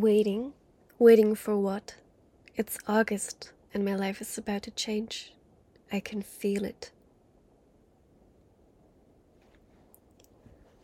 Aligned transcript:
Waiting. 0.00 0.52
Waiting 0.98 1.34
for 1.34 1.56
what? 1.56 1.96
It's 2.54 2.78
August 2.86 3.52
and 3.74 3.84
my 3.84 3.96
life 3.96 4.20
is 4.20 4.38
about 4.38 4.62
to 4.62 4.70
change. 4.70 5.32
I 5.92 6.00
can 6.00 6.22
feel 6.22 6.64
it. 6.64 6.92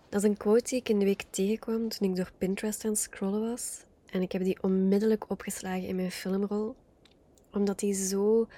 Dat 0.08 0.22
is 0.22 0.28
een 0.28 0.36
quote 0.36 0.68
die 0.68 0.78
ik 0.78 0.88
in 0.88 0.98
de 0.98 1.04
week 1.04 1.24
tegenkwam 1.30 1.88
toen 1.88 2.10
ik 2.10 2.16
door 2.16 2.30
Pinterest 2.38 2.84
aan 2.84 2.90
het 2.90 3.00
scrollen 3.00 3.40
was. 3.40 3.84
En 4.06 4.22
ik 4.22 4.32
heb 4.32 4.42
die 4.42 4.62
onmiddellijk 4.62 5.30
opgeslagen 5.30 5.86
in 5.86 5.96
mijn 5.96 6.10
filmrol. 6.10 6.74
Omdat 7.52 7.78
die 7.78 7.94
zo 7.94 8.48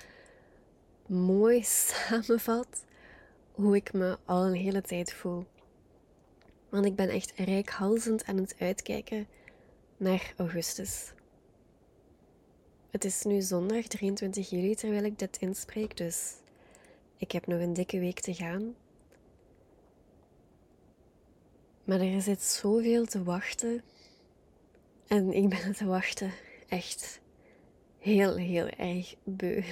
mooi 1.07 1.63
samenvat 1.85 2.85
hoe 3.53 3.77
ik 3.77 3.93
me 3.93 4.19
al 4.25 4.47
een 4.47 4.55
hele 4.55 4.83
tijd 4.83 5.13
voel. 5.13 5.45
Want 6.69 6.85
ik 6.85 6.95
ben 6.95 7.09
echt 7.09 7.33
rijkhalzend 7.37 8.25
aan 8.25 8.37
het 8.37 8.55
uitkijken 8.59 9.27
naar 9.97 10.35
augustus. 10.37 11.13
Het 12.91 13.05
is 13.05 13.23
nu 13.23 13.41
zondag 13.41 13.87
23 13.87 14.51
juli 14.51 14.75
terwijl 14.75 15.05
ik 15.05 15.19
dit 15.19 15.37
inspreek, 15.37 15.97
dus 15.97 16.35
ik 17.17 17.33
heb 17.33 17.47
nog 17.47 17.61
een 17.61 17.73
dikke 17.73 17.99
week 17.99 18.21
te 18.21 18.35
gaan. 18.35 18.75
Maar 21.85 22.01
er 22.01 22.23
zit 22.23 22.43
zoveel 22.43 23.05
te 23.05 23.23
wachten. 23.23 23.83
En 25.07 25.33
ik 25.33 25.49
ben 25.49 25.73
te 25.73 25.85
wachten 25.85 26.33
echt 26.69 27.21
heel, 27.99 28.37
heel 28.37 28.67
erg 28.67 29.15
beu. 29.25 29.63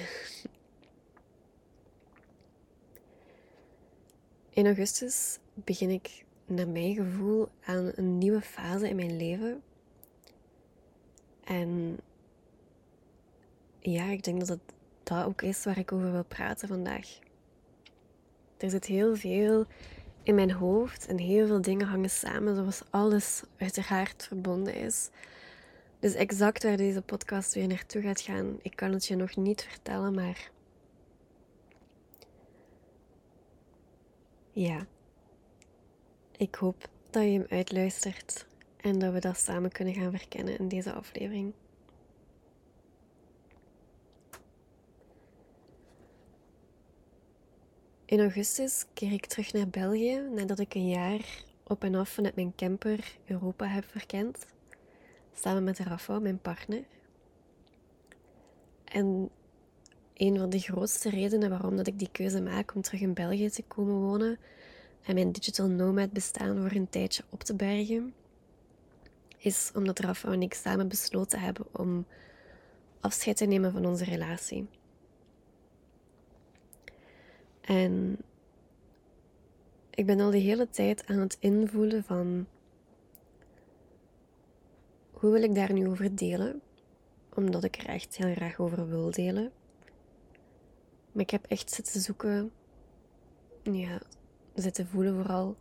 In 4.49 4.65
augustus 4.65 5.39
begin 5.53 5.89
ik, 5.89 6.25
naar 6.45 6.67
mijn 6.67 6.95
gevoel, 6.95 7.47
aan 7.65 7.91
een 7.95 8.17
nieuwe 8.17 8.41
fase 8.41 8.89
in 8.89 8.95
mijn 8.95 9.17
leven. 9.17 9.63
En 11.45 11.99
ja, 13.79 14.05
ik 14.05 14.23
denk 14.23 14.39
dat 14.39 14.47
het 14.47 14.73
dat 15.03 15.25
ook 15.25 15.41
is 15.41 15.63
waar 15.63 15.77
ik 15.77 15.91
over 15.91 16.11
wil 16.11 16.23
praten 16.23 16.67
vandaag. 16.67 17.19
Er 18.57 18.69
zit 18.69 18.85
heel 18.85 19.15
veel 19.15 19.65
in 20.23 20.35
mijn 20.35 20.51
hoofd 20.51 21.07
en 21.07 21.17
heel 21.17 21.47
veel 21.47 21.61
dingen 21.61 21.87
hangen 21.87 22.09
samen, 22.09 22.55
zoals 22.55 22.81
alles 22.89 23.43
uiteraard 23.57 24.23
verbonden 24.23 24.75
is. 24.75 25.09
Dus 25.99 26.13
exact 26.13 26.63
waar 26.63 26.77
deze 26.77 27.01
podcast 27.01 27.53
weer 27.53 27.67
naartoe 27.67 28.01
gaat 28.01 28.21
gaan, 28.21 28.59
ik 28.61 28.75
kan 28.75 28.91
het 28.91 29.05
je 29.05 29.15
nog 29.15 29.35
niet 29.35 29.63
vertellen, 29.63 30.13
maar 30.13 30.51
ja, 34.51 34.85
ik 36.37 36.55
hoop 36.55 36.89
dat 37.09 37.23
je 37.23 37.29
hem 37.29 37.45
uitluistert 37.49 38.45
en 38.85 38.99
dat 38.99 39.13
we 39.13 39.19
dat 39.19 39.37
samen 39.37 39.71
kunnen 39.71 39.93
gaan 39.93 40.17
verkennen 40.17 40.57
in 40.57 40.67
deze 40.67 40.93
aflevering. 40.93 41.53
In 48.05 48.19
augustus 48.19 48.85
keer 48.93 49.11
ik 49.11 49.25
terug 49.25 49.53
naar 49.53 49.67
België 49.67 50.21
nadat 50.35 50.59
ik 50.59 50.73
een 50.73 50.89
jaar 50.89 51.43
op 51.63 51.83
en 51.83 51.95
af 51.95 52.09
vanuit 52.09 52.35
mijn 52.35 52.55
camper 52.55 53.17
Europa 53.25 53.65
heb 53.65 53.85
verkend. 53.85 54.45
Samen 55.33 55.63
met 55.63 55.79
Rafa, 55.79 56.19
mijn 56.19 56.39
partner. 56.39 56.83
En 58.83 59.29
een 60.13 60.37
van 60.37 60.49
de 60.49 60.59
grootste 60.59 61.09
redenen 61.09 61.49
waarom 61.49 61.75
dat 61.75 61.87
ik 61.87 61.99
die 61.99 62.11
keuze 62.11 62.41
maak 62.41 62.75
om 62.75 62.81
terug 62.81 63.01
in 63.01 63.13
België 63.13 63.49
te 63.49 63.63
komen 63.63 63.95
wonen 63.95 64.39
en 65.05 65.13
mijn 65.13 65.31
digital 65.31 65.67
nomad 65.67 66.11
bestaan 66.11 66.61
voor 66.61 66.71
een 66.71 66.89
tijdje 66.89 67.23
op 67.29 67.43
te 67.43 67.55
bergen, 67.55 68.13
is 69.45 69.71
omdat 69.73 69.99
Rafa 69.99 70.31
en 70.31 70.41
ik 70.41 70.53
samen 70.53 70.87
besloten 70.87 71.39
hebben 71.39 71.65
om 71.71 72.05
afscheid 72.99 73.37
te 73.37 73.45
nemen 73.45 73.71
van 73.71 73.85
onze 73.85 74.03
relatie. 74.03 74.67
En 77.61 78.17
ik 79.89 80.05
ben 80.05 80.19
al 80.19 80.31
de 80.31 80.37
hele 80.37 80.69
tijd 80.69 81.07
aan 81.07 81.17
het 81.17 81.37
invoelen 81.39 82.03
van 82.03 82.47
hoe 85.11 85.31
wil 85.31 85.43
ik 85.43 85.55
daar 85.55 85.73
nu 85.73 85.87
over 85.87 86.15
delen? 86.15 86.61
Omdat 87.33 87.63
ik 87.63 87.75
er 87.75 87.85
echt 87.85 88.15
heel 88.15 88.33
graag 88.33 88.59
over 88.59 88.89
wil 88.89 89.11
delen. 89.11 89.51
Maar 91.11 91.23
ik 91.23 91.29
heb 91.29 91.45
echt 91.45 91.71
zitten 91.71 92.01
zoeken, 92.01 92.51
ja, 93.63 94.01
zitten 94.53 94.87
voelen 94.87 95.15
vooral, 95.15 95.55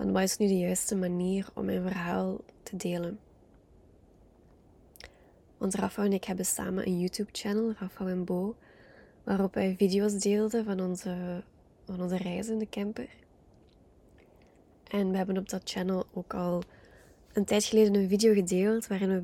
van 0.00 0.12
wat 0.12 0.22
is 0.22 0.36
nu 0.36 0.46
de 0.46 0.58
juiste 0.58 0.96
manier 0.96 1.48
om 1.54 1.64
mijn 1.64 1.82
verhaal 1.82 2.40
te 2.62 2.76
delen. 2.76 3.18
Want 5.58 5.74
Rafa 5.74 6.04
en 6.04 6.12
ik 6.12 6.24
hebben 6.24 6.44
samen 6.44 6.86
een 6.86 7.00
YouTube-channel, 7.00 7.74
Rafa 7.78 8.06
en 8.06 8.24
Bo, 8.24 8.56
waarop 9.24 9.54
wij 9.54 9.74
video's 9.78 10.12
deelden 10.12 10.64
van 10.64 10.80
onze, 10.80 11.42
van 11.84 12.02
onze 12.02 12.16
reizen 12.16 12.52
in 12.52 12.58
de 12.58 12.68
camper. 12.68 13.08
En 14.88 15.10
we 15.10 15.16
hebben 15.16 15.38
op 15.38 15.48
dat 15.48 15.70
channel 15.70 16.06
ook 16.12 16.34
al 16.34 16.62
een 17.32 17.44
tijd 17.44 17.64
geleden 17.64 17.94
een 17.94 18.08
video 18.08 18.34
gedeeld 18.34 18.86
waarin 18.86 19.08
we, 19.08 19.22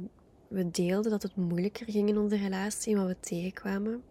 we 0.48 0.70
deelden 0.70 1.10
dat 1.10 1.22
het 1.22 1.36
moeilijker 1.36 1.86
ging 1.90 2.08
in 2.08 2.18
onze 2.18 2.36
relatie 2.36 2.94
en 2.94 3.00
wat 3.00 3.08
we 3.08 3.20
tegenkwamen. 3.20 4.02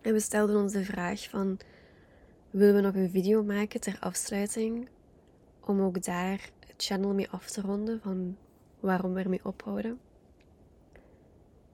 En 0.00 0.12
we 0.12 0.20
stelden 0.20 0.56
ons 0.56 0.72
de 0.72 0.84
vraag 0.84 1.28
van, 1.28 1.58
willen 2.50 2.74
we 2.74 2.80
nog 2.80 2.94
een 2.94 3.10
video 3.10 3.44
maken 3.44 3.80
ter 3.80 3.96
afsluiting 4.00 4.88
om 5.68 5.80
ook 5.80 6.02
daar 6.02 6.50
het 6.66 6.74
channel 6.76 7.14
mee 7.14 7.30
af 7.30 7.50
te 7.50 7.60
ronden 7.60 8.00
van 8.00 8.36
waarom 8.80 9.12
we 9.12 9.22
ermee 9.22 9.44
ophouden. 9.44 10.00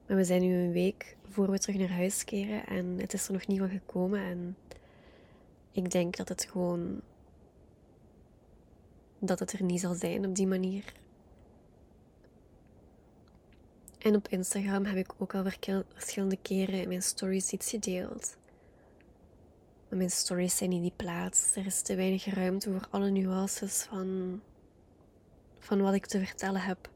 Maar 0.07 0.17
we 0.17 0.23
zijn 0.23 0.41
nu 0.41 0.53
een 0.55 0.71
week 0.71 1.17
voor 1.29 1.51
we 1.51 1.59
terug 1.59 1.79
naar 1.79 1.91
huis 1.91 2.23
keren 2.23 2.65
en 2.65 2.99
het 2.99 3.13
is 3.13 3.27
er 3.27 3.33
nog 3.33 3.47
niet 3.47 3.59
van 3.59 3.69
gekomen. 3.69 4.19
En 4.19 4.57
ik 5.71 5.91
denk 5.91 6.17
dat 6.17 6.29
het 6.29 6.47
gewoon. 6.51 7.01
dat 9.19 9.39
het 9.39 9.51
er 9.51 9.63
niet 9.63 9.79
zal 9.79 9.93
zijn 9.93 10.25
op 10.25 10.35
die 10.35 10.47
manier. 10.47 10.93
En 13.97 14.15
op 14.15 14.27
Instagram 14.27 14.85
heb 14.85 14.97
ik 14.97 15.13
ook 15.17 15.35
al 15.35 15.43
verschillende 15.93 16.37
keren 16.41 16.81
in 16.81 16.87
mijn 16.87 17.01
stories 17.01 17.51
iets 17.51 17.69
gedeeld. 17.69 18.37
Mijn 19.95 20.09
stories 20.09 20.57
zijn 20.57 20.69
niet 20.69 20.81
die 20.81 20.93
plaats. 20.95 21.55
Er 21.55 21.65
is 21.65 21.81
te 21.81 21.95
weinig 21.95 22.25
ruimte 22.25 22.71
voor 22.71 22.87
alle 22.89 23.09
nuances 23.09 23.81
van, 23.81 24.41
van 25.59 25.81
wat 25.81 25.93
ik 25.93 26.05
te 26.05 26.25
vertellen 26.25 26.61
heb. 26.61 26.89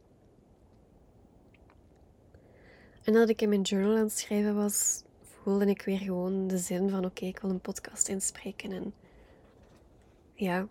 En 3.03 3.13
dat 3.13 3.29
ik 3.29 3.41
in 3.41 3.49
mijn 3.49 3.61
journal 3.61 3.95
aan 3.95 4.03
het 4.03 4.17
schrijven 4.17 4.55
was, 4.55 5.03
voelde 5.21 5.65
ik 5.65 5.81
weer 5.81 5.97
gewoon 5.97 6.47
de 6.47 6.57
zin 6.57 6.89
van 6.89 7.05
oké, 7.05 7.25
ik 7.25 7.39
wil 7.39 7.49
een 7.49 7.61
podcast 7.61 8.07
inspreken. 8.07 8.71
En 8.71 8.93
ja, 10.33 10.67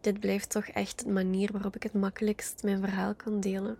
dit 0.00 0.20
blijft 0.20 0.50
toch 0.50 0.66
echt 0.66 1.04
een 1.04 1.12
manier 1.12 1.52
waarop 1.52 1.76
ik 1.76 1.82
het 1.82 1.94
makkelijkst 1.94 2.62
mijn 2.62 2.80
verhaal 2.80 3.14
kan 3.14 3.40
delen. 3.40 3.78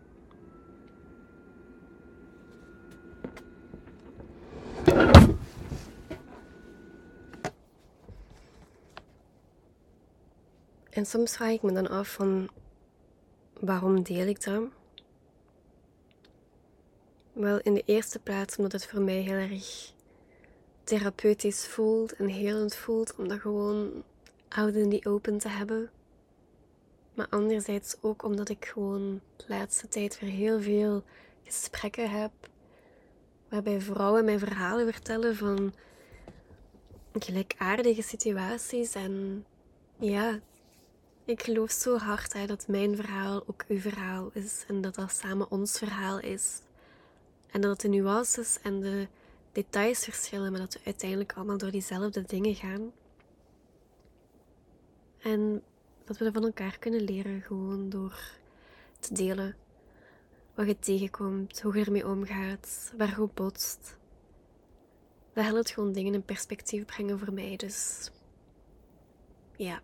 En 10.94 11.06
soms 11.06 11.36
vraag 11.36 11.50
ik 11.50 11.62
me 11.62 11.72
dan 11.72 11.88
af 11.88 12.12
van 12.12 12.48
waarom 13.60 14.02
deel 14.02 14.26
ik 14.26 14.44
dat? 14.44 14.62
Wel, 17.32 17.60
in 17.60 17.74
de 17.74 17.82
eerste 17.84 18.18
plaats 18.18 18.56
omdat 18.56 18.72
het 18.72 18.86
voor 18.86 19.00
mij 19.00 19.20
heel 19.20 19.34
erg 19.34 19.92
therapeutisch 20.84 21.66
voelt 21.66 22.12
en 22.12 22.28
helend 22.28 22.74
voelt 22.74 23.14
om 23.16 23.28
dat 23.28 23.40
gewoon 23.40 24.02
in 24.56 24.90
the 24.90 25.08
open 25.08 25.38
te 25.38 25.48
hebben. 25.48 25.90
Maar 27.14 27.26
anderzijds 27.30 27.96
ook 28.00 28.22
omdat 28.22 28.48
ik 28.48 28.64
gewoon 28.64 29.20
de 29.36 29.44
laatste 29.46 29.88
tijd 29.88 30.20
weer 30.20 30.30
heel 30.30 30.60
veel 30.60 31.02
gesprekken 31.44 32.10
heb 32.10 32.32
waarbij 33.48 33.80
vrouwen 33.80 34.24
mij 34.24 34.38
verhalen 34.38 34.92
vertellen 34.92 35.36
van 35.36 35.74
gelijkaardige 37.12 38.02
situaties. 38.02 38.94
En 38.94 39.44
ja, 39.98 40.40
ik 41.24 41.42
geloof 41.42 41.70
zo 41.70 41.96
hard 41.98 42.48
dat 42.48 42.68
mijn 42.68 42.96
verhaal 42.96 43.42
ook 43.46 43.64
uw 43.68 43.78
verhaal 43.78 44.30
is 44.32 44.64
en 44.68 44.80
dat 44.80 44.94
dat 44.94 45.12
samen 45.12 45.50
ons 45.50 45.78
verhaal 45.78 46.20
is. 46.20 46.60
En 47.50 47.60
dat 47.60 47.80
de 47.80 47.88
nuances 47.88 48.58
en 48.62 48.80
de 48.80 49.08
details 49.52 50.04
verschillen, 50.04 50.50
maar 50.50 50.60
dat 50.60 50.74
we 50.74 50.80
uiteindelijk 50.84 51.32
allemaal 51.32 51.58
door 51.58 51.70
diezelfde 51.70 52.22
dingen 52.22 52.54
gaan. 52.54 52.92
En 55.18 55.62
dat 56.04 56.18
we 56.18 56.24
dat 56.24 56.32
van 56.32 56.44
elkaar 56.44 56.78
kunnen 56.78 57.00
leren, 57.00 57.42
gewoon 57.42 57.88
door 57.88 58.18
te 59.00 59.14
delen 59.14 59.56
wat 60.54 60.66
je 60.66 60.78
tegenkomt, 60.78 61.60
hoe 61.60 61.78
je 61.78 61.84
ermee 61.84 62.08
omgaat, 62.08 62.92
waar 62.96 63.20
je 63.20 63.28
botst. 63.34 63.96
Dat 65.32 65.44
helpt 65.44 65.70
gewoon 65.70 65.92
dingen 65.92 66.14
in 66.14 66.24
perspectief 66.24 66.84
brengen 66.84 67.18
voor 67.18 67.32
mij, 67.32 67.56
dus 67.56 68.10
ja. 69.56 69.82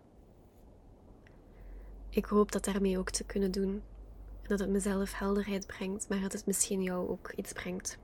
Ik 2.13 2.25
hoop 2.25 2.51
dat 2.51 2.65
daarmee 2.65 2.97
ook 2.97 3.09
te 3.09 3.23
kunnen 3.23 3.51
doen. 3.51 3.83
En 4.41 4.47
Dat 4.47 4.59
het 4.59 4.69
mezelf 4.69 5.13
helderheid 5.17 5.67
brengt, 5.67 6.09
maar 6.09 6.19
dat 6.19 6.31
het 6.31 6.45
misschien 6.45 6.83
jou 6.83 7.09
ook 7.09 7.31
iets 7.35 7.53
brengt. 7.53 7.97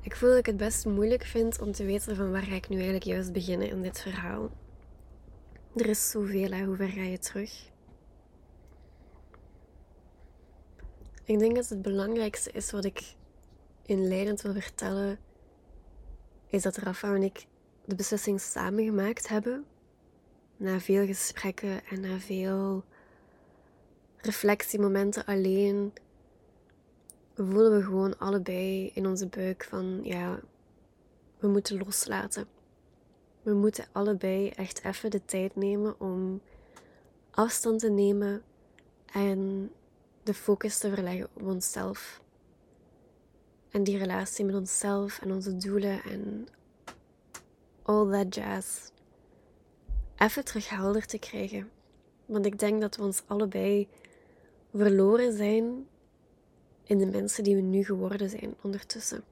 Ik 0.00 0.16
voel 0.16 0.28
dat 0.28 0.38
ik 0.38 0.46
het 0.46 0.56
best 0.56 0.86
moeilijk 0.86 1.24
vind 1.24 1.60
om 1.60 1.72
te 1.72 1.84
weten 1.84 2.16
van 2.16 2.30
waar 2.30 2.42
ga 2.42 2.54
ik 2.54 2.68
nu 2.68 2.74
eigenlijk 2.74 3.04
juist 3.04 3.32
beginnen 3.32 3.68
in 3.68 3.82
dit 3.82 4.00
verhaal. 4.00 4.50
Er 5.74 5.86
is 5.86 6.10
zoveel, 6.10 6.50
hè? 6.50 6.64
hoe 6.64 6.76
ver 6.76 6.88
ga 6.88 7.02
je 7.02 7.18
terug? 7.18 7.70
Ik 11.24 11.38
denk 11.38 11.54
dat 11.54 11.68
het 11.68 11.82
belangrijkste 11.82 12.50
is 12.50 12.70
wat 12.70 12.84
ik 12.84 13.14
inleidend 13.82 14.40
wil 14.40 14.52
vertellen, 14.52 15.18
is 16.46 16.62
dat 16.62 16.76
Rafa 16.76 17.14
en 17.14 17.22
ik 17.22 17.46
de 17.88 17.94
beslissing 17.94 18.40
samen 18.40 18.84
gemaakt 18.84 19.28
hebben. 19.28 19.64
Na 20.56 20.80
veel 20.80 21.06
gesprekken 21.06 21.84
en 21.86 22.00
na 22.00 22.18
veel 22.18 22.84
reflectiemomenten 24.16 25.24
alleen, 25.24 25.92
voelen 27.34 27.76
we 27.76 27.82
gewoon 27.82 28.18
allebei 28.18 28.90
in 28.94 29.06
onze 29.06 29.26
buik 29.26 29.64
van 29.64 30.00
ja, 30.02 30.40
we 31.38 31.48
moeten 31.48 31.78
loslaten. 31.78 32.46
We 33.42 33.54
moeten 33.54 33.86
allebei 33.92 34.48
echt 34.48 34.84
even 34.84 35.10
de 35.10 35.24
tijd 35.24 35.56
nemen 35.56 36.00
om 36.00 36.40
afstand 37.30 37.80
te 37.80 37.90
nemen 37.90 38.42
en 39.12 39.70
de 40.22 40.34
focus 40.34 40.78
te 40.78 40.90
verleggen 40.90 41.28
op 41.34 41.42
onszelf. 41.42 42.22
En 43.70 43.82
die 43.82 43.98
relatie 43.98 44.44
met 44.44 44.54
onszelf 44.54 45.20
en 45.20 45.32
onze 45.32 45.56
doelen 45.56 46.02
en 46.02 46.48
all 47.88 48.10
that 48.10 48.34
jazz. 48.34 48.90
Even 50.16 50.44
terug 50.44 50.68
helder 50.68 51.06
te 51.06 51.18
krijgen. 51.18 51.70
Want 52.26 52.46
ik 52.46 52.58
denk 52.58 52.80
dat 52.80 52.96
we 52.96 53.02
ons 53.02 53.22
allebei 53.26 53.88
verloren 54.74 55.36
zijn 55.36 55.86
in 56.84 56.98
de 56.98 57.06
mensen 57.06 57.44
die 57.44 57.54
we 57.54 57.60
nu 57.60 57.84
geworden 57.84 58.30
zijn 58.30 58.54
ondertussen. 58.62 59.24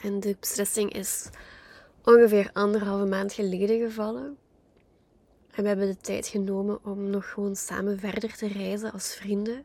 En 0.00 0.20
de 0.20 0.36
beslissing 0.40 0.92
is 0.92 1.28
ongeveer 2.04 2.50
anderhalve 2.52 3.04
maand 3.04 3.32
geleden 3.32 3.78
gevallen. 3.78 4.38
En 5.50 5.62
we 5.62 5.68
hebben 5.68 5.86
de 5.86 6.00
tijd 6.00 6.26
genomen 6.26 6.84
om 6.84 7.10
nog 7.10 7.30
gewoon 7.30 7.56
samen 7.56 7.98
verder 7.98 8.36
te 8.36 8.46
reizen 8.46 8.92
als 8.92 9.14
vrienden. 9.14 9.64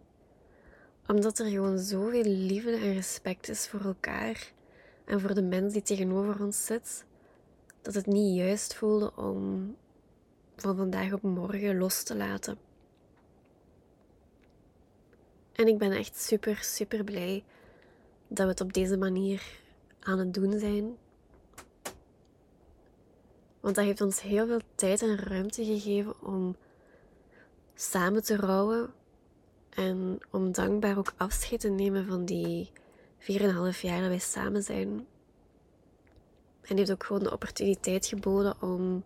Omdat 1.08 1.40
er 1.40 1.46
gewoon 1.50 1.80
zoveel 1.80 2.24
liefde 2.24 2.76
en 2.76 2.94
respect 2.94 3.50
is 3.50 3.68
voor 3.68 3.82
elkaar 3.82 4.54
en 5.06 5.22
voor 5.22 5.34
de 5.34 5.42
mens 5.42 5.74
die 5.74 5.82
tegenover 5.82 6.44
ons 6.44 6.66
zit, 6.66 7.06
dat 7.82 7.94
het 7.94 8.06
niet 8.06 8.36
juist 8.36 8.76
voelde 8.76 9.16
om 9.16 9.76
van 10.56 10.76
vandaag 10.76 11.14
op 11.14 11.22
morgen 11.22 11.78
los 11.78 12.04
te 12.04 12.16
laten. 12.16 12.58
En 15.52 15.68
ik 15.68 15.78
ben 15.78 15.92
echt 15.92 16.18
super, 16.22 16.58
super 16.58 17.04
blij 17.04 17.44
dat 18.28 18.46
we 18.46 18.52
het 18.52 18.62
op 18.62 18.74
deze 18.74 18.98
manier 18.98 19.60
aan 20.00 20.20
het 20.20 20.34
doen 20.34 20.60
zijn. 20.60 20.98
Want 23.60 23.76
dat 23.76 23.86
heeft 23.86 24.02
ons 24.02 24.22
heel 24.22 24.48
veel 24.48 24.62
tijd 24.76 25.02
en 25.02 25.18
ruimte 25.18 25.66
gegeven 25.66 26.22
om 26.22 26.56
samen 27.76 28.24
te 28.24 28.36
rouwen 28.36 28.94
en 29.70 30.20
om 30.32 30.52
dankbaar 30.52 30.98
ook 30.98 31.14
afscheid 31.18 31.60
te 31.60 31.70
nemen 31.70 32.06
van 32.06 32.26
die 32.26 32.72
4,5 33.26 33.82
jaar 33.82 34.00
dat 34.00 34.10
wij 34.10 34.20
samen 34.20 34.64
zijn. 34.64 35.08
En 36.62 36.78
heeft 36.78 36.92
ook 36.92 37.04
gewoon 37.04 37.24
de 37.24 37.32
opportuniteit 37.32 38.06
geboden 38.06 38.62
om, 38.62 39.04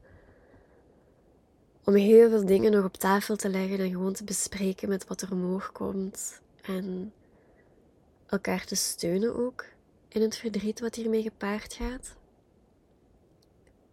om 1.84 1.96
heel 1.96 2.30
veel 2.30 2.46
dingen 2.46 2.72
nog 2.72 2.86
op 2.86 2.94
tafel 2.94 3.36
te 3.36 3.50
leggen 3.50 3.80
en 3.80 3.90
gewoon 3.90 4.14
te 4.14 4.24
bespreken 4.24 4.90
met 4.90 5.08
wat 5.08 5.22
er 5.22 5.32
omhoog 5.32 5.72
komt. 5.72 6.42
En 6.62 7.14
elkaar 8.26 8.66
te 8.66 8.76
steunen 8.76 9.36
ook 9.36 9.66
in 10.08 10.22
het 10.22 10.38
verdriet 10.38 10.80
wat 10.80 10.96
hiermee 10.96 11.22
gepaard 11.22 11.74
gaat. 11.74 12.16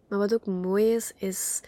Maar 0.07 0.19
wat 0.19 0.33
ook 0.33 0.45
mooi 0.45 0.93
is, 0.93 1.11
is 1.15 1.61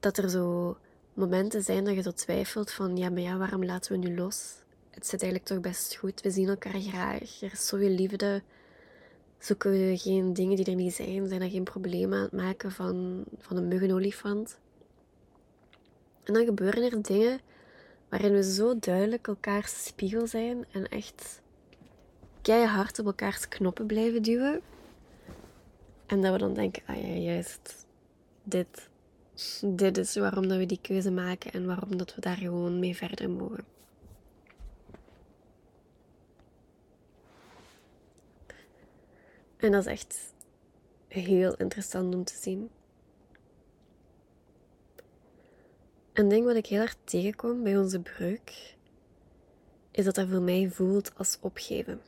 dat 0.00 0.18
er 0.18 0.30
zo 0.30 0.76
momenten 1.14 1.62
zijn 1.62 1.84
dat 1.84 1.94
je 1.94 2.02
zo 2.02 2.12
twijfelt 2.12 2.70
van 2.70 2.96
ja, 2.96 3.10
maar 3.10 3.20
ja, 3.20 3.36
waarom 3.36 3.64
laten 3.64 3.92
we 3.92 3.98
nu 3.98 4.16
los? 4.16 4.54
Het 4.98 5.06
zit 5.06 5.22
eigenlijk 5.22 5.50
toch 5.50 5.60
best 5.60 5.96
goed. 5.96 6.20
We 6.20 6.30
zien 6.30 6.48
elkaar 6.48 6.80
graag. 6.80 7.40
Er 7.40 7.52
is 7.52 7.66
zoveel 7.66 7.88
liefde. 7.88 8.42
Zoeken 9.38 9.70
we 9.70 9.98
geen 9.98 10.32
dingen 10.32 10.56
die 10.56 10.64
er 10.64 10.74
niet 10.74 10.94
zijn. 10.94 11.28
Zijn 11.28 11.42
er 11.42 11.50
geen 11.50 11.64
problemen 11.64 12.18
aan 12.18 12.24
het 12.24 12.32
maken 12.32 12.72
van, 12.72 13.24
van 13.38 13.56
een 13.56 13.68
muggenolifant. 13.68 14.58
En 16.24 16.34
dan 16.34 16.44
gebeuren 16.44 16.82
er 16.82 17.02
dingen 17.02 17.40
waarin 18.08 18.32
we 18.32 18.52
zo 18.52 18.78
duidelijk 18.78 19.26
elkaars 19.26 19.84
spiegel 19.84 20.26
zijn 20.26 20.64
en 20.72 20.88
echt 20.88 21.40
keihard 22.42 22.98
op 22.98 23.06
elkaars 23.06 23.48
knoppen 23.48 23.86
blijven 23.86 24.22
duwen. 24.22 24.60
En 26.06 26.20
dat 26.20 26.32
we 26.32 26.38
dan 26.38 26.54
denken, 26.54 26.82
ah 26.86 26.96
ja, 26.96 27.14
juist, 27.14 27.86
dit, 28.42 28.88
dit 29.62 29.98
is 29.98 30.16
waarom 30.16 30.48
dat 30.48 30.58
we 30.58 30.66
die 30.66 30.80
keuze 30.82 31.10
maken 31.10 31.52
en 31.52 31.66
waarom 31.66 31.96
dat 31.96 32.14
we 32.14 32.20
daar 32.20 32.36
gewoon 32.36 32.78
mee 32.78 32.96
verder 32.96 33.30
mogen. 33.30 33.77
En 39.58 39.72
dat 39.72 39.86
is 39.86 39.92
echt 39.92 40.34
heel 41.08 41.54
interessant 41.54 42.14
om 42.14 42.24
te 42.24 42.34
zien. 42.34 42.70
Een 46.12 46.28
ding 46.28 46.44
wat 46.44 46.56
ik 46.56 46.66
heel 46.66 46.80
erg 46.80 46.96
tegenkom 47.04 47.62
bij 47.62 47.78
onze 47.78 48.00
breuk, 48.00 48.76
is 49.90 50.04
dat 50.04 50.14
dat 50.14 50.28
voor 50.28 50.42
mij 50.42 50.70
voelt 50.70 51.12
als 51.16 51.38
opgeven. 51.40 52.00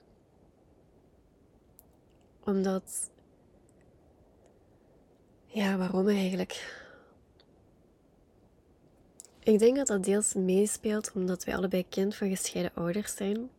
Omdat, 2.44 3.10
ja, 5.46 5.76
waarom 5.76 6.08
eigenlijk? 6.08 6.78
Ik 9.42 9.58
denk 9.58 9.76
dat 9.76 9.86
dat 9.86 10.04
deels 10.04 10.34
meespeelt 10.34 11.12
omdat 11.12 11.44
wij 11.44 11.56
allebei 11.56 11.88
kind 11.88 12.16
van 12.16 12.28
gescheiden 12.28 12.74
ouders 12.74 13.16
zijn. 13.16 13.50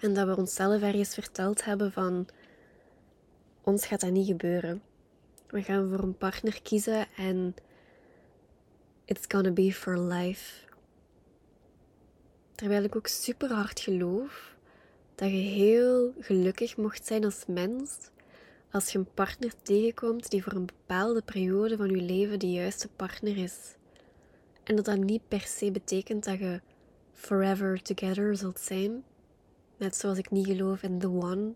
En 0.00 0.14
dat 0.14 0.26
we 0.26 0.36
onszelf 0.36 0.82
ergens 0.82 1.14
verteld 1.14 1.64
hebben 1.64 1.92
van, 1.92 2.28
ons 3.62 3.86
gaat 3.86 4.00
dat 4.00 4.10
niet 4.10 4.26
gebeuren. 4.26 4.82
We 5.46 5.62
gaan 5.62 5.88
voor 5.88 5.98
een 5.98 6.18
partner 6.18 6.62
kiezen 6.62 7.06
en 7.16 7.54
It's 9.04 9.24
gonna 9.28 9.50
be 9.50 9.72
for 9.72 9.98
life. 9.98 10.68
Terwijl 12.54 12.84
ik 12.84 12.96
ook 12.96 13.06
super 13.06 13.52
hard 13.52 13.80
geloof 13.80 14.56
dat 15.14 15.30
je 15.30 15.36
heel 15.36 16.14
gelukkig 16.20 16.76
mocht 16.76 17.06
zijn 17.06 17.24
als 17.24 17.44
mens 17.46 18.10
als 18.70 18.92
je 18.92 18.98
een 18.98 19.14
partner 19.14 19.52
tegenkomt 19.62 20.30
die 20.30 20.42
voor 20.42 20.52
een 20.52 20.66
bepaalde 20.66 21.22
periode 21.22 21.76
van 21.76 21.88
je 21.88 22.02
leven 22.02 22.38
de 22.38 22.50
juiste 22.50 22.88
partner 22.88 23.36
is. 23.36 23.74
En 24.62 24.76
dat 24.76 24.84
dat 24.84 24.98
niet 24.98 25.28
per 25.28 25.40
se 25.40 25.70
betekent 25.70 26.24
dat 26.24 26.38
je 26.38 26.60
forever 27.12 27.82
together 27.82 28.36
zult 28.36 28.60
zijn. 28.60 29.04
Net 29.76 29.96
zoals 29.96 30.18
ik 30.18 30.30
niet 30.30 30.46
geloof 30.46 30.82
in 30.82 30.98
the 30.98 31.08
one, 31.08 31.52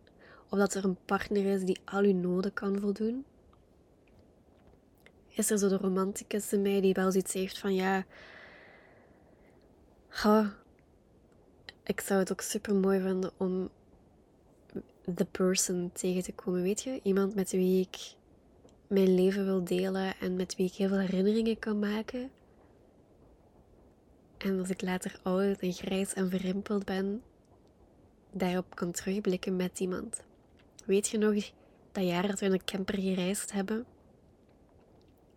of 0.48 0.58
dat 0.58 0.74
er 0.74 0.84
een 0.84 0.98
partner 1.04 1.44
is 1.44 1.64
die 1.64 1.80
al 1.84 2.02
uw 2.02 2.14
noden 2.14 2.52
kan 2.52 2.80
voldoen 2.80 3.24
is 5.38 5.50
er 5.50 5.58
zo 5.58 5.68
de 5.68 5.76
romanticus 5.76 6.52
in 6.52 6.62
mij 6.62 6.80
die 6.80 6.94
wel 6.94 7.10
zoiets 7.10 7.32
heeft 7.32 7.58
van 7.58 7.74
ja. 7.74 8.04
Ik 11.82 12.00
zou 12.00 12.20
het 12.20 12.32
ook 12.32 12.40
super 12.40 12.74
mooi 12.74 13.00
vinden 13.00 13.30
om 13.36 13.70
the 15.14 15.24
person 15.24 15.90
tegen 15.92 16.22
te 16.22 16.32
komen, 16.32 16.62
weet 16.62 16.82
je? 16.82 17.00
Iemand 17.02 17.34
met 17.34 17.50
wie 17.50 17.80
ik 17.80 18.14
mijn 18.86 19.14
leven 19.14 19.44
wil 19.44 19.64
delen 19.64 20.14
en 20.20 20.36
met 20.36 20.56
wie 20.56 20.66
ik 20.66 20.72
heel 20.72 20.88
veel 20.88 20.98
herinneringen 20.98 21.58
kan 21.58 21.78
maken. 21.78 22.30
En 24.38 24.58
als 24.58 24.68
ik 24.68 24.82
later 24.82 25.18
oud 25.22 25.58
en 25.58 25.72
grijs 25.72 26.12
en 26.12 26.30
verrimpeld 26.30 26.84
ben, 26.84 27.22
daarop 28.30 28.74
kan 28.74 28.92
terugblikken 28.92 29.56
met 29.56 29.80
iemand. 29.80 30.22
Weet 30.84 31.08
je 31.08 31.18
nog 31.18 31.50
dat 31.92 32.04
jaar 32.04 32.26
dat 32.26 32.40
we 32.40 32.46
in 32.46 32.52
een 32.52 32.64
camper 32.64 32.98
gereisd 32.98 33.52
hebben? 33.52 33.86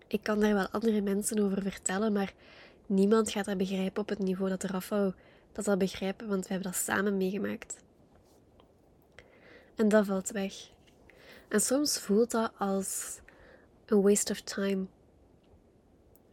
ik 0.08 0.24
kan 0.24 0.40
daar 0.40 0.54
wel 0.54 0.70
andere 0.70 1.02
mensen 1.02 1.40
over 1.40 1.62
vertellen, 1.62 2.14
maar 2.14 2.34
niemand 2.86 3.32
gaat 3.32 3.46
dat 3.46 3.58
begrijpen 3.58 4.02
op 4.02 4.10
het 4.10 4.20
niveau 4.20 4.50
dat 4.50 4.64
Rafa 4.64 5.14
dat 5.52 5.66
zal 5.66 5.78
begrijpen, 5.78 6.28
want 6.28 6.48
we 6.48 6.54
hebben 6.54 6.72
dat 6.72 6.82
samen 6.82 7.18
meegemaakt. 7.18 7.76
En 9.76 9.90
dat 9.90 10.06
valt 10.06 10.30
weg. 10.30 10.54
En 11.48 11.62
soms 11.62 12.00
voelt 12.00 12.32
dat 12.32 12.52
als 12.58 13.20
een 13.86 14.02
waste 14.02 14.32
of 14.32 14.42
time. 14.42 14.86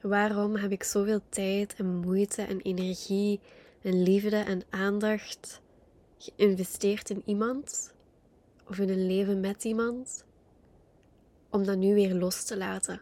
Waarom 0.00 0.56
heb 0.56 0.70
ik 0.70 0.82
zoveel 0.82 1.20
tijd 1.28 1.74
en 1.74 1.96
moeite 1.96 2.42
en 2.42 2.60
energie 2.60 3.40
en 3.82 4.02
liefde 4.02 4.36
en 4.36 4.62
aandacht 4.70 5.60
geïnvesteerd 6.18 7.10
in 7.10 7.22
iemand 7.24 7.93
of 8.68 8.78
in 8.78 8.88
een 8.88 9.06
leven 9.06 9.40
met 9.40 9.64
iemand 9.64 10.24
om 11.48 11.64
dat 11.64 11.76
nu 11.76 11.94
weer 11.94 12.14
los 12.14 12.44
te 12.44 12.56
laten? 12.56 13.00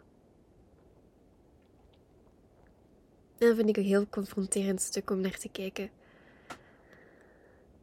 En 3.38 3.48
dat 3.48 3.56
vind 3.56 3.68
ik 3.68 3.76
een 3.76 3.82
heel 3.84 4.08
confronterend 4.08 4.80
stuk 4.80 5.10
om 5.10 5.20
naar 5.20 5.38
te 5.38 5.48
kijken. 5.48 5.90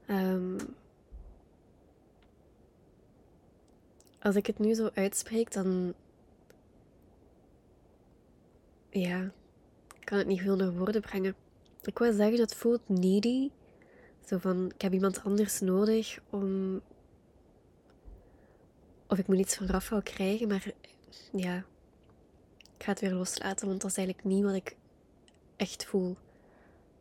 Um, 0.07 0.57
als 4.19 4.36
ik 4.36 4.48
het 4.48 4.59
nu 4.59 4.74
zo 4.74 4.89
uitspreek, 4.93 5.51
dan. 5.51 5.93
Ja, 8.89 9.31
kan 10.00 10.17
het 10.17 10.27
niet 10.27 10.41
veel 10.41 10.55
naar 10.55 10.74
woorden 10.74 11.01
brengen. 11.01 11.36
Ik 11.83 12.00
wil 12.00 12.13
zeggen, 12.13 12.39
het 12.39 12.55
voelt 12.55 12.89
needy. 12.89 13.50
Zo 14.25 14.38
van, 14.38 14.71
ik 14.75 14.81
heb 14.81 14.93
iemand 14.93 15.24
anders 15.24 15.59
nodig 15.59 16.19
om... 16.29 16.81
Of 19.09 19.17
ik 19.17 19.27
moet 19.27 19.37
iets 19.37 19.55
van 19.55 19.67
Rafael 19.67 20.01
krijgen, 20.01 20.47
maar 20.47 20.71
ja, 21.31 21.57
ik 22.77 22.83
ga 22.83 22.91
het 22.91 22.99
weer 22.99 23.13
loslaten, 23.13 23.67
want 23.67 23.81
dat 23.81 23.91
is 23.91 23.97
eigenlijk 23.97 24.27
niet 24.27 24.43
wat 24.43 24.53
ik 24.53 24.75
echt 25.55 25.85
voel. 25.85 26.17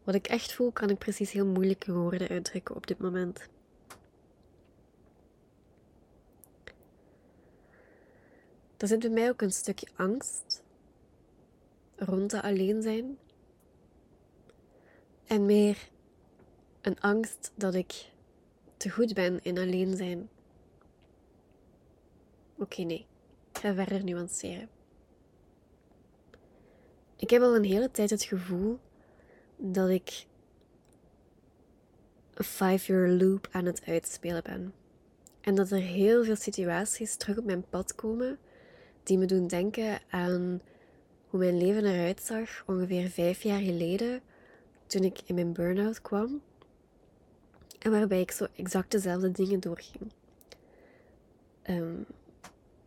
Wat 0.04 0.14
ik 0.14 0.26
echt 0.26 0.52
voel, 0.52 0.72
kan 0.72 0.90
ik 0.90 0.98
precies 0.98 1.30
heel 1.30 1.46
moeilijk 1.46 1.86
in 1.86 1.94
woorden 1.94 2.28
uitdrukken 2.28 2.74
op 2.74 2.86
dit 2.86 2.98
moment. 2.98 3.48
Er 8.76 8.88
zit 8.88 8.98
bij 8.98 9.10
mij 9.10 9.28
ook 9.28 9.42
een 9.42 9.52
stukje 9.52 9.88
angst 9.96 10.62
rond 11.96 12.32
het 12.32 12.42
alleen 12.42 12.82
zijn. 12.82 13.18
En 15.26 15.46
meer 15.46 15.88
een 16.80 17.00
angst 17.00 17.52
dat 17.54 17.74
ik 17.74 18.10
te 18.76 18.90
goed 18.90 19.14
ben 19.14 19.42
in 19.42 19.58
alleen 19.58 19.96
zijn. 19.96 20.28
Oké, 22.58 22.82
nee. 22.82 23.06
Ik 23.52 23.58
ga 23.58 23.74
verder 23.74 24.04
nuanceren. 24.04 24.68
Ik 27.16 27.30
heb 27.30 27.42
al 27.42 27.56
een 27.56 27.64
hele 27.64 27.90
tijd 27.90 28.10
het 28.10 28.22
gevoel 28.22 28.78
dat 29.56 29.88
ik 29.88 30.26
een 32.34 32.44
five-year 32.44 33.08
loop 33.08 33.48
aan 33.50 33.64
het 33.64 33.82
uitspelen 33.86 34.42
ben. 34.42 34.74
En 35.40 35.54
dat 35.54 35.70
er 35.70 35.80
heel 35.80 36.24
veel 36.24 36.36
situaties 36.36 37.16
terug 37.16 37.38
op 37.38 37.44
mijn 37.44 37.68
pad 37.68 37.94
komen 37.94 38.38
die 39.02 39.18
me 39.18 39.26
doen 39.26 39.46
denken 39.46 40.00
aan 40.10 40.60
hoe 41.28 41.38
mijn 41.40 41.58
leven 41.58 41.84
eruit 41.84 42.22
zag 42.22 42.62
ongeveer 42.66 43.08
vijf 43.08 43.42
jaar 43.42 43.60
geleden 43.60 44.20
toen 44.86 45.02
ik 45.02 45.20
in 45.24 45.34
mijn 45.34 45.52
burn-out 45.52 46.02
kwam. 46.02 46.42
En 47.78 47.90
waarbij 47.90 48.20
ik 48.20 48.30
zo 48.30 48.46
exact 48.56 48.90
dezelfde 48.90 49.30
dingen 49.30 49.60
doorging. 49.60 50.12
Um, 51.70 52.06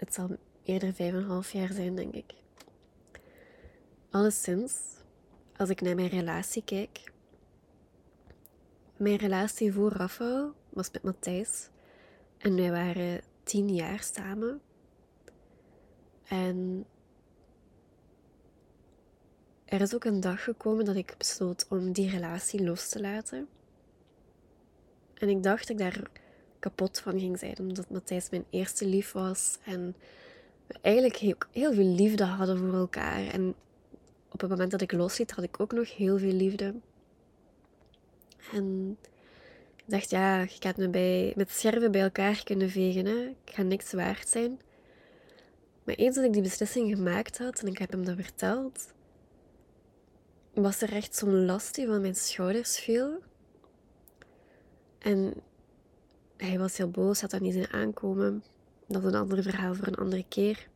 het 0.02 0.14
zal 0.14 0.38
eerder 0.64 0.94
vijf 0.94 1.14
en 1.14 1.20
een 1.20 1.26
half 1.26 1.52
jaar 1.52 1.72
zijn, 1.72 1.96
denk 1.96 2.14
ik. 2.14 2.34
Alleszins, 4.10 4.80
als 5.58 5.70
ik 5.70 5.82
naar 5.82 5.96
mijn 5.96 6.08
relatie 6.08 6.64
kijk. 6.64 7.12
Mijn 8.98 9.16
relatie 9.16 9.74
voor 9.74 9.92
Rafael 9.92 10.54
was 10.70 10.92
met 10.92 11.04
Matthijs. 11.04 11.70
En 12.38 12.56
wij 12.56 12.72
waren 12.72 13.22
tien 13.44 13.76
jaar 13.76 14.04
samen. 14.04 14.62
En 16.24 16.86
er 19.66 19.82
is 19.82 19.96
ook 19.96 20.04
een 20.04 20.20
dag 20.20 20.44
gekomen 20.44 20.86
dat 20.86 20.96
ik 20.96 21.16
besloot 21.18 21.66
om 21.70 21.92
die 21.92 22.10
relatie 22.10 22.64
los 22.64 22.90
te 22.90 23.02
laten. 23.02 23.48
En 25.14 25.30
ik 25.30 25.44
dacht 25.44 25.68
dat 25.68 25.70
ik 25.70 25.78
daar 25.78 26.10
kapot 26.62 27.00
van 27.00 27.20
ging 27.20 27.40
zijn, 27.40 27.60
omdat 27.60 27.90
Matthijs 27.90 28.30
mijn 28.30 28.46
eerste 28.50 28.86
lief 28.86 29.12
was. 29.12 29.58
En 29.66 29.96
we 30.68 30.76
eigenlijk 30.82 31.16
heel, 31.52 31.74
veel 31.74 31.86
liefde 31.96 32.24
hadden 32.24 32.58
voor 32.58 32.74
elkaar. 32.74 33.28
En 33.28 33.56
op 34.32 34.42
het 34.42 34.50
moment 34.50 34.72
dat 34.72 34.82
ik 34.82 34.92
losliet, 34.92 35.32
had 35.32 35.44
ik 35.44 35.60
ook 35.60 35.72
nog 35.72 35.96
heel 35.96 36.18
veel 36.18 36.34
liefde. 36.34 36.74
En 38.52 38.98
ik 39.76 39.84
dacht, 39.86 40.10
ja, 40.10 40.42
je 40.42 40.56
gaat 40.60 40.78
me 40.78 40.90
bij, 40.90 41.34
met 41.36 41.52
scherven 41.52 41.92
bij 41.92 42.02
elkaar 42.02 42.44
kunnen 42.44 42.70
vegen. 42.70 43.06
Hè? 43.06 43.36
Ik 43.46 43.54
ga 43.54 43.62
niks 43.62 43.94
waard 43.94 44.30
zijn. 44.30 44.60
Maar 45.84 45.96
eens 45.96 46.16
dat 46.16 46.26
ik 46.26 46.34
die 46.34 46.42
beslissing 46.42 46.96
gemaakt 46.96 47.38
had 47.38 47.60
en 47.60 47.68
ik 47.68 47.78
heb 47.78 47.92
hem 47.92 48.06
dat 48.06 48.16
verteld, 48.16 48.94
was 50.54 50.82
er 50.82 50.94
echt 50.94 51.16
zo'n 51.16 51.46
last 51.46 51.76
die 51.76 51.88
van 51.88 52.02
mijn 52.02 52.16
schouders 52.16 52.80
viel. 52.80 53.20
En 55.00 55.34
hij 56.48 56.60
was 56.60 56.78
heel 56.78 56.90
boos, 56.90 57.22
had 57.22 57.30
dat 57.30 57.42
niet 57.42 57.54
zien 57.54 57.72
aankomen. 57.72 58.44
Dat 58.88 59.02
is 59.02 59.08
een 59.08 59.16
ander 59.16 59.44
verhaal 59.44 59.76
voor 59.76 59.88
een 59.88 59.96
andere 59.96 60.26
keer. 60.28 60.68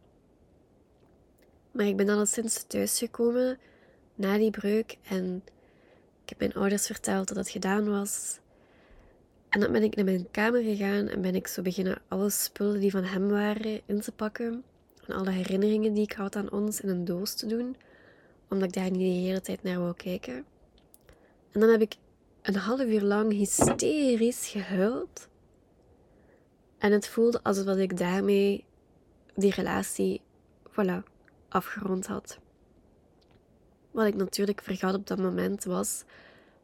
Maar 1.71 1.85
ik 1.85 1.97
ben 1.97 2.09
alleszins 2.09 2.63
thuisgekomen 2.63 3.57
na 4.15 4.37
die 4.37 4.51
breuk 4.51 4.97
en 5.03 5.43
ik 6.23 6.29
heb 6.29 6.39
mijn 6.39 6.53
ouders 6.53 6.85
verteld 6.85 7.27
dat 7.27 7.37
het 7.37 7.49
gedaan 7.49 7.89
was. 7.89 8.39
En 9.49 9.59
dan 9.59 9.71
ben 9.71 9.83
ik 9.83 9.95
naar 9.95 10.05
mijn 10.05 10.31
kamer 10.31 10.63
gegaan 10.63 11.07
en 11.07 11.21
ben 11.21 11.35
ik 11.35 11.47
zo 11.47 11.61
beginnen 11.61 12.01
alle 12.07 12.29
spullen 12.29 12.79
die 12.79 12.91
van 12.91 13.03
hem 13.03 13.29
waren 13.29 13.81
in 13.85 14.01
te 14.01 14.11
pakken. 14.11 14.63
En 15.07 15.15
alle 15.15 15.31
herinneringen 15.31 15.93
die 15.93 16.03
ik 16.03 16.13
had 16.13 16.35
aan 16.35 16.51
ons 16.51 16.81
in 16.81 16.89
een 16.89 17.05
doos 17.05 17.33
te 17.33 17.45
doen 17.45 17.75
omdat 18.49 18.67
ik 18.67 18.73
daar 18.73 18.91
niet 18.91 18.99
de 18.99 19.27
hele 19.27 19.41
tijd 19.41 19.63
naar 19.63 19.79
wou 19.79 19.93
kijken. 19.93 20.45
En 21.51 21.59
dan 21.59 21.69
heb 21.69 21.81
ik 21.81 21.95
een 22.41 22.55
half 22.55 22.81
uur 22.81 23.01
lang 23.01 23.31
hysterisch 23.31 24.47
gehuild. 24.47 25.27
En 26.85 26.91
het 26.91 27.07
voelde 27.07 27.39
alsof 27.43 27.77
ik 27.77 27.97
daarmee 27.97 28.65
die 29.35 29.51
relatie, 29.51 30.21
voilà, 30.69 31.03
afgerond 31.49 32.07
had. 32.07 32.39
Wat 33.91 34.05
ik 34.05 34.15
natuurlijk 34.15 34.61
vergat 34.61 34.95
op 34.95 35.07
dat 35.07 35.17
moment 35.17 35.63
was 35.63 36.03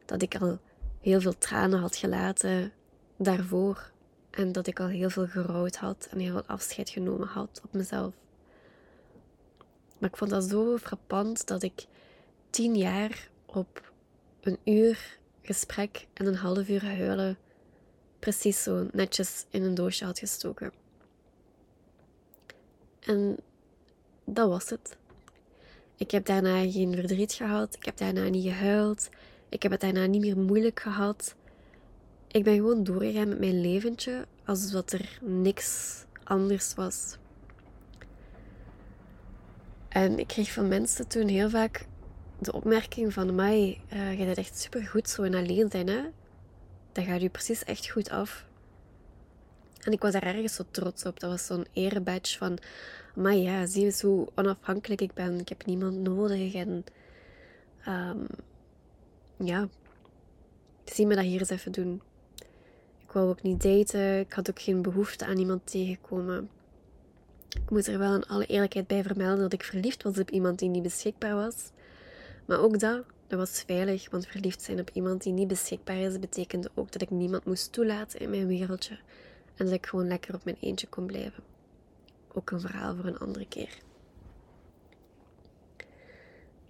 dat 0.04 0.22
ik 0.22 0.34
al 0.34 0.58
heel 1.00 1.20
veel 1.20 1.38
tranen 1.38 1.80
had 1.80 1.96
gelaten 1.96 2.72
daarvoor. 3.16 3.90
En 4.30 4.52
dat 4.52 4.66
ik 4.66 4.80
al 4.80 4.86
heel 4.86 5.10
veel 5.10 5.26
gerouwd 5.26 5.76
had 5.76 6.08
en 6.10 6.18
heel 6.18 6.32
veel 6.32 6.46
afscheid 6.46 6.90
genomen 6.90 7.28
had 7.28 7.60
op 7.64 7.72
mezelf. 7.72 8.14
Maar 9.98 10.10
ik 10.10 10.16
vond 10.16 10.30
dat 10.30 10.44
zo 10.44 10.76
frappant 10.76 11.46
dat 11.46 11.62
ik 11.62 11.86
tien 12.50 12.76
jaar 12.76 13.28
op 13.46 13.92
een 14.40 14.58
uur 14.64 15.18
gesprek 15.42 16.06
en 16.12 16.26
een 16.26 16.36
half 16.36 16.68
uur 16.68 16.84
huilen 16.84 17.38
precies 18.22 18.62
zo 18.62 18.86
netjes 18.92 19.46
in 19.50 19.62
een 19.62 19.74
doosje 19.74 20.04
had 20.04 20.18
gestoken. 20.18 20.72
En 23.00 23.36
dat 24.24 24.48
was 24.48 24.70
het. 24.70 24.96
Ik 25.96 26.10
heb 26.10 26.26
daarna 26.26 26.70
geen 26.70 26.94
verdriet 26.94 27.32
gehad. 27.32 27.74
Ik 27.74 27.84
heb 27.84 27.96
daarna 27.96 28.28
niet 28.28 28.44
gehuild. 28.44 29.08
Ik 29.48 29.62
heb 29.62 29.72
het 29.72 29.80
daarna 29.80 30.06
niet 30.06 30.20
meer 30.20 30.38
moeilijk 30.38 30.80
gehad. 30.80 31.34
Ik 32.28 32.44
ben 32.44 32.54
gewoon 32.54 32.84
doorgegaan 32.84 33.28
met 33.28 33.38
mijn 33.38 33.60
leventje 33.60 34.26
alsof 34.44 34.90
er 34.90 35.18
niks 35.20 36.04
anders 36.24 36.74
was. 36.74 37.16
En 39.88 40.18
ik 40.18 40.26
kreeg 40.26 40.52
van 40.52 40.68
mensen 40.68 41.08
toen 41.08 41.28
heel 41.28 41.50
vaak 41.50 41.86
de 42.38 42.52
opmerking 42.52 43.12
van... 43.12 43.34
Mai, 43.34 43.80
uh, 43.92 44.18
je 44.18 44.24
bent 44.24 44.38
echt 44.38 44.58
supergoed 44.58 45.08
zo 45.08 45.22
in 45.22 45.34
alleen 45.34 45.70
zijn, 45.70 45.88
hè? 45.88 46.02
Dat 46.92 47.04
gaat 47.04 47.22
u 47.22 47.28
precies 47.28 47.64
echt 47.64 47.90
goed 47.90 48.10
af. 48.10 48.44
En 49.80 49.92
ik 49.92 50.00
was 50.00 50.12
daar 50.12 50.22
ergens 50.22 50.54
zo 50.54 50.64
trots 50.70 51.04
op. 51.04 51.20
Dat 51.20 51.30
was 51.30 51.46
zo'n 51.46 51.66
erebadge 51.72 52.38
van... 52.38 52.58
Maar 53.14 53.34
ja, 53.34 53.66
zie 53.66 53.84
eens 53.84 54.02
hoe 54.02 54.28
onafhankelijk 54.34 55.00
ik 55.00 55.14
ben. 55.14 55.38
Ik 55.40 55.48
heb 55.48 55.66
niemand 55.66 55.96
nodig. 55.96 56.54
En 56.54 56.84
um, 57.88 58.26
ja, 59.36 59.68
zie 60.84 61.06
me 61.06 61.14
dat 61.14 61.24
hier 61.24 61.40
eens 61.40 61.50
even 61.50 61.72
doen. 61.72 62.02
Ik 62.98 63.12
wou 63.12 63.28
ook 63.28 63.42
niet 63.42 63.62
daten. 63.62 64.18
Ik 64.18 64.32
had 64.32 64.50
ook 64.50 64.60
geen 64.60 64.82
behoefte 64.82 65.24
aan 65.26 65.38
iemand 65.38 65.66
tegenkomen. 65.70 66.50
Ik 67.48 67.70
moet 67.70 67.86
er 67.86 67.98
wel 67.98 68.14
in 68.14 68.26
alle 68.26 68.46
eerlijkheid 68.46 68.86
bij 68.86 69.02
vermelden 69.02 69.40
dat 69.40 69.52
ik 69.52 69.64
verliefd 69.64 70.02
was 70.02 70.18
op 70.18 70.30
iemand 70.30 70.58
die 70.58 70.68
niet 70.68 70.82
beschikbaar 70.82 71.34
was. 71.34 71.70
Maar 72.46 72.60
ook 72.60 72.78
dat, 72.78 73.04
dat 73.32 73.40
was 73.40 73.62
veilig, 73.66 74.10
want 74.10 74.26
verliefd 74.26 74.62
zijn 74.62 74.80
op 74.80 74.90
iemand 74.92 75.22
die 75.22 75.32
niet 75.32 75.48
beschikbaar 75.48 75.96
is, 75.96 76.18
betekende 76.18 76.70
ook 76.74 76.92
dat 76.92 77.02
ik 77.02 77.10
niemand 77.10 77.44
moest 77.44 77.72
toelaten 77.72 78.20
in 78.20 78.30
mijn 78.30 78.46
wereldje. 78.46 78.98
En 79.56 79.64
dat 79.64 79.74
ik 79.74 79.86
gewoon 79.86 80.06
lekker 80.06 80.34
op 80.34 80.44
mijn 80.44 80.56
eentje 80.60 80.86
kon 80.86 81.06
blijven. 81.06 81.42
Ook 82.32 82.50
een 82.50 82.60
verhaal 82.60 82.96
voor 82.96 83.04
een 83.04 83.18
andere 83.18 83.48
keer. 83.48 83.78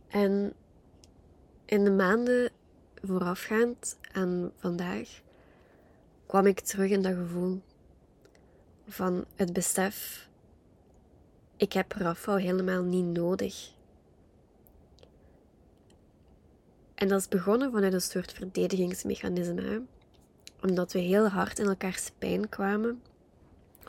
En 0.08 0.52
in 1.64 1.84
de 1.84 1.90
maanden 1.90 2.50
voorafgaand 3.02 3.98
aan 4.12 4.52
vandaag 4.56 5.20
kwam 6.26 6.46
ik 6.46 6.60
terug 6.60 6.90
in 6.90 7.02
dat 7.02 7.14
gevoel 7.14 7.60
van 8.86 9.24
het 9.36 9.52
besef 9.52 10.28
ik 11.56 11.72
heb 11.72 11.92
Rafa 11.92 12.36
helemaal 12.36 12.82
niet 12.82 13.04
nodig. 13.04 13.70
En 17.02 17.08
dat 17.08 17.20
is 17.20 17.28
begonnen 17.28 17.72
vanuit 17.72 17.92
een 17.92 18.00
soort 18.00 18.32
verdedigingsmechanisme. 18.32 19.82
Omdat 20.60 20.92
we 20.92 20.98
heel 20.98 21.28
hard 21.28 21.58
in 21.58 21.66
elkaars 21.66 22.10
pijn 22.18 22.48
kwamen. 22.48 23.02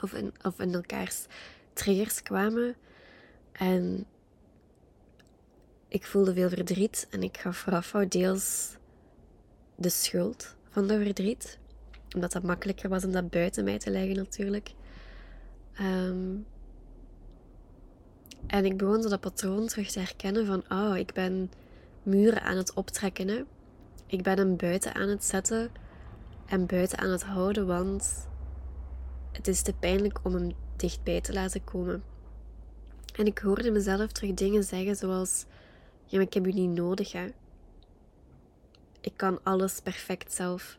Of 0.01 0.13
in, 0.13 0.33
of 0.41 0.59
in 0.59 0.73
elkaars 0.73 1.25
triggers 1.73 2.23
kwamen. 2.23 2.75
En 3.51 4.05
ik 5.87 6.05
voelde 6.05 6.33
veel 6.33 6.49
verdriet 6.49 7.07
en 7.09 7.23
ik 7.23 7.37
gaf 7.37 7.65
Rafa 7.65 8.05
deels 8.05 8.75
de 9.75 9.89
schuld 9.89 10.55
van 10.69 10.87
dat 10.87 11.01
verdriet. 11.01 11.59
Omdat 12.15 12.31
dat 12.31 12.43
makkelijker 12.43 12.89
was 12.89 13.05
om 13.05 13.11
dat 13.11 13.29
buiten 13.29 13.63
mij 13.63 13.79
te 13.79 13.89
leggen 13.89 14.15
natuurlijk. 14.15 14.71
Ehm, 15.73 16.35
en 18.47 18.65
ik 18.65 18.77
begon 18.77 19.01
zo 19.01 19.09
dat 19.09 19.19
patroon 19.19 19.67
terug 19.67 19.91
te 19.91 19.99
herkennen 19.99 20.45
van, 20.45 20.63
oh, 20.69 20.97
ik 20.97 21.13
ben 21.13 21.51
muren 22.03 22.41
aan 22.41 22.57
het 22.57 22.73
optrekken. 22.73 23.27
Hè? 23.27 23.43
Ik 24.05 24.23
ben 24.23 24.37
hem 24.37 24.57
buiten 24.57 24.93
aan 24.93 25.09
het 25.09 25.23
zetten 25.23 25.71
en 26.45 26.65
buiten 26.65 26.97
aan 26.97 27.09
het 27.09 27.23
houden, 27.23 27.67
want 27.67 28.27
het 29.31 29.47
is 29.47 29.61
te 29.61 29.73
pijnlijk 29.73 30.19
om 30.23 30.33
hem 30.33 30.51
dichtbij 30.75 31.21
te 31.21 31.33
laten 31.33 31.63
komen. 31.63 32.03
En 33.15 33.25
ik 33.25 33.39
hoorde 33.39 33.71
mezelf 33.71 34.11
terug 34.11 34.33
dingen 34.33 34.63
zeggen 34.63 34.95
zoals: 34.95 35.45
Ja, 36.05 36.17
maar 36.17 36.27
ik 36.27 36.33
heb 36.33 36.47
u 36.47 36.51
niet 36.51 36.69
nodig, 36.69 37.11
hè. 37.11 37.27
Ik 39.01 39.13
kan 39.15 39.39
alles 39.43 39.79
perfect 39.79 40.33
zelf. 40.33 40.77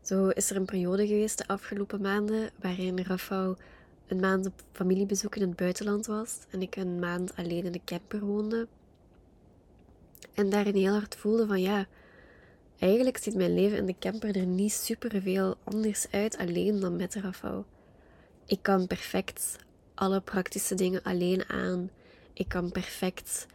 Zo 0.00 0.28
is 0.28 0.50
er 0.50 0.56
een 0.56 0.64
periode 0.64 1.06
geweest 1.06 1.38
de 1.38 1.46
afgelopen 1.46 2.00
maanden 2.00 2.50
waarin 2.60 3.00
Rafał 3.00 3.56
een 4.06 4.20
maand 4.20 4.46
op 4.46 4.62
familiebezoek 4.72 5.36
in 5.36 5.42
het 5.42 5.56
buitenland 5.56 6.06
was 6.06 6.38
en 6.50 6.62
ik 6.62 6.76
een 6.76 6.98
maand 6.98 7.36
alleen 7.36 7.64
in 7.64 7.72
de 7.72 7.80
camper 7.84 8.20
woonde. 8.20 8.68
En 10.34 10.50
daarin 10.50 10.74
heel 10.74 10.92
hard 10.92 11.16
voelde 11.16 11.46
van 11.46 11.60
ja, 11.60 11.86
eigenlijk 12.78 13.16
ziet 13.18 13.34
mijn 13.34 13.54
leven 13.54 13.78
in 13.78 13.86
de 13.86 13.98
camper 13.98 14.36
er 14.36 14.46
niet 14.46 14.72
super 14.72 15.22
veel 15.22 15.56
anders 15.64 16.06
uit 16.10 16.38
alleen 16.38 16.80
dan 16.80 16.96
met 16.96 17.14
Rafał. 17.14 17.64
Ik 18.46 18.58
kan 18.62 18.86
perfect 18.86 19.56
alle 19.94 20.20
praktische 20.20 20.74
dingen 20.74 21.02
alleen 21.02 21.48
aan. 21.48 21.90
Ik 22.32 22.48
kan 22.48 22.70
perfect 22.70 23.46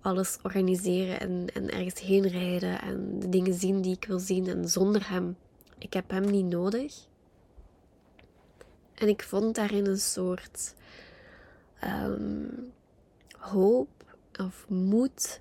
alles 0.00 0.38
organiseren 0.42 1.20
en, 1.20 1.46
en 1.54 1.70
ergens 1.70 2.00
heen 2.00 2.28
rijden 2.28 2.80
en 2.80 3.18
de 3.18 3.28
dingen 3.28 3.54
zien 3.54 3.80
die 3.80 3.94
ik 3.94 4.04
wil 4.04 4.18
zien 4.18 4.48
en 4.48 4.68
zonder 4.68 5.10
hem. 5.10 5.36
Ik 5.78 5.92
heb 5.92 6.10
hem 6.10 6.30
niet 6.30 6.46
nodig. 6.46 7.06
En 8.94 9.08
ik 9.08 9.22
vond 9.22 9.54
daarin 9.54 9.86
een 9.86 9.98
soort 9.98 10.74
um, 11.84 12.72
hoop 13.38 13.88
of 14.40 14.64
moed 14.68 15.40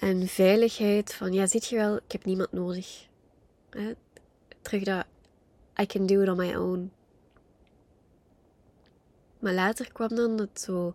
en 0.00 0.28
veiligheid 0.28 1.14
van 1.14 1.32
ja, 1.32 1.46
ziet 1.46 1.66
je 1.66 1.76
wel, 1.76 1.96
ik 1.96 2.12
heb 2.12 2.24
niemand 2.24 2.52
nodig. 2.52 3.08
Hè? 3.70 3.92
Terug 4.62 4.82
dat 4.82 5.06
I 5.80 5.86
can 5.86 6.06
do 6.06 6.22
it 6.22 6.28
on 6.28 6.36
my 6.36 6.54
own. 6.54 6.92
Maar 9.38 9.52
later 9.52 9.92
kwam 9.92 10.14
dan 10.14 10.38
het 10.38 10.60
zo, 10.60 10.94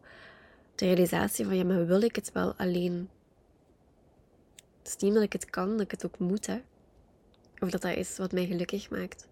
de 0.75 0.85
realisatie 0.85 1.45
van 1.45 1.57
ja, 1.57 1.63
maar 1.63 1.85
wil 1.85 2.01
ik 2.01 2.15
het 2.15 2.31
wel 2.31 2.53
alleen? 2.53 3.09
Het 4.77 4.87
is 4.87 4.95
niet 4.97 5.13
dat 5.13 5.23
ik 5.23 5.33
het 5.33 5.49
kan, 5.49 5.71
dat 5.71 5.81
ik 5.81 5.91
het 5.91 6.05
ook 6.05 6.19
moet, 6.19 6.45
hè. 6.45 6.61
Of 7.59 7.69
dat 7.69 7.81
dat 7.81 7.95
is 7.95 8.17
wat 8.17 8.31
mij 8.31 8.45
gelukkig 8.45 8.89
maakt. 8.89 9.27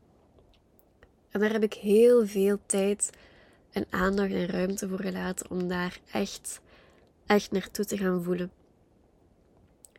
En 1.30 1.39
daar 1.39 1.51
heb 1.51 1.63
ik 1.63 1.74
heel 1.74 2.27
veel 2.27 2.60
tijd 2.65 3.10
en 3.72 3.86
aandacht 3.89 4.32
en 4.32 4.48
ruimte 4.48 4.89
voor 4.89 5.01
gelaten 5.01 5.50
om 5.50 5.68
daar 5.68 6.00
echt, 6.12 6.62
echt 7.25 7.51
naartoe 7.51 7.86
te 7.86 7.98
gaan 7.98 8.24
voelen. 8.24 8.51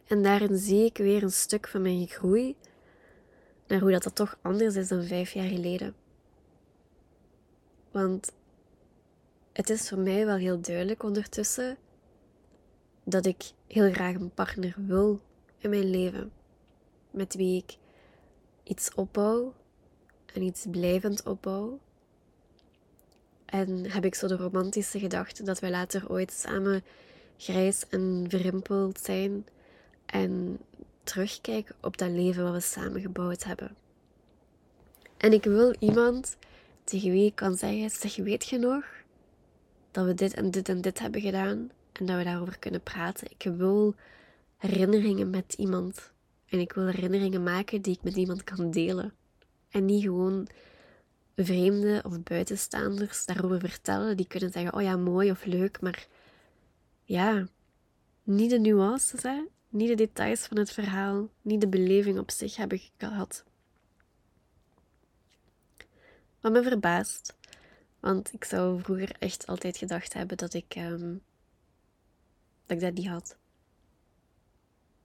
En 0.06 0.22
daarin 0.22 0.58
zie 0.58 0.84
ik 0.84 0.96
weer 0.96 1.22
een 1.22 1.32
stuk 1.32 1.68
van 1.68 1.82
mijn 1.82 2.06
groei 2.06 2.56
naar 3.66 3.80
hoe 3.80 3.90
dat, 3.90 4.02
dat 4.02 4.14
toch 4.14 4.38
anders 4.42 4.76
is 4.76 4.88
dan 4.88 5.04
vijf 5.04 5.32
jaar 5.32 5.48
geleden. 5.48 5.94
Want 7.90 8.32
het 9.52 9.70
is 9.70 9.88
voor 9.88 9.98
mij 9.98 10.26
wel 10.26 10.36
heel 10.36 10.60
duidelijk 10.60 11.02
ondertussen 11.02 11.76
dat 13.04 13.26
ik 13.26 13.52
heel 13.66 13.92
graag 13.92 14.14
een 14.14 14.34
partner 14.34 14.74
wil 14.76 15.20
in 15.58 15.70
mijn 15.70 15.90
leven. 15.90 16.32
Met 17.10 17.34
wie 17.34 17.62
ik 17.62 17.76
iets 18.62 18.94
opbouw 18.94 19.54
en 20.34 20.42
iets 20.42 20.66
blijvend 20.70 21.22
opbouw. 21.22 21.78
En 23.44 23.90
heb 23.90 24.04
ik 24.04 24.14
zo 24.14 24.26
de 24.26 24.36
romantische 24.36 24.98
gedachte 24.98 25.42
dat 25.42 25.58
we 25.58 25.70
later 25.70 26.10
ooit 26.10 26.32
samen 26.32 26.84
grijs 27.36 27.88
en 27.88 28.24
verrimpeld 28.28 29.00
zijn 29.00 29.46
en 30.14 30.58
terugkijken 31.02 31.74
op 31.80 31.96
dat 31.98 32.10
leven 32.10 32.44
wat 32.44 32.52
we 32.52 32.60
samen 32.60 33.00
gebouwd 33.00 33.44
hebben. 33.44 33.76
En 35.16 35.32
ik 35.32 35.44
wil 35.44 35.74
iemand 35.78 36.36
tegen 36.84 37.10
wie 37.10 37.26
ik 37.26 37.34
kan 37.34 37.56
zeggen: 37.56 37.90
zeg, 37.90 38.16
weet 38.16 38.48
je 38.48 38.58
nog 38.58 38.84
dat 39.90 40.06
we 40.06 40.14
dit 40.14 40.34
en 40.34 40.50
dit 40.50 40.68
en 40.68 40.80
dit 40.80 40.98
hebben 40.98 41.20
gedaan 41.20 41.70
en 41.92 42.06
dat 42.06 42.16
we 42.16 42.24
daarover 42.24 42.58
kunnen 42.58 42.82
praten? 42.82 43.30
Ik 43.30 43.52
wil 43.56 43.94
herinneringen 44.56 45.30
met 45.30 45.52
iemand. 45.52 46.12
En 46.46 46.58
ik 46.58 46.72
wil 46.72 46.86
herinneringen 46.86 47.42
maken 47.42 47.82
die 47.82 47.94
ik 47.94 48.02
met 48.02 48.16
iemand 48.16 48.44
kan 48.44 48.70
delen. 48.70 49.12
En 49.70 49.84
niet 49.84 50.02
gewoon 50.02 50.48
vreemden 51.36 52.04
of 52.04 52.22
buitenstaanders 52.22 53.26
daarover 53.26 53.60
vertellen. 53.60 54.16
Die 54.16 54.26
kunnen 54.26 54.52
zeggen, 54.52 54.74
oh 54.74 54.82
ja, 54.82 54.96
mooi 54.96 55.30
of 55.30 55.44
leuk. 55.44 55.80
Maar 55.80 56.06
ja, 57.04 57.46
niet 58.22 58.50
de 58.50 58.58
nuances, 58.58 59.22
hè? 59.22 59.42
Niet 59.74 59.88
de 59.88 59.94
details 59.94 60.46
van 60.46 60.58
het 60.58 60.70
verhaal, 60.70 61.28
niet 61.42 61.60
de 61.60 61.68
beleving 61.68 62.18
op 62.18 62.30
zich 62.30 62.56
heb 62.56 62.72
ik 62.72 62.90
gehad. 62.96 63.44
Wat 66.40 66.52
me 66.52 66.62
verbaast, 66.62 67.36
want 68.00 68.32
ik 68.32 68.44
zou 68.44 68.82
vroeger 68.82 69.16
echt 69.18 69.46
altijd 69.46 69.76
gedacht 69.76 70.12
hebben 70.12 70.36
dat 70.36 70.54
ik, 70.54 70.74
um, 70.76 71.22
dat, 72.66 72.76
ik 72.76 72.80
dat 72.80 72.94
niet 72.94 73.08
had. 73.08 73.36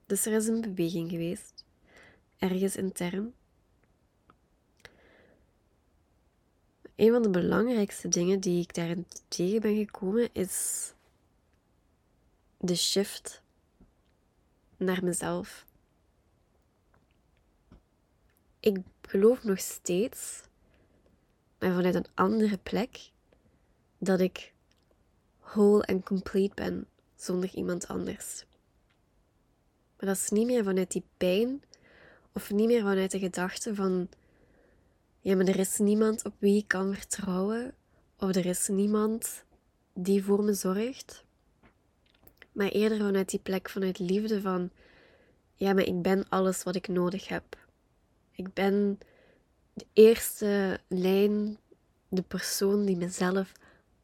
Dus 0.06 0.26
er 0.26 0.32
is 0.32 0.46
een 0.46 0.60
beweging 0.60 1.10
geweest, 1.10 1.64
ergens 2.38 2.76
intern. 2.76 3.34
Een 6.96 7.12
van 7.12 7.22
de 7.22 7.30
belangrijkste 7.30 8.08
dingen 8.08 8.40
die 8.40 8.62
ik 8.62 8.74
daarin 8.74 9.06
tegen 9.28 9.60
ben 9.60 9.76
gekomen 9.76 10.28
is 10.32 10.92
de 12.58 12.74
shift 12.76 13.42
naar 14.80 15.04
mezelf. 15.04 15.66
Ik 18.60 18.78
geloof 19.02 19.44
nog 19.44 19.58
steeds, 19.58 20.42
maar 21.58 21.74
vanuit 21.74 21.94
een 21.94 22.06
andere 22.14 22.58
plek, 22.58 23.10
dat 23.98 24.20
ik 24.20 24.52
whole 25.40 25.84
en 25.84 26.02
complete 26.02 26.54
ben 26.54 26.86
zonder 27.16 27.54
iemand 27.54 27.88
anders. 27.88 28.44
Maar 29.96 30.08
dat 30.08 30.16
is 30.16 30.30
niet 30.30 30.46
meer 30.46 30.64
vanuit 30.64 30.90
die 30.90 31.04
pijn 31.16 31.62
of 32.32 32.50
niet 32.50 32.66
meer 32.66 32.82
vanuit 32.82 33.10
de 33.10 33.18
gedachte 33.18 33.74
van 33.74 34.08
ja, 35.20 35.36
maar 35.36 35.46
er 35.46 35.58
is 35.58 35.78
niemand 35.78 36.24
op 36.24 36.34
wie 36.38 36.56
ik 36.56 36.68
kan 36.68 36.94
vertrouwen 36.94 37.74
of 38.18 38.34
er 38.34 38.46
is 38.46 38.68
niemand 38.68 39.44
die 39.94 40.24
voor 40.24 40.42
me 40.42 40.52
zorgt. 40.52 41.24
Maar 42.52 42.68
eerder 42.68 42.98
vanuit 42.98 43.30
die 43.30 43.40
plek 43.40 43.68
vanuit 43.68 43.98
liefde 43.98 44.40
van 44.40 44.70
ja, 45.54 45.72
maar 45.72 45.84
ik 45.84 46.02
ben 46.02 46.24
alles 46.28 46.62
wat 46.62 46.74
ik 46.74 46.88
nodig 46.88 47.28
heb. 47.28 47.56
Ik 48.32 48.54
ben 48.54 48.98
de 49.72 49.86
eerste 49.92 50.80
lijn, 50.88 51.58
de 52.08 52.22
persoon 52.22 52.84
die 52.84 52.96
mezelf 52.96 53.52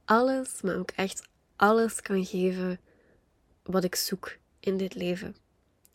alles, 0.04 0.62
maar 0.62 0.76
ook 0.76 0.90
echt 0.90 1.28
alles 1.56 2.00
kan 2.00 2.24
geven 2.24 2.80
wat 3.62 3.84
ik 3.84 3.94
zoek 3.94 4.36
in 4.60 4.76
dit 4.76 4.94
leven. 4.94 5.36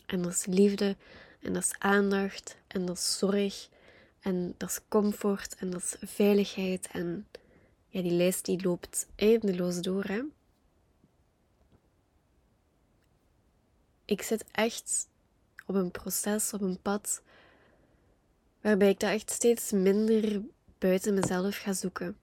En 0.05 0.21
dat 0.21 0.31
is 0.31 0.45
liefde, 0.45 0.95
en 1.39 1.53
dat 1.53 1.63
is 1.63 1.75
aandacht, 1.77 2.57
en 2.67 2.85
dat 2.85 2.97
is 2.97 3.17
zorg, 3.17 3.69
en 4.19 4.53
dat 4.57 4.69
is 4.69 4.79
comfort, 4.87 5.55
en 5.55 5.69
dat 5.69 5.81
is 5.81 6.09
veiligheid. 6.09 6.87
En 6.91 7.27
ja, 7.87 8.01
die 8.01 8.11
lijst 8.11 8.45
die 8.45 8.63
loopt 8.63 9.07
eindeloos 9.15 9.81
door. 9.81 10.03
Hè? 10.03 10.21
Ik 14.11 14.21
zit 14.21 14.45
echt 14.51 15.07
op 15.65 15.75
een 15.75 15.91
proces, 15.91 16.53
op 16.53 16.61
een 16.61 16.81
pad, 16.81 17.21
waarbij 18.61 18.89
ik 18.89 18.99
dat 18.99 19.09
echt 19.09 19.29
steeds 19.29 19.71
minder 19.71 20.41
buiten 20.77 21.13
mezelf 21.13 21.57
ga 21.57 21.73
zoeken. 21.73 22.17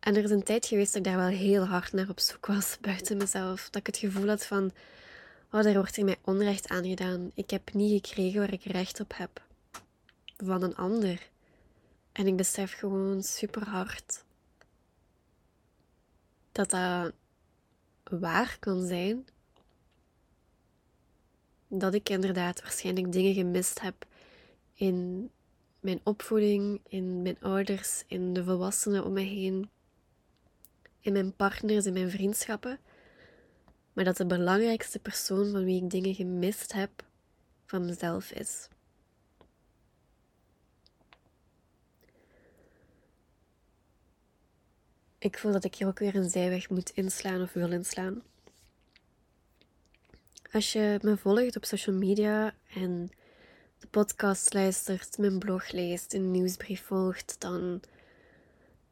En 0.00 0.16
er 0.16 0.24
is 0.24 0.30
een 0.30 0.42
tijd 0.42 0.66
geweest 0.66 0.92
dat 0.92 1.06
ik 1.06 1.12
daar 1.12 1.20
wel 1.20 1.38
heel 1.38 1.64
hard 1.64 1.92
naar 1.92 2.08
op 2.08 2.20
zoek 2.20 2.46
was, 2.46 2.78
buiten 2.80 3.16
mezelf. 3.16 3.64
Dat 3.64 3.76
ik 3.80 3.86
het 3.86 3.96
gevoel 3.96 4.28
had 4.28 4.46
van, 4.46 4.72
oh, 5.50 5.62
daar 5.62 5.74
wordt 5.74 5.96
er 5.96 6.04
mij 6.04 6.18
onrecht 6.24 6.68
aan 6.68 6.84
gedaan. 6.84 7.30
Ik 7.34 7.50
heb 7.50 7.72
niet 7.72 8.06
gekregen 8.06 8.40
waar 8.40 8.52
ik 8.52 8.64
recht 8.64 9.00
op 9.00 9.12
heb. 9.16 9.42
Van 10.36 10.62
een 10.62 10.76
ander. 10.76 11.28
En 12.12 12.26
ik 12.26 12.36
besef 12.36 12.72
gewoon 12.72 13.22
super 13.22 13.68
hard 13.68 14.24
dat 16.52 16.70
dat 16.70 17.12
waar 18.04 18.56
kan 18.60 18.86
zijn. 18.86 19.26
Dat 21.72 21.94
ik 21.94 22.08
inderdaad 22.08 22.62
waarschijnlijk 22.62 23.12
dingen 23.12 23.34
gemist 23.34 23.80
heb 23.80 24.06
in 24.74 25.30
mijn 25.80 26.00
opvoeding, 26.02 26.80
in 26.88 27.22
mijn 27.22 27.40
ouders, 27.40 28.04
in 28.06 28.32
de 28.32 28.44
volwassenen 28.44 29.04
om 29.04 29.12
me 29.12 29.20
heen, 29.20 29.70
in 31.00 31.12
mijn 31.12 31.36
partners, 31.36 31.86
in 31.86 31.92
mijn 31.92 32.10
vriendschappen. 32.10 32.78
maar 33.92 34.04
dat 34.04 34.16
de 34.16 34.26
belangrijkste 34.26 34.98
persoon 34.98 35.50
van 35.50 35.64
wie 35.64 35.82
ik 35.82 35.90
dingen 35.90 36.14
gemist 36.14 36.72
heb 36.72 36.90
van 37.66 37.84
mezelf 37.84 38.30
is. 38.30 38.68
Ik 45.18 45.38
voel 45.38 45.52
dat 45.52 45.64
ik 45.64 45.74
hier 45.74 45.86
ook 45.86 45.98
weer 45.98 46.14
een 46.14 46.30
zijweg 46.30 46.70
moet 46.70 46.90
inslaan 46.90 47.42
of 47.42 47.52
wil 47.52 47.72
inslaan. 47.72 48.22
Als 50.52 50.72
je 50.72 50.98
me 51.02 51.16
volgt 51.16 51.56
op 51.56 51.64
social 51.64 51.96
media 51.96 52.54
en 52.74 53.10
de 53.78 53.86
podcast 53.86 54.54
luistert, 54.54 55.18
mijn 55.18 55.38
blog 55.38 55.70
leest, 55.70 56.14
een 56.14 56.30
nieuwsbrief 56.30 56.82
volgt, 56.82 57.36
dan 57.38 57.80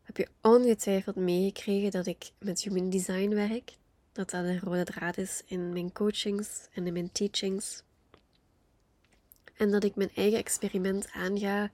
heb 0.03 0.17
je 0.17 0.29
ongetwijfeld 0.41 1.17
meegekregen 1.17 1.91
dat 1.91 2.07
ik 2.07 2.31
met 2.39 2.61
human 2.61 2.91
design 2.91 3.35
werk. 3.35 3.73
Dat 4.13 4.31
dat 4.31 4.45
een 4.45 4.61
rode 4.61 4.85
draad 4.85 5.17
is 5.17 5.43
in 5.47 5.73
mijn 5.73 5.93
coachings 5.93 6.69
en 6.73 6.87
in 6.87 6.93
mijn 6.93 7.13
teachings. 7.13 7.83
En 9.57 9.71
dat 9.71 9.85
ik 9.85 9.95
mijn 9.95 10.11
eigen 10.15 10.39
experiment 10.39 11.09
aanga 11.13 11.71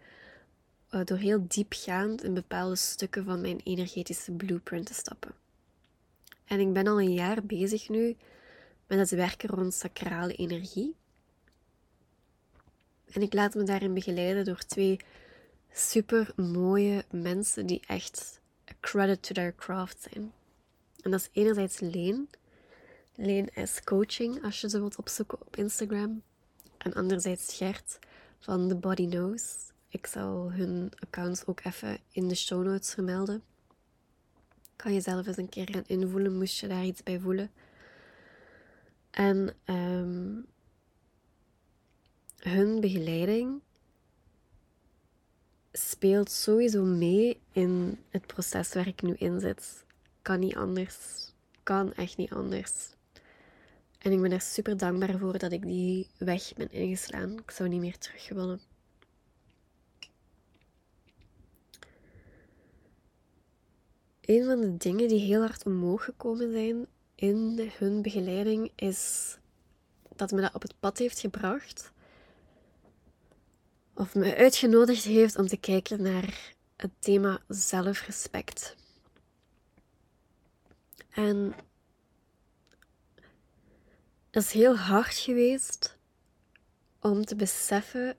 uh, 0.90 1.01
door 1.05 1.18
heel 1.18 1.44
diepgaand 1.49 2.23
in 2.23 2.35
bepaalde 2.35 2.77
stukken 2.77 3.25
van 3.25 3.40
mijn 3.40 3.61
energetische 3.64 4.33
blueprint 4.33 4.87
te 4.87 4.94
stappen. 4.94 5.35
En 6.44 6.61
ik 6.61 6.73
ben 6.73 6.87
al 6.87 7.01
een 7.01 7.14
jaar 7.14 7.42
bezig 7.42 7.88
nu 7.88 8.16
met 8.87 8.99
het 8.99 9.11
werken 9.11 9.49
rond 9.49 9.75
sacrale 9.75 10.33
energie. 10.33 10.94
En 13.12 13.23
ik 13.23 13.33
laat 13.33 13.55
me 13.55 13.62
daarin 13.62 13.94
begeleiden 13.94 14.44
door 14.44 14.59
twee 14.66 15.01
super 15.73 16.33
mooie 16.37 17.05
mensen 17.11 17.66
die 17.66 17.83
echt 17.87 18.40
a 18.70 18.73
credit 18.81 19.23
to 19.23 19.35
their 19.35 19.55
craft 19.55 20.07
zijn. 20.11 20.33
En 21.01 21.11
dat 21.11 21.20
is 21.20 21.29
enerzijds 21.33 21.81
Leen. 21.81 22.29
Leen 23.14 23.55
is 23.55 23.85
coaching, 23.85 24.44
als 24.44 24.61
je 24.61 24.68
ze 24.68 24.79
wilt 24.79 24.97
opzoeken 24.97 25.40
op 25.40 25.57
Instagram. 25.57 26.23
En 26.79 26.92
anderzijds 26.92 27.55
Gert 27.57 27.99
van 28.38 28.68
The 28.68 28.75
Body 28.77 29.09
Knows. 29.09 29.73
Ik 29.88 30.07
zal 30.07 30.53
hun 30.53 30.92
accounts 30.99 31.47
ook 31.47 31.64
even 31.64 31.99
in 32.11 32.29
de 32.29 32.35
show 32.35 32.64
notes 32.64 32.92
vermelden. 32.92 33.42
Kan 34.77 34.92
je 34.92 35.01
zelf 35.01 35.27
eens 35.27 35.37
een 35.37 35.49
keer 35.49 35.68
gaan 35.70 35.85
invoelen, 35.87 36.38
moest 36.38 36.59
je 36.59 36.66
daar 36.68 36.85
iets 36.85 37.03
bij 37.03 37.20
voelen. 37.20 37.51
En 39.14 39.55
um, 39.64 40.46
hun 42.37 42.81
begeleiding 42.81 43.61
speelt 45.72 46.31
sowieso 46.31 46.83
mee 46.83 47.40
in 47.53 47.98
het 48.09 48.27
proces 48.27 48.72
waar 48.72 48.87
ik 48.87 49.03
nu 49.03 49.14
in 49.14 49.40
zit. 49.40 49.85
Kan 50.22 50.40
niet 50.40 50.57
anders. 50.57 50.96
Kan 51.62 51.92
echt 51.92 52.16
niet 52.16 52.33
anders. 52.33 52.94
En 53.98 54.12
ik 54.12 54.20
ben 54.20 54.33
er 54.33 54.40
super 54.40 54.77
dankbaar 54.77 55.18
voor 55.18 55.38
dat 55.38 55.53
ik 55.53 55.62
die 55.62 56.07
weg 56.18 56.53
ben 56.55 56.72
ingeslaan. 56.72 57.38
Ik 57.38 57.50
zou 57.50 57.68
niet 57.68 57.81
meer 57.81 57.98
terug 57.98 58.29
willen. 58.29 58.61
Een 64.20 64.44
van 64.44 64.61
de 64.61 64.77
dingen 64.77 65.09
die 65.09 65.20
heel 65.20 65.40
hard 65.40 65.66
omhoog 65.66 66.05
gekomen 66.05 66.53
zijn 66.53 66.87
in 67.14 67.70
hun 67.79 68.03
begeleiding 68.03 68.72
is 68.74 69.37
dat 70.16 70.31
me 70.31 70.40
dat 70.40 70.55
op 70.55 70.62
het 70.62 70.74
pad 70.81 70.98
heeft 70.98 71.18
gebracht 71.18 71.92
of 73.94 74.14
me 74.14 74.37
uitgenodigd 74.37 75.05
heeft 75.05 75.37
om 75.37 75.46
te 75.46 75.57
kijken 75.57 76.03
naar 76.03 76.55
het 76.77 76.90
thema 76.98 77.40
zelfrespect. 77.48 78.77
En 81.11 81.55
het 84.31 84.42
is 84.42 84.53
heel 84.53 84.77
hard 84.77 85.14
geweest 85.14 85.98
om 87.00 87.24
te 87.24 87.37
beseffen 87.37 88.16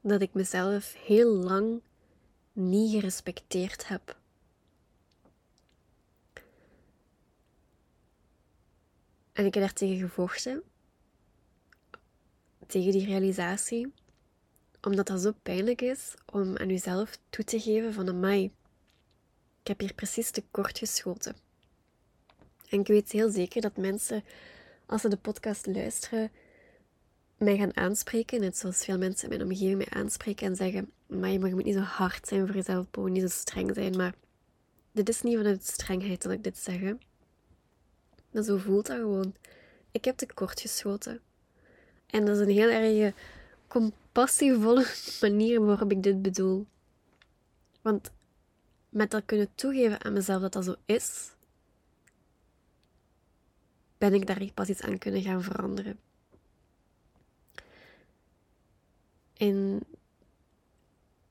dat 0.00 0.20
ik 0.20 0.34
mezelf 0.34 0.94
heel 0.94 1.30
lang 1.30 1.82
niet 2.52 2.90
gerespecteerd 2.90 3.88
heb. 3.88 4.19
En 9.32 9.44
ik 9.44 9.54
heb 9.54 9.62
daar 9.62 9.72
tegen 9.72 9.98
gevochten. 9.98 10.62
Tegen 12.66 12.92
die 12.92 13.06
realisatie 13.06 13.92
omdat 14.82 15.06
dat 15.06 15.20
zo 15.20 15.32
pijnlijk 15.42 15.80
is 15.82 16.14
om 16.26 16.56
aan 16.56 16.68
jezelf 16.68 17.18
toe 17.30 17.44
te 17.44 17.60
geven 17.60 17.92
van 17.92 18.08
amai, 18.08 18.44
ik 19.60 19.66
heb 19.66 19.80
hier 19.80 19.94
precies 19.94 20.30
te 20.30 20.44
kort 20.50 20.78
geschoten. 20.78 21.36
En 22.68 22.80
ik 22.80 22.86
weet 22.86 23.12
heel 23.12 23.30
zeker 23.30 23.60
dat 23.60 23.76
mensen, 23.76 24.24
als 24.86 25.00
ze 25.00 25.08
de 25.08 25.16
podcast 25.16 25.66
luisteren, 25.66 26.30
mij 27.36 27.56
gaan 27.56 27.76
aanspreken, 27.76 28.40
net 28.40 28.56
zoals 28.56 28.84
veel 28.84 28.98
mensen 28.98 29.30
in 29.30 29.36
mijn 29.36 29.50
omgeving 29.50 29.76
mij 29.76 30.00
aanspreken 30.00 30.46
en 30.46 30.56
zeggen, 30.56 30.92
maar 31.06 31.30
je 31.30 31.38
moet 31.38 31.64
niet 31.64 31.74
zo 31.74 31.80
hard 31.80 32.28
zijn 32.28 32.46
voor 32.46 32.56
jezelf, 32.56 32.86
niet 32.96 33.22
zo 33.22 33.28
streng 33.28 33.74
zijn, 33.74 33.96
maar 33.96 34.14
dit 34.92 35.08
is 35.08 35.22
niet 35.22 35.36
vanuit 35.36 35.66
strengheid 35.66 36.22
dat 36.22 36.32
ik 36.32 36.44
dit 36.44 36.58
zeg. 36.58 36.80
Maar 38.30 38.42
zo 38.42 38.56
voelt 38.56 38.86
dat 38.86 38.96
gewoon. 38.96 39.34
Ik 39.90 40.04
heb 40.04 40.16
te 40.16 40.26
kort 40.34 40.60
geschoten. 40.60 41.20
En 42.06 42.24
dat 42.24 42.36
is 42.36 42.42
een 42.42 42.52
heel 42.52 42.68
erg 42.68 43.14
compassievolle 43.66 44.86
manier 45.20 45.64
waarop 45.64 45.90
ik 45.90 46.02
dit 46.02 46.22
bedoel. 46.22 46.66
Want 47.82 48.10
met 48.88 49.10
dat 49.10 49.22
kunnen 49.24 49.54
toegeven 49.54 50.04
aan 50.04 50.12
mezelf 50.12 50.40
dat 50.40 50.52
dat 50.52 50.64
zo 50.64 50.74
is, 50.84 51.32
ben 53.98 54.14
ik 54.14 54.26
daar 54.26 54.50
pas 54.54 54.68
iets 54.68 54.82
aan 54.82 54.98
kunnen 54.98 55.22
gaan 55.22 55.42
veranderen. 55.42 55.98
In, 59.32 59.80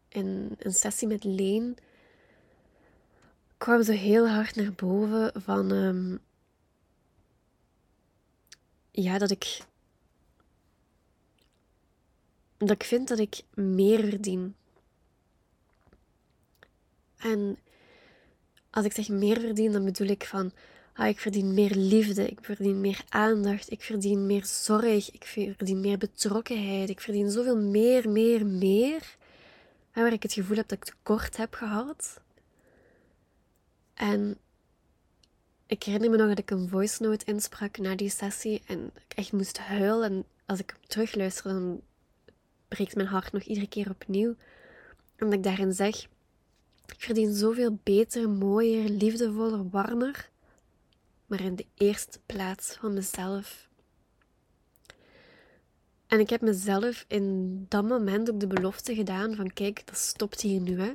in 0.10 0.56
een 0.60 0.74
sessie 0.74 1.08
met 1.08 1.24
Leen 1.24 1.78
kwam 3.58 3.84
ze 3.84 3.92
heel 3.92 4.30
hard 4.30 4.56
naar 4.56 4.74
boven 4.74 5.42
van 5.42 5.72
ehm, 5.72 6.18
ja, 8.92 9.18
dat 9.18 9.32
ik 9.32 9.68
dat 12.58 12.70
ik 12.70 12.84
vind 12.84 13.08
dat 13.08 13.20
ik 13.20 13.42
meer 13.54 14.00
verdien. 14.00 14.56
En 17.18 17.58
als 18.70 18.86
ik 18.86 18.92
zeg 18.92 19.10
meer 19.10 19.40
verdien, 19.40 19.72
dan 19.72 19.86
bedoel 19.86 20.08
ik 20.08 20.26
van, 20.26 20.52
ah, 20.94 21.08
ik 21.08 21.20
verdien 21.20 21.54
meer 21.54 21.76
liefde, 21.76 22.30
ik 22.30 22.40
verdien 22.42 22.82
meer 22.82 23.02
aandacht, 23.10 23.72
ik 23.72 23.82
verdien 23.82 24.26
meer 24.26 24.46
zorg, 24.46 25.12
ik 25.12 25.26
verdien 25.26 25.80
meer 25.80 25.98
betrokkenheid, 25.98 26.90
ik 26.90 27.02
verdien 27.02 27.32
zoveel 27.32 27.58
meer, 27.58 28.10
meer, 28.10 28.46
meer, 28.46 29.16
waar 29.94 30.14
ik 30.14 30.24
het 30.24 30.34
gevoel 30.34 30.58
heb 30.58 30.68
dat 30.68 30.78
ik 30.78 30.84
tekort 30.84 31.38
heb 31.38 31.54
gehad. 31.54 32.22
En 33.94 34.38
ik 35.70 35.84
herinner 35.84 36.10
me 36.10 36.18
nog 36.18 36.28
dat 36.28 36.40
ik 36.40 36.52
een 36.52 36.70
voice 36.70 37.04
note 37.04 37.26
insprak 37.26 37.78
na 37.78 37.96
die 37.96 38.10
sessie 38.10 38.62
en 38.66 38.92
ik 39.08 39.18
echt 39.18 39.32
moest 39.32 39.58
huilen. 39.58 40.12
En 40.12 40.26
als 40.46 40.60
ik 40.60 40.76
terugluister, 40.88 41.52
dan 41.52 41.82
breekt 42.68 42.96
mijn 42.96 43.08
hart 43.08 43.32
nog 43.32 43.44
iedere 43.44 43.68
keer 43.68 43.90
opnieuw. 43.90 44.36
Omdat 45.20 45.38
ik 45.38 45.44
daarin 45.44 45.74
zeg: 45.74 46.04
Ik 46.86 46.96
verdien 46.98 47.34
zoveel 47.34 47.80
beter, 47.84 48.30
mooier, 48.30 48.90
liefdevoller, 48.90 49.70
warmer. 49.70 50.30
Maar 51.26 51.42
in 51.42 51.56
de 51.56 51.66
eerste 51.76 52.20
plaats 52.26 52.74
van 52.74 52.94
mezelf. 52.94 53.70
En 56.08 56.20
ik 56.20 56.30
heb 56.30 56.42
mezelf 56.42 57.06
in 57.08 57.66
dat 57.68 57.88
moment 57.88 58.30
ook 58.30 58.40
de 58.40 58.48
belofte 58.48 58.96
gedaan 58.96 59.36
van 59.36 59.54
kijk, 59.54 59.88
dat 59.88 59.98
stopt 59.98 60.42
hier 60.42 60.62
nu. 60.62 60.82
Hè. 60.82 60.92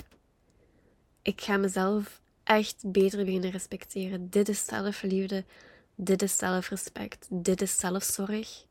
Ik 1.22 1.40
ga 1.40 1.56
mezelf 1.56 2.22
echt 2.44 2.82
beter 2.86 3.24
beginnen 3.24 3.50
respecteren. 3.50 4.30
Dit 4.30 4.48
is 4.48 4.64
zelfliefde. 4.64 5.44
Dit 5.94 6.22
is 6.22 6.36
zelfrespect. 6.36 7.26
Dit 7.30 7.60
is 7.62 7.78
zelfzorg. 7.78 8.66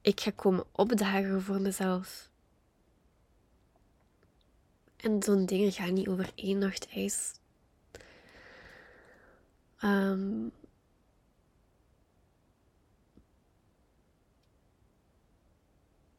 Ik 0.00 0.20
ga 0.20 0.30
komen 0.30 0.64
opdagen 0.72 1.42
voor 1.42 1.60
mezelf. 1.60 2.30
En 4.96 5.22
zo'n 5.22 5.46
dingen 5.46 5.72
gaan 5.72 5.92
niet 5.92 6.08
over 6.08 6.30
één 6.34 6.58
nacht 6.58 6.88
ijs. 6.88 7.32
Um, 9.84 10.52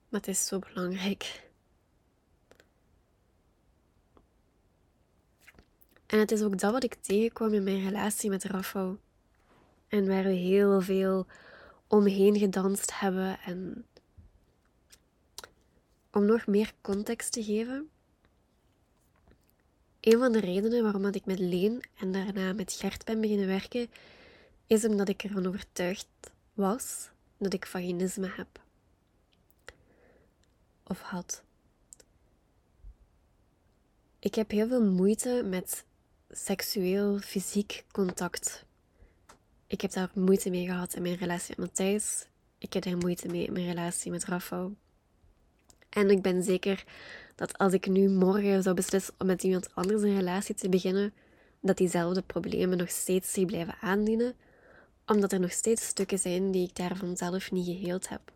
maar 0.09 0.19
het 0.19 0.27
is 0.27 0.45
zo 0.47 0.59
belangrijk. 0.59 1.50
En 6.11 6.19
het 6.19 6.31
is 6.31 6.41
ook 6.41 6.57
dat 6.57 6.71
wat 6.71 6.83
ik 6.83 6.93
tegenkwam 6.93 7.53
in 7.53 7.63
mijn 7.63 7.83
relatie 7.83 8.29
met 8.29 8.43
Rafa. 8.43 8.95
En 9.87 10.07
waar 10.07 10.23
we 10.23 10.29
heel 10.29 10.81
veel 10.81 11.25
omheen 11.87 12.37
gedanst 12.37 12.99
hebben. 12.99 13.39
En 13.39 13.85
om 16.11 16.25
nog 16.25 16.47
meer 16.47 16.73
context 16.81 17.31
te 17.31 17.43
geven. 17.43 17.89
Een 19.99 20.19
van 20.19 20.31
de 20.31 20.39
redenen 20.39 20.83
waarom 20.83 21.05
ik 21.05 21.25
met 21.25 21.39
Leen 21.39 21.81
en 21.97 22.11
daarna 22.11 22.53
met 22.53 22.73
Gert 22.73 23.05
ben 23.05 23.21
beginnen 23.21 23.47
werken, 23.47 23.89
is 24.67 24.85
omdat 24.85 25.09
ik 25.09 25.23
ervan 25.23 25.47
overtuigd 25.47 26.07
was 26.53 27.09
dat 27.37 27.53
ik 27.53 27.65
vaginisme 27.65 28.31
heb. 28.35 28.61
Of 30.83 31.01
had. 31.01 31.43
Ik 34.19 34.35
heb 34.35 34.51
heel 34.51 34.67
veel 34.67 34.83
moeite 34.83 35.43
met 35.45 35.83
seksueel, 36.31 37.19
fysiek 37.19 37.83
contact. 37.91 38.65
Ik 39.67 39.81
heb 39.81 39.91
daar 39.91 40.11
moeite 40.13 40.49
mee 40.49 40.65
gehad 40.65 40.93
in 40.93 41.01
mijn 41.01 41.15
relatie 41.15 41.55
met 41.57 41.67
Matthijs. 41.67 42.27
Ik 42.57 42.73
heb 42.73 42.83
daar 42.83 42.97
moeite 42.97 43.27
mee 43.27 43.45
in 43.45 43.53
mijn 43.53 43.65
relatie 43.65 44.11
met 44.11 44.25
Rafael. 44.25 44.75
En 45.89 46.09
ik 46.09 46.21
ben 46.21 46.43
zeker 46.43 46.83
dat 47.35 47.57
als 47.57 47.73
ik 47.73 47.87
nu 47.87 48.09
morgen 48.09 48.63
zou 48.63 48.75
beslissen 48.75 49.13
om 49.17 49.27
met 49.27 49.43
iemand 49.43 49.75
anders 49.75 50.01
een 50.01 50.15
relatie 50.15 50.55
te 50.55 50.69
beginnen, 50.69 51.13
dat 51.59 51.77
diezelfde 51.77 52.21
problemen 52.21 52.77
nog 52.77 52.89
steeds 52.89 53.33
zich 53.33 53.45
blijven 53.45 53.75
aandienen, 53.81 54.35
omdat 55.05 55.31
er 55.31 55.39
nog 55.39 55.51
steeds 55.51 55.85
stukken 55.85 56.19
zijn 56.19 56.51
die 56.51 56.67
ik 56.67 56.75
daarvan 56.75 57.17
zelf 57.17 57.51
niet 57.51 57.65
geheeld 57.65 58.09
heb. 58.09 58.31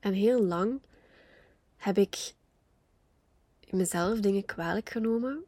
En 0.00 0.12
heel 0.12 0.42
lang 0.42 0.80
heb 1.76 1.98
ik 1.98 2.34
mezelf 3.70 4.20
dingen 4.20 4.44
kwalijk 4.44 4.90
genomen. 4.90 5.44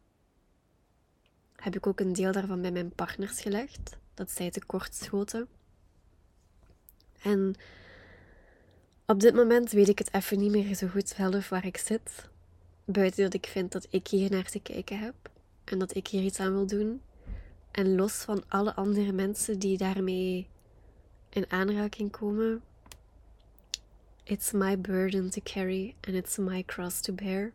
Heb 1.63 1.77
ik 1.77 1.87
ook 1.87 2.01
een 2.01 2.13
deel 2.13 2.33
daarvan 2.33 2.61
bij 2.61 2.73
mijn 2.73 2.95
partners 2.95 3.41
gelegd, 3.41 3.97
dat 4.15 4.31
zij 4.31 4.51
tekort 4.51 4.95
schoten. 4.95 5.49
En 7.23 7.55
op 9.07 9.21
dit 9.21 9.35
moment 9.35 9.71
weet 9.71 9.89
ik 9.89 9.99
het 9.99 10.15
even 10.15 10.39
niet 10.39 10.51
meer 10.51 10.75
zo 10.75 10.87
goed 10.87 11.09
zelf 11.09 11.49
waar 11.49 11.67
ik 11.67 11.77
zit. 11.77 12.29
Buiten 12.85 13.23
dat 13.23 13.35
ik 13.35 13.47
vind 13.47 13.73
dat 13.73 13.87
ik 13.91 14.09
hier 14.09 14.31
naar 14.31 14.51
te 14.51 14.61
kijken 14.61 14.99
heb 14.99 15.15
en 15.65 15.79
dat 15.79 15.95
ik 15.95 16.09
hier 16.09 16.23
iets 16.23 16.41
aan 16.41 16.53
wil 16.53 16.67
doen. 16.67 17.03
En 17.71 17.95
los 17.95 18.13
van 18.13 18.45
alle 18.49 18.75
andere 18.75 19.13
mensen 19.13 19.59
die 19.59 19.77
daarmee 19.77 20.49
in 21.29 21.51
aanraking 21.51 22.11
komen. 22.11 22.63
It's 24.25 24.53
my 24.53 24.79
burden 24.79 25.31
to 25.31 25.41
carry 25.45 25.95
and 26.01 26.17
it's 26.17 26.37
my 26.37 26.63
cross 26.65 27.01
to 27.01 27.13
bear. 27.13 27.53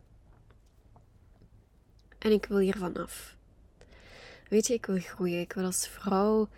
En 2.18 2.32
ik 2.32 2.46
wil 2.46 2.58
hier 2.58 2.76
vanaf. 2.76 3.36
Weet 4.48 4.66
je, 4.66 4.74
ik 4.74 4.86
wil 4.86 4.98
groeien. 4.98 5.40
Ik 5.40 5.52
wil 5.52 5.64
als 5.64 5.88
vrouw 5.88 6.48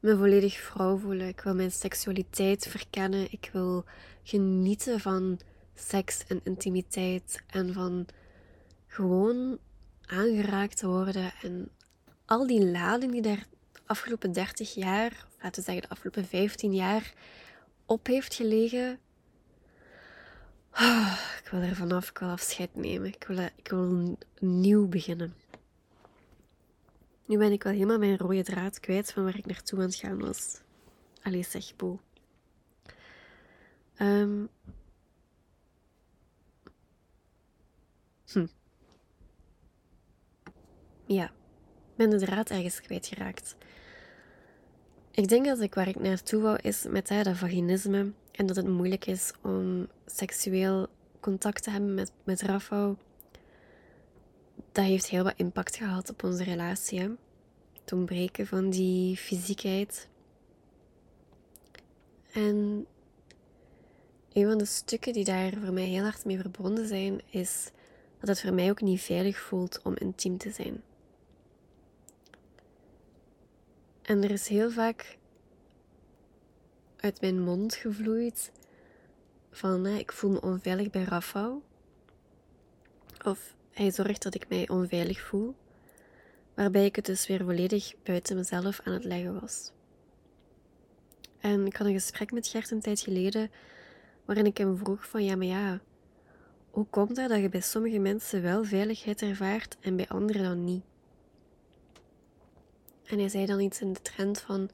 me 0.00 0.16
volledig 0.16 0.58
vrouw 0.58 0.98
voelen. 0.98 1.28
Ik 1.28 1.40
wil 1.40 1.54
mijn 1.54 1.72
seksualiteit 1.72 2.66
verkennen. 2.66 3.32
Ik 3.32 3.50
wil 3.52 3.84
genieten 4.22 5.00
van 5.00 5.40
seks 5.74 6.24
en 6.28 6.40
intimiteit 6.44 7.42
en 7.46 7.72
van 7.72 8.06
gewoon 8.86 9.58
aangeraakt 10.06 10.82
worden. 10.82 11.32
En 11.42 11.70
al 12.24 12.46
die 12.46 12.66
lading 12.66 13.12
die 13.12 13.22
daar 13.22 13.46
de 13.72 13.80
afgelopen 13.86 14.32
30 14.32 14.74
jaar, 14.74 15.26
laten 15.42 15.60
we 15.60 15.70
zeggen 15.70 15.82
de 15.82 15.88
afgelopen 15.88 16.26
15 16.26 16.74
jaar, 16.74 17.12
op 17.86 18.06
heeft 18.06 18.34
gelegen. 18.34 18.98
Oh, 20.72 21.18
ik 21.44 21.50
wil 21.50 21.60
er 21.60 21.76
vanaf, 21.76 22.08
ik 22.08 22.18
wil 22.18 22.28
afscheid 22.28 22.74
nemen. 22.74 23.08
Ik 23.08 23.24
wil, 23.28 23.38
ik 23.38 23.68
wil 23.68 24.18
nieuw 24.38 24.86
beginnen. 24.86 25.34
Nu 27.30 27.38
ben 27.38 27.52
ik 27.52 27.62
wel 27.62 27.72
helemaal 27.72 27.98
mijn 27.98 28.18
rode 28.18 28.42
draad 28.42 28.80
kwijt 28.80 29.12
van 29.12 29.24
waar 29.24 29.36
ik 29.36 29.46
naartoe 29.46 29.78
aan 29.78 29.84
het 29.84 29.94
gaan 29.94 30.18
was. 30.18 30.60
Allee, 31.22 31.42
zeg, 31.42 31.76
Bo. 31.76 32.00
Um, 33.98 34.48
hm. 38.32 38.46
Ja, 41.06 41.24
ik 41.24 41.96
ben 41.96 42.10
de 42.10 42.18
draad 42.18 42.50
ergens 42.50 42.80
kwijtgeraakt. 42.80 43.56
Ik 45.10 45.28
denk 45.28 45.44
dat 45.44 45.60
ik 45.60 45.74
waar 45.74 45.88
ik 45.88 46.00
naartoe 46.00 46.42
wou 46.42 46.58
is 46.62 46.86
met 46.88 47.08
dat 47.08 47.36
vaginisme 47.36 48.12
en 48.32 48.46
dat 48.46 48.56
het 48.56 48.68
moeilijk 48.68 49.06
is 49.06 49.32
om 49.42 49.88
seksueel 50.06 50.88
contact 51.20 51.62
te 51.62 51.70
hebben 51.70 51.94
met, 51.94 52.12
met 52.24 52.42
Rafa 52.42 52.94
dat 54.72 54.84
heeft 54.84 55.06
heel 55.06 55.24
wat 55.24 55.36
impact 55.36 55.76
gehad 55.76 56.10
op 56.10 56.24
onze 56.24 56.44
relatie. 56.44 57.00
Hè? 57.00 57.08
Het 57.80 57.92
ontbreken 57.92 58.46
van 58.46 58.70
die 58.70 59.16
fysiekheid. 59.16 60.08
En 62.32 62.86
een 64.32 64.48
van 64.48 64.58
de 64.58 64.64
stukken 64.64 65.12
die 65.12 65.24
daar 65.24 65.52
voor 65.64 65.72
mij 65.72 65.84
heel 65.84 66.02
hard 66.02 66.24
mee 66.24 66.38
verbonden 66.40 66.86
zijn, 66.86 67.20
is 67.30 67.70
dat 68.18 68.28
het 68.28 68.40
voor 68.40 68.54
mij 68.54 68.70
ook 68.70 68.80
niet 68.80 69.00
veilig 69.00 69.38
voelt 69.38 69.80
om 69.82 69.96
intiem 69.96 70.38
te 70.38 70.50
zijn. 70.50 70.82
En 74.02 74.22
er 74.22 74.30
is 74.30 74.48
heel 74.48 74.70
vaak 74.70 75.18
uit 76.96 77.20
mijn 77.20 77.40
mond 77.42 77.74
gevloeid 77.74 78.52
van 79.50 79.86
ik 79.86 80.12
voel 80.12 80.30
me 80.30 80.40
onveilig 80.40 80.90
bij 80.90 81.04
Rafa. 81.04 81.54
Of 83.24 83.54
hij 83.70 83.90
zorgt 83.90 84.22
dat 84.22 84.34
ik 84.34 84.48
mij 84.48 84.68
onveilig 84.68 85.20
voel, 85.20 85.54
waarbij 86.54 86.84
ik 86.84 86.96
het 86.96 87.06
dus 87.06 87.26
weer 87.26 87.44
volledig 87.44 87.94
buiten 88.02 88.36
mezelf 88.36 88.80
aan 88.84 88.92
het 88.92 89.04
leggen 89.04 89.40
was. 89.40 89.72
En 91.38 91.66
ik 91.66 91.76
had 91.76 91.86
een 91.86 91.92
gesprek 91.92 92.32
met 92.32 92.46
Gert 92.46 92.70
een 92.70 92.80
tijd 92.80 93.00
geleden, 93.00 93.50
waarin 94.24 94.46
ik 94.46 94.58
hem 94.58 94.76
vroeg 94.76 95.08
van 95.08 95.24
ja, 95.24 95.36
maar 95.36 95.46
ja, 95.46 95.80
hoe 96.70 96.86
komt 96.90 97.16
het 97.16 97.28
dat 97.28 97.40
je 97.40 97.48
bij 97.48 97.60
sommige 97.60 97.98
mensen 97.98 98.42
wel 98.42 98.64
veiligheid 98.64 99.22
ervaart 99.22 99.76
en 99.80 99.96
bij 99.96 100.08
anderen 100.08 100.42
dan 100.42 100.64
niet? 100.64 100.84
En 103.04 103.18
hij 103.18 103.28
zei 103.28 103.46
dan 103.46 103.60
iets 103.60 103.80
in 103.80 103.92
de 103.92 104.02
trend 104.02 104.40
van, 104.40 104.70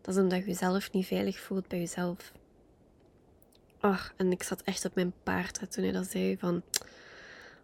dat 0.00 0.14
is 0.14 0.22
omdat 0.22 0.38
je 0.38 0.44
jezelf 0.44 0.92
niet 0.92 1.06
veilig 1.06 1.40
voelt 1.40 1.68
bij 1.68 1.78
jezelf. 1.78 2.32
Ach, 3.80 4.12
en 4.16 4.32
ik 4.32 4.42
zat 4.42 4.62
echt 4.62 4.84
op 4.84 4.94
mijn 4.94 5.12
paard 5.22 5.72
toen 5.72 5.84
hij 5.84 5.92
dat 5.92 6.10
zei 6.10 6.36
van, 6.38 6.62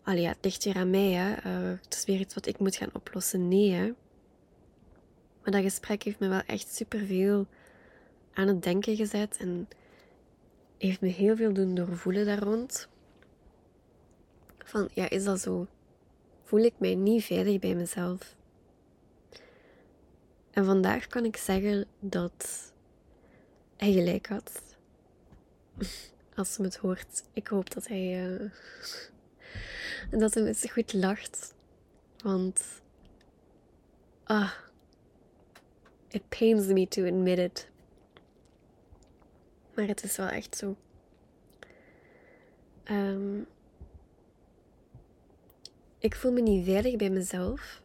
Allee, 0.04 0.22
ja, 0.22 0.28
het 0.28 0.44
ligt 0.44 0.66
aan 0.66 0.90
mij, 0.90 1.10
hè. 1.10 1.30
Uh, 1.30 1.78
het 1.82 1.94
is 1.94 2.04
weer 2.04 2.20
iets 2.20 2.34
wat 2.34 2.46
ik 2.46 2.58
moet 2.58 2.76
gaan 2.76 2.90
oplossen. 2.92 3.48
Nee, 3.48 3.72
hè. 3.72 3.92
Maar 5.42 5.52
dat 5.52 5.62
gesprek 5.62 6.02
heeft 6.02 6.18
me 6.18 6.28
wel 6.28 6.42
echt 6.46 6.74
superveel 6.74 7.46
aan 8.34 8.48
het 8.48 8.62
denken 8.62 8.96
gezet 8.96 9.36
en 9.36 9.68
heeft 10.78 11.00
me 11.00 11.08
heel 11.08 11.36
veel 11.36 11.52
doen 11.52 11.74
doorvoelen 11.74 12.26
daar 12.26 12.38
rond. 12.38 12.88
Van, 14.58 14.88
ja, 14.94 15.10
is 15.10 15.24
dat 15.24 15.40
zo? 15.40 15.66
Voel 16.42 16.60
ik 16.60 16.74
mij 16.78 16.94
niet 16.94 17.24
veilig 17.24 17.58
bij 17.58 17.74
mezelf? 17.74 18.36
En 20.50 20.64
vandaag 20.64 21.06
kan 21.06 21.24
ik 21.24 21.36
zeggen 21.36 21.86
dat 22.00 22.72
hij 23.76 23.92
gelijk 23.92 24.26
had. 24.26 24.62
Als 26.36 26.56
hij 26.56 26.66
het 26.66 26.76
hoort. 26.76 27.22
Ik 27.32 27.46
hoop 27.46 27.74
dat 27.74 27.86
hij... 27.86 28.32
Uh 28.32 28.50
en 30.10 30.18
dat 30.18 30.34
hij 30.34 30.54
goed 30.54 30.92
lacht. 30.92 31.54
Want. 32.22 32.62
Ah. 34.24 34.52
It 36.08 36.28
pains 36.28 36.66
me 36.66 36.88
to 36.88 37.04
admit 37.04 37.38
it. 37.38 37.68
Maar 39.74 39.86
het 39.86 40.02
is 40.02 40.16
wel 40.16 40.28
echt 40.28 40.56
zo. 40.56 40.76
Um, 42.90 43.46
ik 45.98 46.14
voel 46.14 46.32
me 46.32 46.40
niet 46.40 46.64
veilig 46.64 46.96
bij 46.96 47.10
mezelf. 47.10 47.82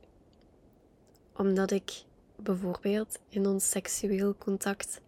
Omdat 1.36 1.72
ik 1.72 2.04
bijvoorbeeld 2.36 3.20
in 3.30 3.48
ons 3.48 3.70
seksueel 3.70 4.36
contact 4.38 5.02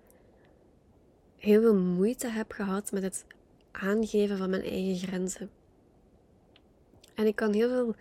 heel 1.42 1.62
veel 1.62 1.76
moeite 1.76 2.28
heb 2.28 2.52
gehad 2.52 2.92
met 2.92 3.04
het 3.04 3.26
aangeven 3.72 4.38
van 4.38 4.50
mijn 4.50 4.64
eigen 4.64 5.08
grenzen. 5.08 5.50
En 7.16 7.26
ik 7.26 7.36
kan 7.36 7.54
heel 7.54 7.70
veel 7.70 7.96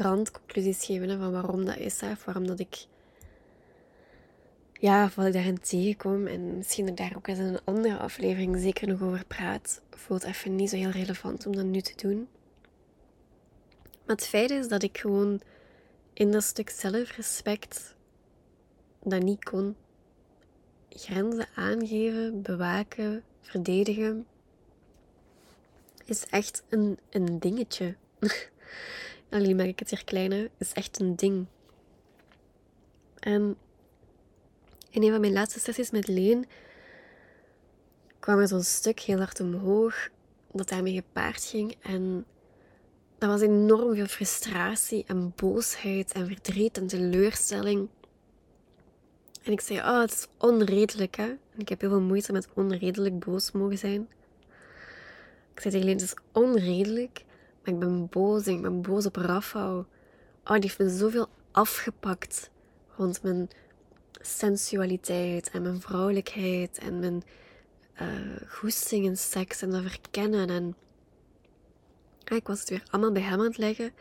randconclusies 0.00 0.84
geven 0.84 1.18
van 1.18 1.32
waarom 1.32 1.64
dat 1.64 1.76
is, 1.76 2.02
of 2.02 2.24
waarom 2.24 2.46
dat 2.46 2.58
ik, 2.58 2.86
ja, 4.72 5.10
wat 5.14 5.26
ik 5.26 5.32
daarin 5.32 5.60
tegenkom. 5.60 6.26
En 6.26 6.56
misschien 6.56 6.86
dat 6.86 6.96
daar 6.96 7.12
ook 7.16 7.26
eens 7.26 7.38
in 7.38 7.44
een 7.44 7.64
andere 7.64 7.98
aflevering 7.98 8.58
zeker 8.58 8.88
nog 8.88 9.02
over 9.02 9.24
praat. 9.26 9.82
Voelt 9.90 10.24
even 10.24 10.56
niet 10.56 10.70
zo 10.70 10.76
heel 10.76 10.90
relevant 10.90 11.46
om 11.46 11.56
dat 11.56 11.64
nu 11.64 11.80
te 11.80 12.06
doen. 12.06 12.28
Maar 14.06 14.16
het 14.16 14.26
feit 14.26 14.50
is 14.50 14.68
dat 14.68 14.82
ik 14.82 14.98
gewoon 14.98 15.40
in 16.12 16.32
dat 16.32 16.42
stuk 16.42 16.70
zelfrespect 16.70 17.94
dat 19.02 19.22
niet 19.22 19.44
kon. 19.44 19.76
Grenzen 20.88 21.48
aangeven, 21.54 22.42
bewaken, 22.42 23.22
verdedigen, 23.40 24.26
is 26.04 26.26
echt 26.26 26.62
een, 26.68 26.98
een 27.10 27.38
dingetje. 27.38 27.96
Alleen 29.30 29.56
maak 29.56 29.66
ik 29.66 29.78
het 29.78 29.90
hier 29.90 30.04
kleiner. 30.04 30.50
is 30.58 30.72
echt 30.72 31.00
een 31.00 31.16
ding. 31.16 31.46
En 33.18 33.56
in 34.90 35.02
een 35.02 35.10
van 35.10 35.20
mijn 35.20 35.32
laatste 35.32 35.60
sessies 35.60 35.90
met 35.90 36.08
Leen 36.08 36.44
kwam 38.18 38.38
er 38.38 38.48
zo'n 38.48 38.62
stuk 38.62 39.00
heel 39.00 39.18
hard 39.18 39.40
omhoog 39.40 40.08
dat 40.52 40.68
daarmee 40.68 40.94
gepaard 40.94 41.44
ging. 41.44 41.76
En 41.82 42.24
dat 43.18 43.30
was 43.30 43.40
enorm 43.40 43.94
veel 43.94 44.06
frustratie 44.06 45.04
en 45.06 45.32
boosheid 45.36 46.12
en 46.12 46.26
verdriet 46.26 46.78
en 46.78 46.86
teleurstelling. 46.86 47.88
En 49.42 49.52
ik 49.52 49.60
zei, 49.60 49.78
oh, 49.78 50.00
het 50.00 50.12
is 50.12 50.26
onredelijk, 50.38 51.16
hè. 51.16 51.24
En 51.24 51.58
ik 51.58 51.68
heb 51.68 51.80
heel 51.80 51.90
veel 51.90 52.00
moeite 52.00 52.32
met 52.32 52.48
onredelijk 52.54 53.18
boos 53.18 53.52
mogen 53.52 53.78
zijn. 53.78 54.08
Ik 55.54 55.60
zei 55.60 55.74
tegen 55.74 55.86
Leen, 55.86 55.96
het 55.96 56.04
is 56.04 56.14
onredelijk, 56.32 57.24
maar 57.64 57.74
ik 57.74 57.80
ben 57.80 58.08
boos. 58.08 58.46
En 58.46 58.52
ik 58.52 58.62
ben 58.62 58.82
boos 58.82 59.06
op 59.06 59.16
Rafa. 59.16 59.86
Oh, 60.44 60.52
die 60.52 60.60
heeft 60.60 60.78
me 60.78 60.90
zoveel 60.90 61.28
afgepakt 61.50 62.50
rond 62.96 63.22
mijn 63.22 63.48
sensualiteit 64.20 65.50
en 65.50 65.62
mijn 65.62 65.80
vrouwelijkheid 65.80 66.78
en 66.78 66.98
mijn 66.98 67.22
uh, 68.00 68.48
goesting 68.48 69.06
en 69.06 69.16
seks 69.16 69.62
en 69.62 69.70
dat 69.70 69.82
verkennen. 69.82 70.50
En 70.50 70.76
ik 72.24 72.46
was 72.46 72.60
het 72.60 72.68
weer 72.68 72.82
allemaal 72.90 73.12
bij 73.12 73.22
hem 73.22 73.38
aan 73.38 73.44
het 73.44 73.58
leggen. 73.58 73.92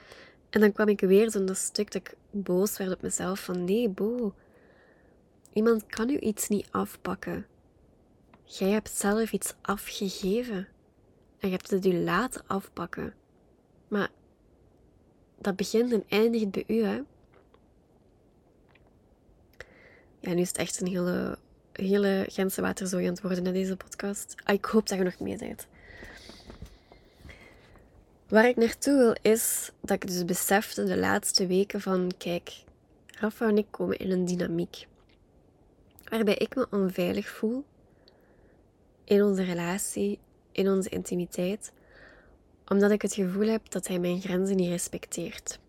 En 0.49 0.59
dan 0.59 0.71
kwam 0.71 0.87
ik 0.87 0.99
weer 0.99 1.31
zo'n 1.31 1.55
stuk 1.55 1.91
dat 1.91 2.01
ik 2.01 2.15
boos 2.31 2.77
werd 2.77 2.91
op 2.93 3.01
mezelf 3.01 3.39
van 3.43 3.63
nee, 3.63 3.89
Bo. 3.89 4.33
Iemand 5.53 5.85
kan 5.85 6.09
u 6.09 6.19
iets 6.19 6.47
niet 6.47 6.67
afpakken. 6.71 7.45
Jij 8.43 8.69
hebt 8.69 8.91
zelf 8.91 9.31
iets 9.31 9.53
afgegeven. 9.61 10.67
En 11.39 11.49
je 11.49 11.55
hebt 11.55 11.69
het 11.69 11.85
u 11.85 11.93
laten 11.93 12.41
afpakken. 12.47 13.13
Maar 13.91 14.09
dat 15.37 15.55
begint 15.55 15.93
en 15.93 16.03
eindigt 16.09 16.51
bij 16.51 16.63
u, 16.67 16.83
hè. 16.83 17.01
Ja, 20.19 20.33
nu 20.33 20.41
is 20.41 20.47
het 20.47 20.57
echt 20.57 20.81
een 20.81 20.87
hele, 20.87 21.37
hele 21.71 22.25
Gentse 22.29 22.61
aan 22.61 22.67
het 22.67 23.21
worden 23.21 23.45
in 23.45 23.53
deze 23.53 23.75
podcast. 23.75 24.35
Ah, 24.43 24.55
ik 24.55 24.65
hoop 24.65 24.87
dat 24.87 24.97
je 24.97 25.03
nog 25.03 25.19
mee 25.19 25.37
bent. 25.37 25.67
Waar 28.27 28.47
ik 28.47 28.55
naartoe 28.55 28.97
wil 28.97 29.31
is 29.31 29.71
dat 29.81 30.03
ik 30.03 30.07
dus 30.07 30.25
besefte 30.25 30.83
de 30.83 30.97
laatste 30.97 31.47
weken 31.47 31.81
van, 31.81 32.11
kijk, 32.17 32.63
Rafa 33.07 33.47
en 33.47 33.57
ik 33.57 33.67
komen 33.69 33.97
in 33.97 34.11
een 34.11 34.25
dynamiek. 34.25 34.87
Waarbij 36.09 36.35
ik 36.35 36.55
me 36.55 36.67
onveilig 36.69 37.29
voel 37.29 37.65
in 39.03 39.23
onze 39.23 39.43
relatie, 39.43 40.19
in 40.51 40.69
onze 40.69 40.89
intimiteit, 40.89 41.71
omdat 42.71 42.91
ik 42.91 43.01
het 43.01 43.13
gevoel 43.13 43.47
heb 43.47 43.71
dat 43.71 43.87
hij 43.87 43.99
mijn 43.99 44.21
grenzen 44.21 44.55
niet 44.55 44.69
respecteert. 44.69 45.59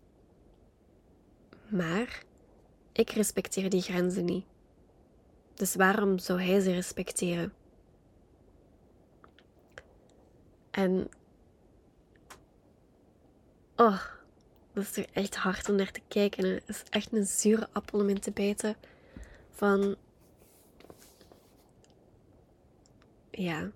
Maar 1.67 2.23
ik 2.91 3.09
respecteer 3.09 3.69
die 3.69 3.81
grenzen 3.81 4.25
niet. 4.25 4.45
Dus 5.53 5.75
waarom 5.75 6.19
zou 6.19 6.41
hij 6.41 6.59
ze 6.59 6.71
respecteren? 6.71 7.53
En 10.71 11.09
oh, 13.75 14.01
dat 14.73 14.83
is 14.83 14.97
er 14.97 15.07
echt 15.13 15.35
hard 15.35 15.69
om 15.69 15.75
naar 15.75 15.91
te 15.91 16.01
kijken. 16.07 16.45
Het 16.45 16.63
is 16.67 16.83
echt 16.89 17.13
een 17.13 17.25
zure 17.25 17.67
appel 17.71 17.99
om 17.99 18.09
in 18.09 18.19
te 18.19 18.31
bijten. 18.31 18.75
Van 19.51 19.95
ja, 23.31 23.71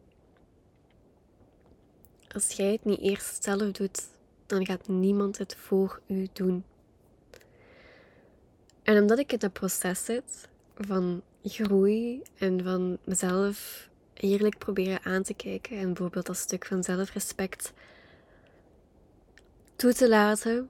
als 2.38 2.52
jij 2.52 2.72
het 2.72 2.86
niet 2.86 3.00
eerst 3.00 3.44
zelf 3.44 3.72
doet, 3.72 4.08
dan 4.46 4.66
gaat 4.66 4.88
niemand 4.88 5.38
het 5.38 5.56
voor 5.56 6.02
u 6.08 6.28
doen. 6.34 6.64
En 8.84 9.02
omdat 9.02 9.20
ik 9.20 9.32
in 9.32 9.40
dat 9.40 9.54
proces 9.54 10.06
zit 10.06 10.48
van 10.76 11.22
groei 11.44 12.22
en 12.38 12.64
van 12.64 12.98
mezelf 13.04 13.90
eerlijk 14.14 14.58
proberen 14.58 15.04
aan 15.04 15.24
te 15.24 15.34
kijken 15.34 15.78
en 15.78 15.88
bijvoorbeeld 15.88 16.26
dat 16.26 16.38
stuk 16.38 16.66
van 16.66 16.84
zelfrespect 16.84 17.74
toe 19.76 19.94
te 19.94 20.10
laten, 20.10 20.70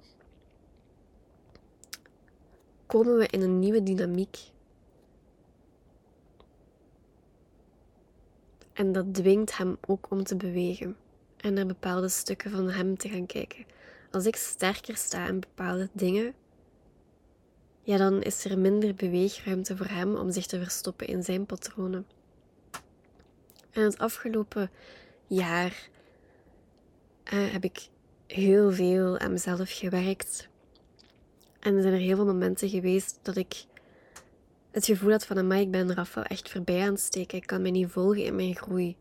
komen 2.86 3.18
we 3.18 3.28
in 3.28 3.42
een 3.42 3.60
nieuwe 3.60 3.84
dynamiek. 3.84 4.38
En 8.74 8.92
dat 8.92 9.14
dwingt 9.14 9.58
hem 9.58 9.78
ook 9.88 10.12
om 10.12 10.24
te 10.24 10.36
bewegen 10.36 10.98
en 11.48 11.54
naar 11.54 11.66
bepaalde 11.66 12.10
stukken 12.10 12.52
van 12.52 12.70
hem 12.70 12.98
te 12.98 13.10
gaan 13.10 13.26
kijken. 13.26 13.66
Als 14.12 14.26
ik 14.26 14.36
sterker 14.36 14.98
sta 14.98 15.28
in 15.28 15.40
bepaalde 15.40 15.90
dingen, 15.94 16.34
ja, 17.82 17.98
dan 17.98 18.22
is 18.22 18.46
er 18.46 18.60
minder 18.60 18.96
beweegruimte 18.96 19.78
voor 19.78 19.86
hem 19.86 20.16
om 20.16 20.32
zich 20.32 20.46
te 20.46 20.60
verstoppen 20.60 21.08
in 21.08 21.24
zijn 21.24 21.46
patronen. 21.46 22.08
En 23.72 23.84
het 23.84 23.98
afgelopen 23.98 24.70
jaar 25.28 25.90
uh, 27.34 27.52
heb 27.52 27.64
ik 27.64 27.88
heel 28.28 28.72
veel 28.72 29.18
aan 29.20 29.32
mezelf 29.32 29.72
gewerkt. 29.72 30.48
En 31.60 31.76
er 31.76 31.82
zijn 31.82 31.94
er 31.94 32.00
heel 32.00 32.16
veel 32.16 32.26
momenten 32.26 32.70
geweest 32.70 33.20
dat 33.22 33.36
ik 33.36 33.66
het 34.72 34.86
gevoel 34.86 35.12
had 35.12 35.26
van, 35.26 35.38
amai, 35.38 35.62
ik 35.62 35.72
ben 35.72 35.94
Rafa 35.94 36.24
echt 36.24 36.52
voorbij 36.52 36.82
aan 36.82 36.92
het 36.92 37.00
steken. 37.00 37.38
Ik 37.38 37.48
kan 37.48 37.62
mij 37.62 37.72
niet 37.72 37.92
volgen 37.92 38.24
in 38.24 38.36
mijn 38.36 38.56
groei. 38.56 38.96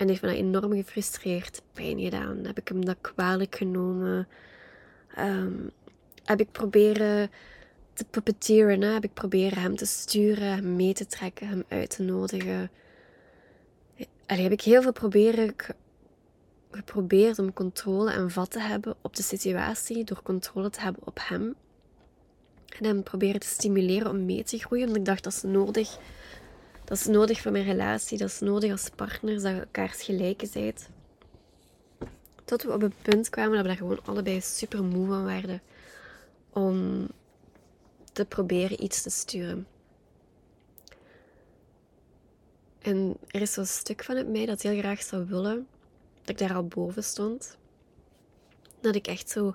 En 0.00 0.08
heeft 0.08 0.22
me 0.22 0.28
dat 0.28 0.36
enorm 0.36 0.72
gefrustreerd, 0.72 1.62
pijn 1.72 2.00
gedaan. 2.00 2.44
Heb 2.44 2.58
ik 2.58 2.68
hem 2.68 2.84
dat 2.84 2.96
kwalijk 3.00 3.56
genomen? 3.56 4.28
Ehm, 5.14 5.52
heb 6.24 6.40
ik 6.40 6.52
proberen 6.52 7.30
te 7.92 8.04
puppeteeren? 8.04 8.80
Heb 8.80 9.04
ik 9.04 9.12
proberen 9.14 9.62
hem 9.62 9.76
te 9.76 9.86
sturen, 9.86 10.46
hem 10.46 10.76
mee 10.76 10.92
te 10.92 11.06
trekken, 11.06 11.48
hem 11.48 11.64
uit 11.68 11.90
te 11.90 12.02
nodigen? 12.02 12.70
Allee, 14.26 14.42
heb 14.42 14.52
ik 14.52 14.60
heel 14.60 14.82
veel 14.82 14.92
proberen, 14.92 15.54
geprobeerd 16.70 17.38
om 17.38 17.52
controle 17.52 18.12
en 18.12 18.30
vat 18.30 18.50
te 18.50 18.60
hebben 18.60 18.94
op 19.00 19.16
de 19.16 19.22
situatie 19.22 20.04
door 20.04 20.22
controle 20.22 20.70
te 20.70 20.80
hebben 20.80 21.06
op 21.06 21.18
hem. 21.22 21.54
En 22.78 22.84
hem 22.84 23.02
proberen 23.02 23.40
te 23.40 23.46
stimuleren 23.46 24.10
om 24.10 24.24
mee 24.24 24.42
te 24.42 24.58
groeien, 24.58 24.84
want 24.84 24.98
ik 24.98 25.04
dacht 25.04 25.24
dat 25.24 25.32
is 25.32 25.42
nodig 25.42 25.98
dat 26.90 26.98
is 26.98 27.06
nodig 27.06 27.40
voor 27.40 27.52
mijn 27.52 27.64
relatie, 27.64 28.18
dat 28.18 28.28
is 28.28 28.40
nodig 28.40 28.70
als 28.70 28.88
partners, 28.88 29.42
dat 29.42 29.54
je 29.54 29.60
elkaars 29.60 30.02
gelijken 30.02 30.48
zijt. 30.48 30.88
Tot 32.44 32.62
we 32.62 32.72
op 32.72 32.82
een 32.82 32.94
punt 33.02 33.28
kwamen 33.28 33.52
dat 33.52 33.62
we 33.62 33.66
daar 33.66 33.76
gewoon 33.76 34.04
allebei 34.04 34.40
super 34.40 34.82
moe 34.84 35.06
van 35.06 35.24
werden 35.24 35.62
om 36.52 37.06
te 38.12 38.24
proberen 38.24 38.82
iets 38.84 39.02
te 39.02 39.10
sturen. 39.10 39.66
En 42.78 43.16
er 43.26 43.40
is 43.40 43.52
zo'n 43.52 43.66
stuk 43.66 44.04
van 44.04 44.30
mij 44.30 44.46
dat 44.46 44.62
heel 44.62 44.78
graag 44.78 45.02
zou 45.02 45.26
willen 45.26 45.66
dat 46.20 46.28
ik 46.28 46.38
daar 46.38 46.54
al 46.54 46.66
boven 46.66 47.04
stond. 47.04 47.56
Dat 48.80 48.94
ik 48.94 49.06
echt 49.06 49.30
zo 49.30 49.54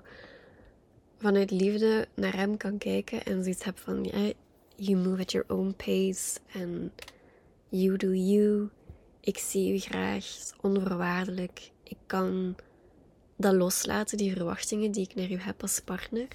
vanuit 1.18 1.50
liefde 1.50 2.08
naar 2.14 2.34
hem 2.34 2.56
kan 2.56 2.78
kijken 2.78 3.24
en 3.24 3.42
zoiets 3.42 3.64
heb 3.64 3.78
van, 3.78 4.04
ja, 4.04 4.32
you 4.76 4.96
move 4.96 5.20
at 5.20 5.32
your 5.32 5.52
own 5.52 5.74
pace 5.76 6.38
en 6.52 6.92
You 7.82 7.96
do 7.96 8.12
you. 8.12 8.68
Ik 9.20 9.38
zie 9.38 9.74
u 9.74 9.78
graag. 9.78 10.24
onvoorwaardelijk. 10.60 11.70
Ik 11.82 11.96
kan 12.06 12.56
dat 13.36 13.54
loslaten, 13.54 14.16
die 14.16 14.32
verwachtingen 14.32 14.92
die 14.92 15.02
ik 15.02 15.14
naar 15.14 15.30
u 15.30 15.36
heb 15.36 15.62
als 15.62 15.80
partner. 15.80 16.28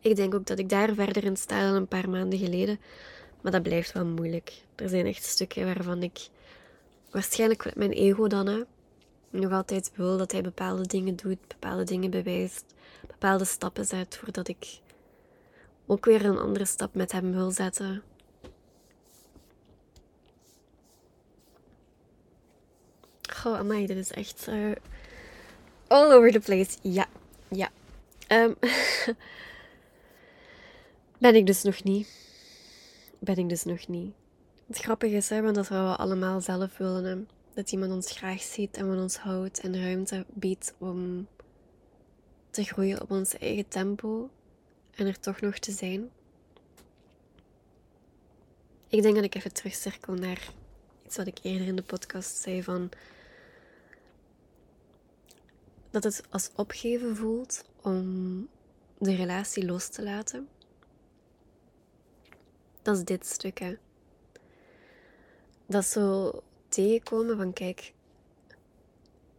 Ik 0.00 0.16
denk 0.16 0.34
ook 0.34 0.46
dat 0.46 0.58
ik 0.58 0.68
daar 0.68 0.94
verder 0.94 1.24
in 1.24 1.36
sta 1.36 1.60
dan 1.60 1.74
een 1.74 1.88
paar 1.88 2.10
maanden 2.10 2.38
geleden. 2.38 2.80
Maar 3.40 3.52
dat 3.52 3.62
blijft 3.62 3.92
wel 3.92 4.06
moeilijk. 4.06 4.62
Er 4.74 4.88
zijn 4.88 5.06
echt 5.06 5.24
stukken 5.24 5.64
waarvan 5.64 6.02
ik 6.02 6.28
waarschijnlijk 7.10 7.64
met 7.64 7.74
mijn 7.74 7.92
ego 7.92 8.26
dan 8.26 8.66
nog 9.30 9.52
altijd 9.52 9.90
wil 9.94 10.16
dat 10.16 10.32
hij 10.32 10.42
bepaalde 10.42 10.86
dingen 10.86 11.16
doet, 11.16 11.48
bepaalde 11.48 11.84
dingen 11.84 12.10
bewijst, 12.10 12.64
bepaalde 13.06 13.44
stappen 13.44 13.84
zet 13.84 14.16
voordat 14.16 14.48
ik 14.48 14.80
ook 15.86 16.04
weer 16.04 16.24
een 16.24 16.38
andere 16.38 16.64
stap 16.64 16.94
met 16.94 17.12
hem 17.12 17.32
wil 17.32 17.50
zetten. 17.50 18.02
Goh, 23.42 23.58
amai, 23.58 23.86
dit 23.86 23.96
is 23.96 24.10
echt 24.10 24.46
uh, 24.48 24.72
all 25.86 26.12
over 26.12 26.32
the 26.32 26.40
place. 26.40 26.78
Ja, 26.82 27.06
ja. 27.48 27.70
Um, 28.28 28.56
ben 31.18 31.34
ik 31.34 31.46
dus 31.46 31.62
nog 31.62 31.84
niet. 31.84 32.08
Ben 33.18 33.36
ik 33.36 33.48
dus 33.48 33.64
nog 33.64 33.88
niet. 33.88 34.12
Het 34.66 34.78
grappige 34.78 35.14
is, 35.14 35.28
hè, 35.28 35.42
want 35.42 35.54
dat 35.54 35.68
we 35.68 35.76
allemaal 35.76 36.40
zelf 36.40 36.76
willen. 36.76 37.28
Dat 37.54 37.72
iemand 37.72 37.92
ons 37.92 38.10
graag 38.10 38.42
ziet 38.42 38.76
en 38.76 38.86
van 38.86 38.98
ons 38.98 39.16
houdt 39.16 39.60
en 39.60 39.82
ruimte 39.82 40.24
biedt 40.28 40.74
om 40.78 41.26
te 42.50 42.64
groeien 42.64 43.02
op 43.02 43.10
ons 43.10 43.38
eigen 43.38 43.68
tempo 43.68 44.30
en 44.94 45.06
er 45.06 45.20
toch 45.20 45.40
nog 45.40 45.58
te 45.58 45.72
zijn. 45.72 46.10
Ik 48.88 49.02
denk 49.02 49.14
dat 49.14 49.24
ik 49.24 49.34
even 49.34 49.52
terugcirkel 49.52 50.14
naar 50.14 50.48
iets 51.06 51.16
wat 51.16 51.26
ik 51.26 51.38
eerder 51.42 51.66
in 51.66 51.76
de 51.76 51.82
podcast 51.82 52.36
zei 52.36 52.62
van 52.62 52.90
dat 55.90 56.04
het 56.04 56.22
als 56.30 56.50
opgeven 56.54 57.16
voelt 57.16 57.64
om 57.82 58.48
de 58.98 59.14
relatie 59.14 59.66
los 59.66 59.88
te 59.88 60.02
laten. 60.02 60.48
Dat 62.82 62.96
is 62.96 63.04
dit 63.04 63.26
stuk, 63.26 63.58
hè. 63.58 63.76
Dat 65.66 65.84
zo 65.84 66.32
tegenkomen 66.68 67.36
van, 67.36 67.52
kijk, 67.52 67.92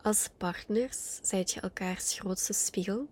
als 0.02 0.30
partners 0.38 1.20
zijt 1.22 1.52
je 1.52 1.60
elkaars 1.60 2.20
grootste 2.20 2.54
spiegel. 2.54 3.08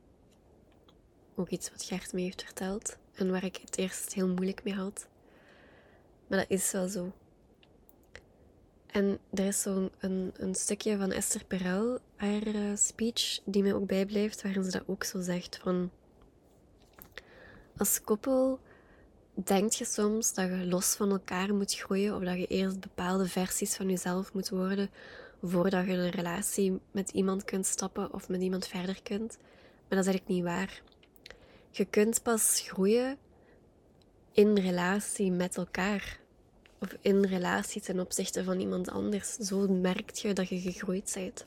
Ook 1.35 1.49
iets 1.49 1.71
wat 1.71 1.83
Gert 1.83 2.13
me 2.13 2.21
heeft 2.21 2.43
verteld. 2.43 2.97
en 3.13 3.31
waar 3.31 3.43
ik 3.43 3.55
het 3.55 3.77
eerst 3.77 4.13
heel 4.13 4.27
moeilijk 4.27 4.63
mee 4.63 4.73
had. 4.73 5.07
Maar 6.27 6.39
dat 6.39 6.49
is 6.49 6.71
wel 6.71 6.87
zo. 6.87 7.11
En 8.87 9.19
er 9.33 9.45
is 9.45 9.61
zo'n 9.61 9.91
een, 9.99 10.33
een, 10.37 10.55
stukje 10.55 10.97
van 10.97 11.11
Esther 11.11 11.45
Perel, 11.45 11.99
haar 12.15 12.45
eh, 12.45 12.75
speech, 12.75 13.39
die 13.45 13.63
mij 13.63 13.73
ook 13.73 13.87
bijblijft, 13.87 14.41
waarin 14.41 14.63
ze 14.63 14.71
dat 14.71 14.87
ook 14.87 15.03
zo 15.03 15.21
zegt 15.21 15.57
van... 15.57 15.91
Als 17.77 18.01
koppel 18.01 18.59
denk 19.33 19.71
je 19.71 19.85
soms 19.85 20.33
dat 20.33 20.49
je 20.49 20.65
los 20.65 20.95
van 20.95 21.11
elkaar 21.11 21.55
moet 21.55 21.73
groeien 21.73 22.15
of 22.15 22.23
dat 22.23 22.37
je 22.37 22.47
eerst 22.47 22.79
bepaalde 22.79 23.27
versies 23.27 23.75
van 23.75 23.89
jezelf 23.89 24.33
moet 24.33 24.49
worden 24.49 24.89
voordat 25.41 25.85
je 25.85 25.91
een 25.91 26.09
relatie 26.09 26.79
met 26.91 27.09
iemand 27.09 27.43
kunt 27.43 27.65
stappen 27.65 28.13
of 28.13 28.29
met 28.29 28.41
iemand 28.41 28.67
verder 28.67 29.01
kunt. 29.03 29.37
Maar 29.37 29.97
dat 29.97 29.99
is 29.99 30.05
eigenlijk 30.05 30.27
niet 30.27 30.43
waar. 30.43 30.81
Je 31.71 31.85
kunt 31.85 32.23
pas 32.23 32.59
groeien 32.67 33.17
in 34.31 34.57
relatie 34.57 35.31
met 35.31 35.57
elkaar. 35.57 36.19
Of 36.79 36.95
in 37.01 37.25
relatie 37.25 37.81
ten 37.81 37.99
opzichte 37.99 38.43
van 38.43 38.59
iemand 38.59 38.89
anders. 38.89 39.33
Zo 39.33 39.67
merk 39.67 40.11
je 40.11 40.33
dat 40.33 40.49
je 40.49 40.59
gegroeid 40.59 41.11
bent. 41.13 41.45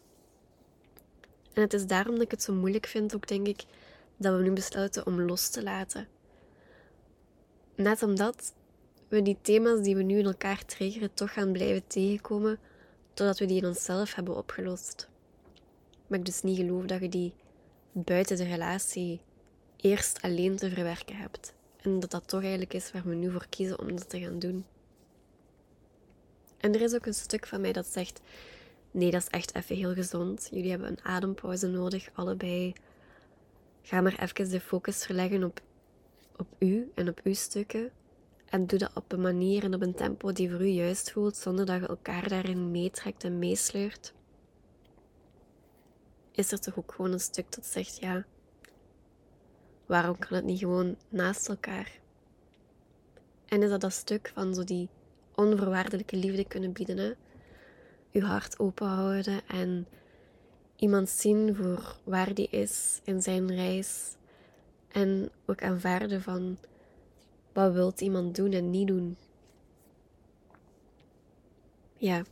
En 1.52 1.62
het 1.62 1.72
is 1.72 1.86
daarom 1.86 2.14
dat 2.14 2.22
ik 2.22 2.30
het 2.30 2.42
zo 2.42 2.52
moeilijk 2.52 2.86
vind, 2.86 3.14
ook 3.14 3.28
denk 3.28 3.46
ik, 3.46 3.64
dat 4.16 4.36
we 4.36 4.42
nu 4.42 4.50
besluiten 4.50 5.06
om 5.06 5.20
los 5.20 5.48
te 5.48 5.62
laten. 5.62 6.08
Net 7.74 8.02
omdat 8.02 8.54
we 9.08 9.22
die 9.22 9.38
thema's 9.42 9.82
die 9.82 9.96
we 9.96 10.02
nu 10.02 10.18
in 10.18 10.24
elkaar 10.24 10.64
triggeren 10.64 11.14
toch 11.14 11.32
gaan 11.32 11.52
blijven 11.52 11.86
tegenkomen, 11.86 12.58
totdat 13.14 13.38
we 13.38 13.46
die 13.46 13.56
in 13.56 13.68
onszelf 13.68 14.14
hebben 14.14 14.36
opgelost. 14.36 15.08
Maar 16.06 16.18
ik 16.18 16.24
dus 16.24 16.42
niet 16.42 16.56
geloof 16.56 16.84
dat 16.84 17.00
je 17.00 17.08
die 17.08 17.32
buiten 17.92 18.36
de 18.36 18.44
relatie 18.44 19.20
eerst 19.76 20.22
alleen 20.22 20.56
te 20.56 20.70
verwerken 20.70 21.16
hebt. 21.16 21.52
En 21.80 22.00
dat 22.00 22.10
dat 22.10 22.28
toch 22.28 22.40
eigenlijk 22.40 22.74
is 22.74 22.92
waar 22.92 23.04
we 23.04 23.14
nu 23.14 23.30
voor 23.30 23.46
kiezen 23.48 23.78
om 23.78 23.96
dat 23.96 24.10
te 24.10 24.20
gaan 24.20 24.38
doen. 24.38 24.64
En 26.60 26.74
er 26.74 26.80
is 26.80 26.94
ook 26.94 27.06
een 27.06 27.14
stuk 27.14 27.46
van 27.46 27.60
mij 27.60 27.72
dat 27.72 27.86
zegt: 27.86 28.20
nee, 28.90 29.10
dat 29.10 29.20
is 29.20 29.28
echt 29.28 29.54
even 29.54 29.76
heel 29.76 29.94
gezond. 29.94 30.48
Jullie 30.50 30.70
hebben 30.70 30.88
een 30.88 31.04
adempauze 31.04 31.66
nodig, 31.66 32.10
allebei. 32.12 32.72
Ga 33.82 34.00
maar 34.00 34.18
even 34.18 34.50
de 34.50 34.60
focus 34.60 35.04
verleggen 35.04 35.44
op, 35.44 35.60
op 36.36 36.46
u 36.58 36.90
en 36.94 37.08
op 37.08 37.20
uw 37.24 37.34
stukken. 37.34 37.90
En 38.44 38.66
doe 38.66 38.78
dat 38.78 38.90
op 38.94 39.12
een 39.12 39.20
manier 39.20 39.64
en 39.64 39.74
op 39.74 39.82
een 39.82 39.94
tempo 39.94 40.32
die 40.32 40.50
voor 40.50 40.60
u 40.60 40.66
juist 40.66 41.12
voelt, 41.12 41.36
zonder 41.36 41.66
dat 41.66 41.80
je 41.80 41.86
elkaar 41.86 42.28
daarin 42.28 42.70
meetrekt 42.70 43.24
en 43.24 43.38
meesleurt. 43.38 44.12
Is 46.32 46.52
er 46.52 46.60
toch 46.60 46.78
ook 46.78 46.92
gewoon 46.92 47.12
een 47.12 47.20
stuk 47.20 47.54
dat 47.54 47.66
zegt: 47.66 47.98
ja, 47.98 48.24
waarom 49.86 50.18
kan 50.18 50.36
het 50.36 50.44
niet 50.44 50.58
gewoon 50.58 50.96
naast 51.08 51.48
elkaar? 51.48 51.98
En 53.46 53.62
is 53.62 53.70
dat 53.70 53.80
dat 53.80 53.92
stuk 53.92 54.30
van 54.34 54.54
zo 54.54 54.64
die 54.64 54.88
onvoorwaardelijke 55.40 56.16
liefde 56.16 56.44
kunnen 56.44 56.72
bieden. 56.72 57.16
Uw 58.12 58.22
hart 58.22 58.58
open 58.58 58.86
houden 58.86 59.40
en 59.46 59.86
iemand 60.76 61.08
zien 61.08 61.54
voor 61.54 61.96
waar 62.04 62.34
die 62.34 62.48
is 62.50 63.00
in 63.04 63.22
zijn 63.22 63.54
reis. 63.54 64.16
En 64.88 65.30
ook 65.46 65.62
aanvaarden 65.62 66.22
van 66.22 66.58
wat 67.52 67.72
wilt 67.72 68.00
iemand 68.00 68.36
doen 68.36 68.52
en 68.52 68.70
niet 68.70 68.86
doen. 68.86 69.16
Ja, 71.96 72.22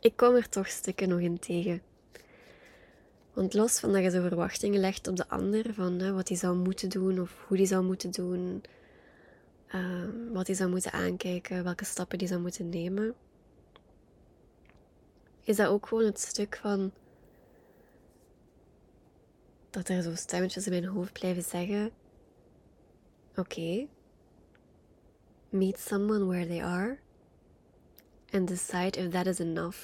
ik 0.00 0.16
kom 0.16 0.34
er 0.34 0.48
toch 0.48 0.68
stukken 0.68 1.08
nog 1.08 1.20
in 1.20 1.38
tegen. 1.38 1.82
Want 3.32 3.54
los 3.54 3.78
van 3.78 3.92
dat 3.92 4.02
je 4.02 4.10
zo 4.10 4.20
verwachtingen 4.20 4.80
legt 4.80 5.08
op 5.08 5.16
de 5.16 5.28
ander, 5.28 5.74
van 5.74 6.14
wat 6.14 6.28
hij 6.28 6.36
zou 6.36 6.56
moeten 6.56 6.88
doen 6.88 7.20
of 7.20 7.44
hoe 7.46 7.56
hij 7.56 7.66
zou 7.66 7.84
moeten 7.84 8.10
doen, 8.10 8.62
Ehm, 9.74 10.32
wat 10.32 10.46
hij 10.46 10.56
zou 10.56 10.70
moeten 10.70 10.92
aankijken, 10.92 11.64
welke 11.64 11.84
stappen 11.84 12.18
hij 12.18 12.28
zou 12.28 12.40
moeten 12.40 12.68
nemen, 12.68 13.14
is 15.42 15.56
dat 15.56 15.68
ook 15.68 15.86
gewoon 15.86 16.04
het 16.04 16.20
stuk 16.20 16.58
van 16.62 16.92
dat 19.70 19.88
er 19.88 20.02
zo 20.02 20.14
stemmetjes 20.14 20.66
in 20.66 20.72
mijn 20.72 20.84
hoofd 20.84 21.12
blijven 21.12 21.42
zeggen: 21.42 21.90
Oké, 23.36 23.86
meet 25.48 25.78
someone 25.78 26.24
where 26.24 26.46
they 26.46 26.64
are 26.64 26.98
and 28.30 28.48
decide 28.48 28.98
if 28.98 29.10
that 29.10 29.26
is 29.26 29.38
enough. 29.38 29.78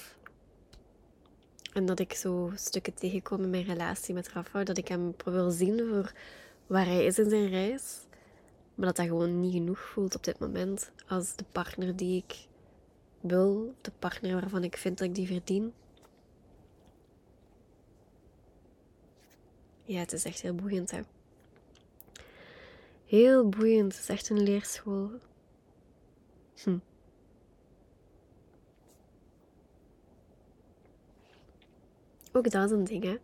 En 1.73 1.85
dat 1.85 1.99
ik 1.99 2.13
zo 2.13 2.51
stukken 2.55 2.93
tegenkom 2.93 3.41
in 3.41 3.49
mijn 3.49 3.65
relatie 3.65 4.13
met 4.13 4.29
Rafa, 4.29 4.63
dat 4.63 4.77
ik 4.77 4.87
hem 4.87 5.13
wil 5.23 5.51
zien 5.51 5.87
voor 5.89 6.11
waar 6.67 6.85
hij 6.85 7.05
is 7.05 7.19
in 7.19 7.29
zijn 7.29 7.49
reis. 7.49 8.09
Maar 8.81 8.89
dat 8.89 8.99
dat 8.99 9.07
gewoon 9.07 9.39
niet 9.39 9.53
genoeg 9.53 9.79
voelt 9.79 10.15
op 10.15 10.23
dit 10.23 10.39
moment 10.39 10.91
als 11.07 11.35
de 11.35 11.45
partner 11.51 11.95
die 11.95 12.23
ik 12.23 12.47
wil, 13.19 13.75
de 13.81 13.91
partner 13.99 14.33
waarvan 14.33 14.63
ik 14.63 14.77
vind 14.77 14.97
dat 14.97 15.07
ik 15.07 15.15
die 15.15 15.27
verdien. 15.27 15.73
Ja, 19.83 19.99
het 19.99 20.13
is 20.13 20.25
echt 20.25 20.41
heel 20.41 20.55
boeiend, 20.55 20.91
hè. 20.91 21.01
Heel 23.05 23.49
boeiend. 23.49 23.91
Het 23.91 24.01
is 24.01 24.09
echt 24.09 24.29
een 24.29 24.43
leerschool. 24.43 25.11
Hm. 26.63 26.77
Ook 32.31 32.49
dat 32.49 32.65
is 32.65 32.71
een 32.71 32.83
ding, 32.83 33.03
hè. 33.03 33.17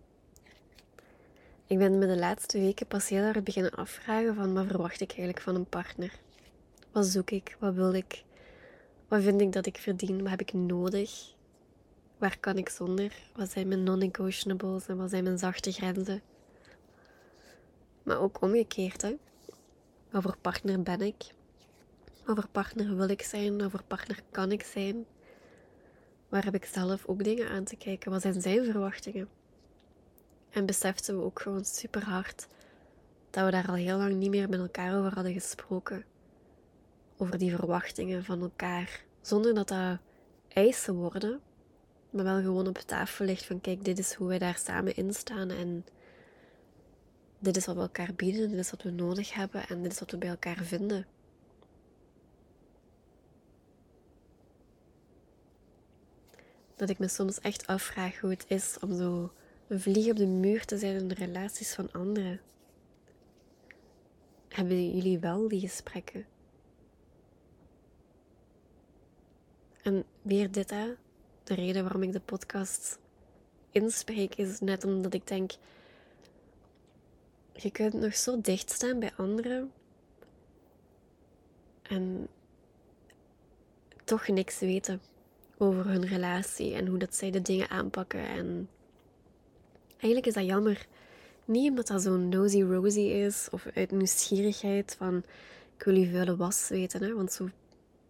Ik 1.69 1.77
ben 1.77 1.97
me 1.97 2.07
de 2.07 2.17
laatste 2.17 2.59
weken 2.59 2.87
pas 2.87 3.09
heel 3.09 3.23
erg 3.23 3.43
beginnen 3.43 3.71
afvragen 3.71 4.35
van 4.35 4.53
wat 4.53 4.65
verwacht 4.65 5.01
ik 5.01 5.09
eigenlijk 5.09 5.41
van 5.41 5.55
een 5.55 5.69
partner? 5.69 6.11
Wat 6.91 7.05
zoek 7.05 7.31
ik? 7.31 7.57
Wat 7.59 7.73
wil 7.73 7.93
ik? 7.93 8.23
Wat 9.07 9.21
vind 9.21 9.41
ik 9.41 9.51
dat 9.51 9.65
ik 9.65 9.77
verdien? 9.77 10.21
Wat 10.21 10.29
heb 10.29 10.41
ik 10.41 10.53
nodig? 10.53 11.33
Waar 12.17 12.39
kan 12.39 12.57
ik 12.57 12.69
zonder? 12.69 13.13
Wat 13.35 13.51
zijn 13.51 13.67
mijn 13.67 13.83
non-negotiables 13.83 14.87
en 14.87 14.97
wat 14.97 15.09
zijn 15.09 15.23
mijn 15.23 15.37
zachte 15.37 15.71
grenzen? 15.71 16.21
Maar 18.03 18.19
ook 18.19 18.41
omgekeerd, 18.41 19.01
hè? 19.01 19.15
Wat 20.11 20.23
voor 20.23 20.37
partner 20.41 20.83
ben 20.83 21.01
ik? 21.01 21.23
Wat 22.25 22.35
voor 22.35 22.47
partner 22.51 22.95
wil 22.95 23.09
ik 23.09 23.21
zijn? 23.21 23.57
Wat 23.57 23.71
voor 23.71 23.83
partner 23.83 24.19
kan 24.31 24.51
ik 24.51 24.63
zijn? 24.63 25.05
Waar 26.29 26.43
heb 26.43 26.55
ik 26.55 26.65
zelf 26.65 27.05
ook 27.05 27.23
dingen 27.23 27.49
aan 27.49 27.63
te 27.63 27.75
kijken? 27.75 28.11
Wat 28.11 28.21
zijn 28.21 28.41
zijn 28.41 28.65
verwachtingen? 28.65 29.36
En 30.49 30.65
beseften 30.65 31.17
we 31.17 31.23
ook 31.23 31.41
gewoon 31.41 31.65
super 31.65 32.03
hard 32.03 32.47
dat 33.29 33.45
we 33.45 33.51
daar 33.51 33.67
al 33.67 33.73
heel 33.73 33.97
lang 33.97 34.15
niet 34.15 34.29
meer 34.29 34.49
met 34.49 34.59
elkaar 34.59 34.97
over 34.97 35.13
hadden 35.13 35.33
gesproken. 35.33 36.05
Over 37.17 37.37
die 37.37 37.55
verwachtingen 37.55 38.23
van 38.23 38.41
elkaar. 38.41 39.03
Zonder 39.21 39.53
dat 39.53 39.67
dat 39.67 39.97
eisen 40.47 40.95
worden, 40.95 41.41
maar 42.09 42.23
wel 42.23 42.41
gewoon 42.41 42.67
op 42.67 42.77
tafel 42.77 43.25
ligt 43.25 43.45
van 43.45 43.61
kijk, 43.61 43.85
dit 43.85 43.99
is 43.99 44.13
hoe 44.13 44.27
wij 44.27 44.39
daar 44.39 44.57
samen 44.57 44.95
in 44.95 45.13
staan 45.13 45.49
en 45.49 45.85
dit 47.39 47.57
is 47.57 47.65
wat 47.65 47.75
we 47.75 47.81
elkaar 47.81 48.13
bieden, 48.15 48.49
dit 48.49 48.59
is 48.59 48.71
wat 48.71 48.83
we 48.83 48.89
nodig 48.89 49.33
hebben 49.33 49.67
en 49.67 49.81
dit 49.81 49.91
is 49.91 49.99
wat 49.99 50.11
we 50.11 50.17
bij 50.17 50.29
elkaar 50.29 50.63
vinden. 50.63 51.05
Dat 56.75 56.89
ik 56.89 56.99
me 56.99 57.07
soms 57.07 57.39
echt 57.39 57.67
afvraag 57.67 58.19
hoe 58.19 58.29
het 58.29 58.45
is 58.47 58.77
om 58.79 58.97
zo 58.97 59.31
een 59.67 59.81
vlieg 59.81 60.09
op 60.09 60.15
de 60.15 60.27
muur 60.27 60.65
te 60.65 60.77
zijn 60.77 60.95
in 60.95 61.07
de 61.07 61.15
relaties 61.15 61.73
van 61.73 61.91
anderen. 61.91 62.41
Hebben 64.47 64.95
jullie 64.95 65.19
wel 65.19 65.47
die 65.47 65.59
gesprekken? 65.59 66.25
En 69.81 70.03
weer 70.21 70.51
dit, 70.51 70.69
hè? 70.69 70.93
de 71.47 71.53
reden 71.53 71.83
waarom 71.83 72.03
ik 72.03 72.11
de 72.11 72.19
podcast 72.19 72.99
inspreek, 73.71 74.35
is 74.35 74.59
net 74.59 74.83
omdat 74.83 75.13
ik 75.13 75.27
denk: 75.27 75.51
je 77.53 77.71
kunt 77.71 77.93
nog 77.93 78.15
zo 78.15 78.41
dicht 78.41 78.71
staan 78.71 78.99
bij 78.99 79.11
anderen 79.15 79.71
en 81.81 82.27
toch 84.03 84.27
niks 84.27 84.59
weten 84.59 85.01
over 85.57 85.85
hun 85.85 86.05
relatie 86.05 86.73
en 86.73 86.87
hoe 86.87 86.97
dat 86.97 87.15
zij 87.15 87.31
de 87.31 87.41
dingen 87.41 87.69
aanpakken 87.69 88.27
en 88.27 88.69
Eigenlijk 89.97 90.25
is 90.25 90.33
dat 90.33 90.45
jammer. 90.45 90.87
Niet 91.45 91.69
omdat 91.69 91.87
dat 91.87 92.01
zo'n 92.01 92.29
nosy 92.29 92.61
rosy 92.61 92.99
is 92.99 93.47
of 93.51 93.65
uit 93.73 93.91
nieuwsgierigheid 93.91 94.95
van 94.97 95.23
ik 95.77 95.83
wil 95.83 95.95
je 95.95 96.11
vuile 96.11 96.35
was 96.35 96.67
weten, 96.69 97.03
hè, 97.03 97.13
want 97.13 97.31
zo, 97.31 97.49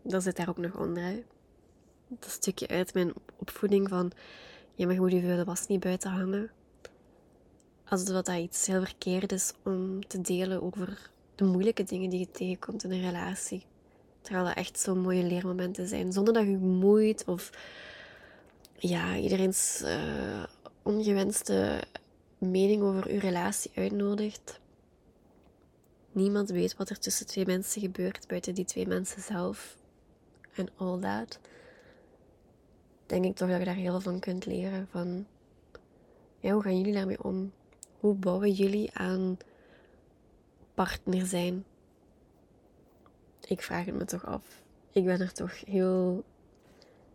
dat 0.02 0.24
zit 0.24 0.36
daar 0.36 0.50
ook 0.50 0.58
nog 0.58 0.80
onder. 0.80 1.24
Dat 2.08 2.30
stukje 2.30 2.68
uit 2.68 2.94
mijn 2.94 3.14
opvoeding 3.38 3.90
van 3.90 4.12
je 4.76 4.88
moet 4.88 5.12
je 5.12 5.22
vuile 5.22 5.44
was 5.44 5.68
niet 5.68 5.80
buiten 5.80 6.12
hangen. 6.12 6.52
Alsof 7.86 8.08
dat 8.08 8.28
iets 8.28 8.68
heel 8.68 8.86
verkeerd 8.86 9.32
is 9.32 9.54
om 9.64 10.08
te 10.08 10.22
delen 10.22 10.62
over 10.64 11.10
de 11.36 11.44
moeilijke 11.44 11.84
dingen 11.84 12.10
die 12.10 12.20
je 12.20 12.32
tegenkomt 12.32 12.84
in 12.84 12.92
een 12.92 13.02
relatie. 13.02 13.66
Terwijl 14.22 14.46
dat 14.46 14.56
echt 14.56 14.80
zo 14.80 14.96
mooie 14.96 15.24
leermomenten 15.24 15.88
zijn. 15.88 16.12
Zonder 16.12 16.34
dat 16.34 16.44
je 16.44 16.58
moeit 16.58 17.26
of 17.26 17.50
ja, 18.76 19.18
iedereen's 19.18 19.82
uh, 19.84 20.44
ongewenste 20.88 21.84
mening 22.38 22.82
over 22.82 23.08
uw 23.08 23.20
relatie 23.20 23.72
uitnodigt. 23.76 24.60
niemand 26.12 26.50
weet 26.50 26.76
wat 26.76 26.90
er 26.90 27.00
tussen 27.00 27.28
twee 27.28 27.46
mensen 27.46 27.82
gebeurt, 27.82 28.28
buiten 28.28 28.54
die 28.56 28.66
twee 28.66 28.88
mensen 28.88 29.22
zelf 29.22 29.78
en 30.54 30.70
all 30.76 31.00
that, 31.00 31.40
denk 33.06 33.26
ik 33.26 33.36
toch 33.36 33.50
dat 33.50 33.60
je 33.60 33.66
daar 33.66 33.76
heel 33.76 33.92
veel 33.92 34.12
van 34.12 34.20
kunt 34.20 34.46
leren. 34.46 34.88
Van, 34.92 35.26
hoe 36.42 36.62
gaan 36.62 36.78
jullie 36.78 36.94
daarmee 36.94 37.24
om? 37.24 37.52
Hoe 38.00 38.16
bouwen 38.16 38.52
jullie 38.52 38.94
aan 38.94 39.38
partner 40.74 41.26
zijn? 41.26 41.66
Ik 43.48 43.62
vraag 43.62 43.86
het 43.86 43.96
me 43.96 44.06
toch 44.06 44.26
af. 44.26 44.62
Ik 44.92 45.06
ben 45.06 45.22
er 45.22 45.34
toch 45.34 45.66
heel 45.66 46.24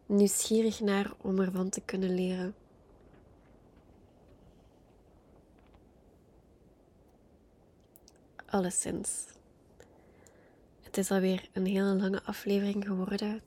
nieuwsgierig 0.07 0.81
naar 0.81 1.13
om 1.21 1.41
ervan 1.41 1.69
te 1.69 1.81
kunnen 1.81 2.15
leren. 2.15 2.55
Alleszins. 8.53 9.27
Het 10.83 10.97
is 10.97 11.11
alweer 11.11 11.49
een 11.53 11.67
hele 11.67 11.95
lange 11.95 12.23
aflevering 12.23 12.87
geworden. 12.87 13.43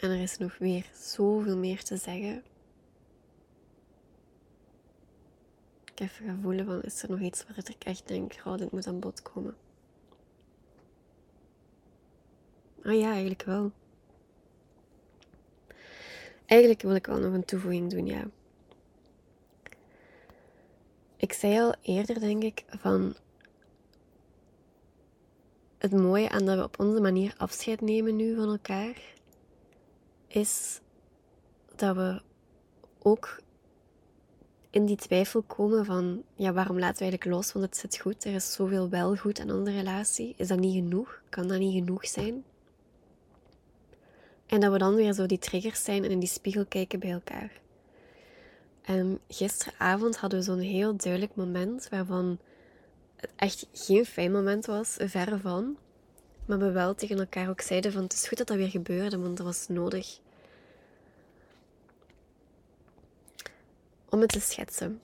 En 0.00 0.10
er 0.10 0.20
is 0.22 0.38
nog 0.38 0.58
weer 0.58 0.90
zoveel 0.94 1.56
meer 1.56 1.82
te 1.82 1.96
zeggen. 1.96 2.42
Ik 5.84 6.00
even 6.00 6.26
ga 6.26 6.36
voelen 6.42 6.66
van, 6.66 6.82
is 6.82 7.02
er 7.02 7.10
nog 7.10 7.20
iets 7.20 7.44
waar 7.46 7.58
ik 7.58 7.84
echt 7.84 8.08
denk, 8.08 8.34
oh, 8.44 8.56
dit 8.56 8.72
moet 8.72 8.86
aan 8.86 9.00
bod 9.00 9.22
komen. 9.22 9.56
Ah 12.82 12.98
ja, 12.98 13.10
eigenlijk 13.10 13.42
wel. 13.42 13.72
Eigenlijk 16.46 16.82
wil 16.82 16.94
ik 16.94 17.06
wel 17.06 17.18
nog 17.18 17.34
een 17.34 17.44
toevoeging 17.44 17.90
doen, 17.90 18.06
ja. 18.06 18.24
Ik 21.16 21.32
zei 21.32 21.60
al 21.60 21.74
eerder, 21.82 22.20
denk 22.20 22.42
ik, 22.42 22.64
van 22.68 23.14
het 25.78 25.92
mooie 25.92 26.28
aan 26.28 26.44
dat 26.44 26.56
we 26.56 26.64
op 26.64 26.80
onze 26.80 27.00
manier 27.00 27.34
afscheid 27.36 27.80
nemen 27.80 28.16
nu 28.16 28.34
van 28.34 28.48
elkaar, 28.48 29.14
is 30.26 30.80
dat 31.76 31.96
we 31.96 32.22
ook 32.98 33.40
in 34.70 34.86
die 34.86 34.96
twijfel 34.96 35.42
komen 35.42 35.84
van, 35.84 36.22
ja, 36.34 36.52
waarom 36.52 36.78
laten 36.78 36.96
we 36.96 37.04
eigenlijk 37.04 37.36
los? 37.36 37.52
Want 37.52 37.64
het 37.64 37.76
zit 37.76 37.98
goed, 37.98 38.24
er 38.24 38.34
is 38.34 38.52
zoveel 38.52 38.88
wel 38.88 39.16
goed 39.16 39.40
aan 39.40 39.50
onze 39.50 39.70
relatie. 39.70 40.34
Is 40.36 40.48
dat 40.48 40.58
niet 40.58 40.74
genoeg? 40.74 41.22
Kan 41.28 41.48
dat 41.48 41.58
niet 41.58 41.74
genoeg 41.74 42.06
zijn? 42.06 42.44
En 44.46 44.60
dat 44.60 44.72
we 44.72 44.78
dan 44.78 44.94
weer 44.94 45.12
zo 45.12 45.26
die 45.26 45.38
triggers 45.38 45.84
zijn 45.84 46.04
en 46.04 46.10
in 46.10 46.18
die 46.18 46.28
spiegel 46.28 46.66
kijken 46.66 46.98
bij 46.98 47.10
elkaar. 47.10 47.60
En 48.86 49.20
gisteravond 49.28 50.16
hadden 50.16 50.38
we 50.38 50.44
zo'n 50.44 50.58
heel 50.58 50.96
duidelijk 50.96 51.34
moment 51.34 51.88
waarvan 51.88 52.38
het 53.16 53.30
echt 53.36 53.66
geen 53.72 54.04
fijn 54.04 54.32
moment 54.32 54.66
was, 54.66 54.96
verre 54.98 55.38
van. 55.38 55.76
Maar 56.44 56.58
we 56.58 56.70
wel 56.70 56.94
tegen 56.94 57.18
elkaar 57.18 57.48
ook 57.48 57.60
zeiden 57.60 57.92
van 57.92 58.02
het 58.02 58.12
is 58.12 58.28
goed 58.28 58.38
dat 58.38 58.46
dat 58.46 58.56
weer 58.56 58.70
gebeurde, 58.70 59.18
want 59.18 59.36
dat 59.36 59.46
was 59.46 59.68
nodig. 59.68 60.18
Om 64.08 64.20
het 64.20 64.32
te 64.32 64.40
schetsen. 64.40 65.00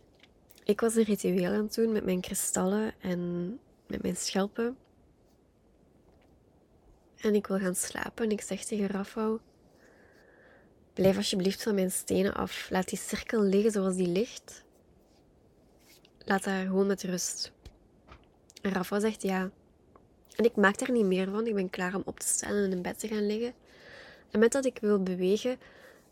Ik 0.65 0.81
was 0.81 0.95
een 0.95 1.05
ritueel 1.05 1.53
aan 1.53 1.63
het 1.63 1.75
doen 1.75 1.93
met 1.93 2.05
mijn 2.05 2.21
kristallen 2.21 2.95
en 3.01 3.59
met 3.87 4.03
mijn 4.03 4.17
schelpen. 4.17 4.77
En 7.17 7.35
ik 7.35 7.47
wil 7.47 7.59
gaan 7.59 7.75
slapen 7.75 8.25
en 8.25 8.31
ik 8.31 8.41
zeg 8.41 8.65
tegen 8.65 8.87
Rafa, 8.87 9.39
blijf 10.93 11.17
alsjeblieft 11.17 11.63
van 11.63 11.75
mijn 11.75 11.91
stenen 11.91 12.35
af. 12.35 12.71
Laat 12.71 12.89
die 12.89 12.99
cirkel 12.99 13.43
liggen 13.43 13.71
zoals 13.71 13.97
die 13.97 14.09
ligt. 14.09 14.65
Laat 16.25 16.45
haar 16.45 16.67
gewoon 16.67 16.87
met 16.87 17.03
rust. 17.03 17.53
En 18.63 18.73
Rafa 18.73 19.01
zegt 19.01 19.23
ja. 19.23 19.51
En 20.37 20.45
ik 20.45 20.57
maak 20.57 20.79
daar 20.79 20.91
niet 20.91 21.05
meer 21.05 21.31
van. 21.31 21.47
Ik 21.47 21.55
ben 21.55 21.71
klaar 21.71 21.95
om 21.95 22.03
op 22.05 22.21
te 22.21 22.27
staan 22.27 22.55
en 22.55 22.73
in 22.73 22.83
bed 22.83 22.99
te 22.99 23.09
gaan 23.09 23.27
liggen. 23.27 23.55
En 24.31 24.39
met 24.39 24.53
dat 24.53 24.65
ik 24.65 24.79
wil 24.81 25.03
bewegen, 25.03 25.59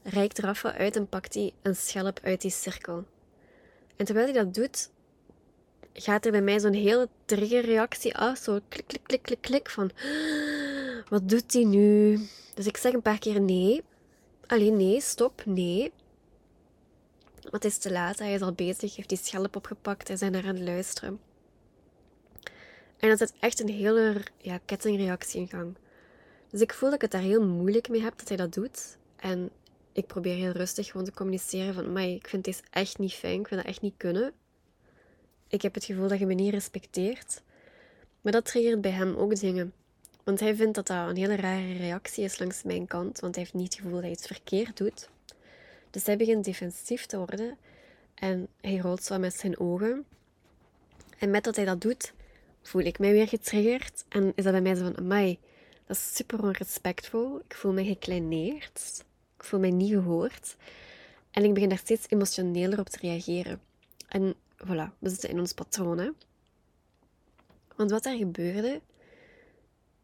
reikt 0.03 0.39
Rafa 0.39 0.74
uit 0.74 0.97
en 0.97 1.09
pakt 1.09 1.35
hij 1.35 1.53
een 1.62 1.76
schelp 1.76 2.20
uit 2.22 2.41
die 2.41 2.51
cirkel. 2.51 3.05
En 3.97 4.05
terwijl 4.05 4.26
hij 4.26 4.45
dat 4.45 4.55
doet, 4.55 4.91
gaat 5.93 6.24
er 6.24 6.31
bij 6.31 6.43
mij 6.43 6.61
zo'n 6.61 6.72
hele 6.72 7.09
triggerreactie 7.24 8.16
af. 8.16 8.39
Zo 8.39 8.59
klik, 8.68 8.87
klik, 8.87 9.03
klik, 9.03 9.22
klik, 9.22 9.41
klik. 9.41 9.70
Van, 9.70 9.91
wat 11.09 11.28
doet 11.28 11.53
hij 11.53 11.64
nu? 11.64 12.18
Dus 12.55 12.66
ik 12.66 12.76
zeg 12.76 12.93
een 12.93 13.03
paar 13.03 13.18
keer 13.18 13.41
nee. 13.41 13.83
Alleen 14.51 14.77
nee, 14.77 15.01
stop, 15.01 15.43
nee. 15.47 15.93
Maar 17.43 17.53
het 17.53 17.65
is 17.65 17.79
te 17.79 17.93
laat. 17.93 18.19
Hij 18.19 18.35
is 18.35 18.41
al 18.41 18.53
bezig, 18.53 18.97
heeft 18.97 19.09
die 19.09 19.19
schelp 19.19 19.57
opgepakt 19.57 20.09
en 20.09 20.19
zijn 20.19 20.33
naar 20.33 20.47
aan 20.47 20.55
het 20.55 20.65
luisteren. 20.65 21.21
En 22.97 23.09
dat 23.09 23.19
zet 23.19 23.33
echt 23.41 23.61
een 23.61 23.69
hele 23.69 24.23
ja, 24.39 24.59
kettingreactie 24.65 25.41
in 25.41 25.49
gang. 25.49 25.77
Dus 26.49 26.61
ik 26.61 26.75
voel 26.75 26.89
dat 26.89 26.95
ik 26.95 27.03
het 27.03 27.11
daar 27.11 27.31
heel 27.31 27.47
moeilijk 27.47 27.89
mee 27.89 28.03
heb 28.03 28.19
dat 28.19 28.29
hij 28.29 28.37
dat 28.37 28.53
doet. 28.55 28.97
En 29.17 29.51
ik 29.93 30.07
probeer 30.07 30.35
heel 30.35 30.53
rustig 30.53 30.87
gewoon 30.87 31.07
te 31.07 31.13
communiceren 31.13 31.75
van, 31.75 31.93
maar 31.93 32.05
ik 32.05 32.29
vind 32.29 32.45
deze 32.45 32.63
echt 32.71 32.99
niet 32.99 33.15
fijn, 33.15 33.41
ik 33.41 33.49
vind 33.49 33.61
dat 33.61 33.71
echt 33.71 33.81
niet 33.81 33.95
kunnen. 33.97 34.33
Ik 35.49 35.63
heb 35.63 35.75
het 35.75 35.85
gevoel 35.85 36.09
dat 36.09 36.19
je 36.19 36.27
me 36.27 36.35
niet 36.35 36.53
respecteert. 36.53 37.43
Maar 38.21 38.33
dat 38.33 38.45
triggert 38.45 38.81
bij 38.81 38.91
hem 38.91 39.17
ook 39.17 39.41
dingen. 39.41 39.73
Want 40.31 40.43
hij 40.43 40.57
vindt 40.57 40.74
dat 40.74 40.87
dat 40.87 41.09
een 41.09 41.16
hele 41.16 41.37
rare 41.37 41.72
reactie 41.72 42.24
is 42.24 42.39
langs 42.39 42.62
mijn 42.62 42.87
kant, 42.87 43.20
want 43.20 43.35
hij 43.35 43.45
heeft 43.45 43.55
niet 43.55 43.72
het 43.72 43.74
gevoel 43.74 43.93
dat 43.93 44.03
hij 44.03 44.11
iets 44.11 44.26
verkeerd 44.26 44.76
doet. 44.76 45.09
Dus 45.91 46.07
hij 46.07 46.16
begint 46.16 46.45
defensief 46.45 47.07
te 47.07 47.16
worden 47.16 47.59
en 48.14 48.49
hij 48.61 48.76
rolt 48.76 49.03
zo 49.03 49.18
met 49.18 49.35
zijn 49.35 49.59
ogen. 49.59 50.05
En 51.18 51.31
met 51.31 51.45
dat 51.45 51.57
hij 51.57 51.64
dat 51.64 51.81
doet, 51.81 52.12
voel 52.62 52.83
ik 52.83 52.99
mij 52.99 53.12
weer 53.12 53.28
getriggerd 53.28 54.05
en 54.09 54.33
is 54.35 54.45
dat 54.45 54.53
bij 54.53 54.62
mij 54.62 54.74
zo 54.74 54.83
van, 54.83 54.99
amai, 54.99 55.39
dat 55.87 55.97
is 55.97 56.14
super 56.14 56.43
onrespectvol. 56.43 57.39
Ik 57.39 57.55
voel 57.55 57.72
me 57.72 57.85
gekleineerd. 57.85 59.05
Ik 59.37 59.45
voel 59.45 59.61
mij 59.61 59.70
niet 59.70 59.93
gehoord. 59.93 60.57
En 61.31 61.45
ik 61.45 61.55
begin 61.55 61.68
daar 61.68 61.78
steeds 61.78 62.07
emotioneler 62.09 62.78
op 62.78 62.89
te 62.89 62.99
reageren. 63.01 63.61
En 64.09 64.35
voilà, 64.57 64.99
we 64.99 65.09
zitten 65.09 65.31
in 65.31 65.41
ons 65.41 65.53
patroon. 65.53 65.99
Hè? 65.99 66.11
Want 67.76 67.91
wat 67.91 68.07
er 68.07 68.16
gebeurde, 68.16 68.81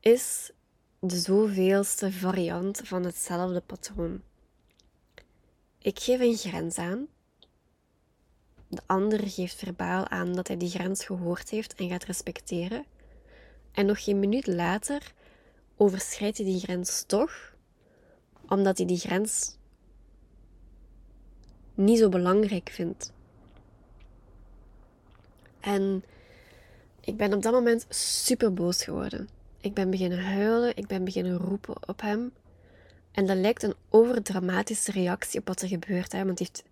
is 0.00 0.50
de 0.98 1.18
zoveelste 1.18 2.12
variant 2.12 2.80
van 2.84 3.04
hetzelfde 3.04 3.60
patroon. 3.60 4.22
Ik 5.78 5.98
geef 5.98 6.20
een 6.20 6.36
grens 6.36 6.78
aan. 6.78 7.06
De 8.68 8.82
ander 8.86 9.28
geeft 9.28 9.54
verbaal 9.54 10.08
aan 10.08 10.34
dat 10.34 10.46
hij 10.48 10.56
die 10.56 10.70
grens 10.70 11.04
gehoord 11.04 11.50
heeft 11.50 11.74
en 11.74 11.88
gaat 11.88 12.04
respecteren. 12.04 12.84
En 13.72 13.86
nog 13.86 14.04
geen 14.04 14.18
minuut 14.18 14.46
later 14.46 15.12
overschrijdt 15.76 16.36
hij 16.36 16.46
die 16.46 16.60
grens 16.60 17.04
toch, 17.06 17.54
omdat 18.48 18.76
hij 18.76 18.86
die 18.86 18.98
grens 18.98 19.56
niet 21.74 21.98
zo 21.98 22.08
belangrijk 22.08 22.68
vindt. 22.68 23.12
En 25.60 26.04
ik 27.00 27.16
ben 27.16 27.34
op 27.34 27.42
dat 27.42 27.52
moment 27.52 27.86
super 27.88 28.54
boos 28.54 28.84
geworden. 28.84 29.28
Ik 29.60 29.74
ben 29.74 29.90
beginnen 29.90 30.24
huilen, 30.24 30.76
ik 30.76 30.86
ben 30.86 31.04
beginnen 31.04 31.36
roepen 31.36 31.88
op 31.88 32.00
hem. 32.00 32.32
En 33.12 33.26
dat 33.26 33.36
lijkt 33.36 33.62
een 33.62 33.74
overdramatische 33.88 34.92
reactie 34.92 35.40
op 35.40 35.46
wat 35.46 35.62
er 35.62 35.68
gebeurt. 35.68 36.12
Hè? 36.12 36.24
Want 36.24 36.38
heeft, 36.38 36.62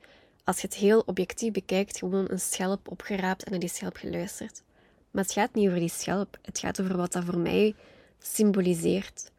als 0.45 0.61
je 0.61 0.67
het 0.67 0.77
heel 0.77 1.01
objectief 1.01 1.53
bekijkt, 1.53 1.99
gewoon 1.99 2.31
een 2.31 2.41
schelp 2.41 2.91
opgeraapt 2.91 3.45
en 3.45 3.51
naar 3.51 3.61
die 3.61 3.69
schelp 3.69 3.97
geluisterd. 3.97 4.63
Maar 5.11 5.23
het 5.23 5.33
gaat 5.33 5.55
niet 5.55 5.67
over 5.67 5.79
die 5.79 5.89
schelp. 5.89 6.39
Het 6.43 6.59
gaat 6.59 6.81
over 6.81 6.97
wat 6.97 7.13
dat 7.13 7.25
voor 7.25 7.39
mij 7.39 7.75
symboliseert. 8.19 9.31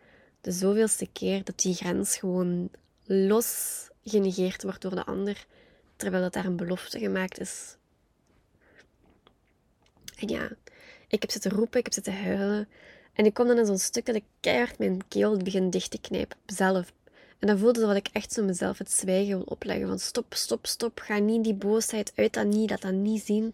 De 0.42 0.52
zoveelste 0.52 1.08
keer 1.14 1.44
dat 1.44 1.60
die 1.60 1.74
grens 1.74 2.18
gewoon 2.18 2.70
los 3.04 3.90
genegeerd 4.04 4.64
wordt 4.64 4.82
door 4.82 4.96
de 4.96 5.06
ander, 5.06 5.46
terwijl 5.96 6.24
dat 6.24 6.34
daar 6.34 6.46
een 6.46 6.56
belofte 6.56 7.00
gemaakt 7.00 7.40
is. 7.40 7.78
En 10.16 10.28
ja, 10.28 10.50
ik 11.08 11.22
heb 11.22 11.32
zitten 11.32 11.52
roepen, 11.52 11.80
ik 11.80 11.86
heb 11.86 11.94
zitten 11.94 12.24
huilen. 12.24 12.68
En 13.16 13.26
ik 13.26 13.34
kom 13.34 13.48
dan 13.48 13.58
in 13.58 13.66
zo'n 13.66 13.78
stuk 13.78 14.06
dat 14.06 14.16
ik 14.16 14.24
keihard 14.40 14.80
mijn 14.80 15.08
keel 15.08 15.38
begin 15.38 15.70
dicht 15.70 15.92
te 15.92 16.02
knijpen, 16.02 16.38
zelf. 16.46 16.94
En 17.40 17.48
dan 17.48 17.58
voelde 17.58 17.80
dat 17.80 17.96
ik 17.96 18.10
echt 18.12 18.34
zo 18.34 18.44
mezelf 18.44 18.78
het 18.78 18.92
zwijgen 18.92 19.38
wil 19.38 19.46
opleggen. 19.46 19.88
Van 19.88 20.00
stop, 20.00 20.34
stop, 20.34 20.66
stop, 20.66 21.00
ga 21.00 21.18
niet 21.18 21.44
die 21.44 21.54
boosheid 21.54 22.12
uit 22.16 22.34
dat 22.34 22.46
niet, 22.46 22.70
dat 22.70 22.82
dat 22.82 22.94
niet 22.94 23.24
zien. 23.24 23.54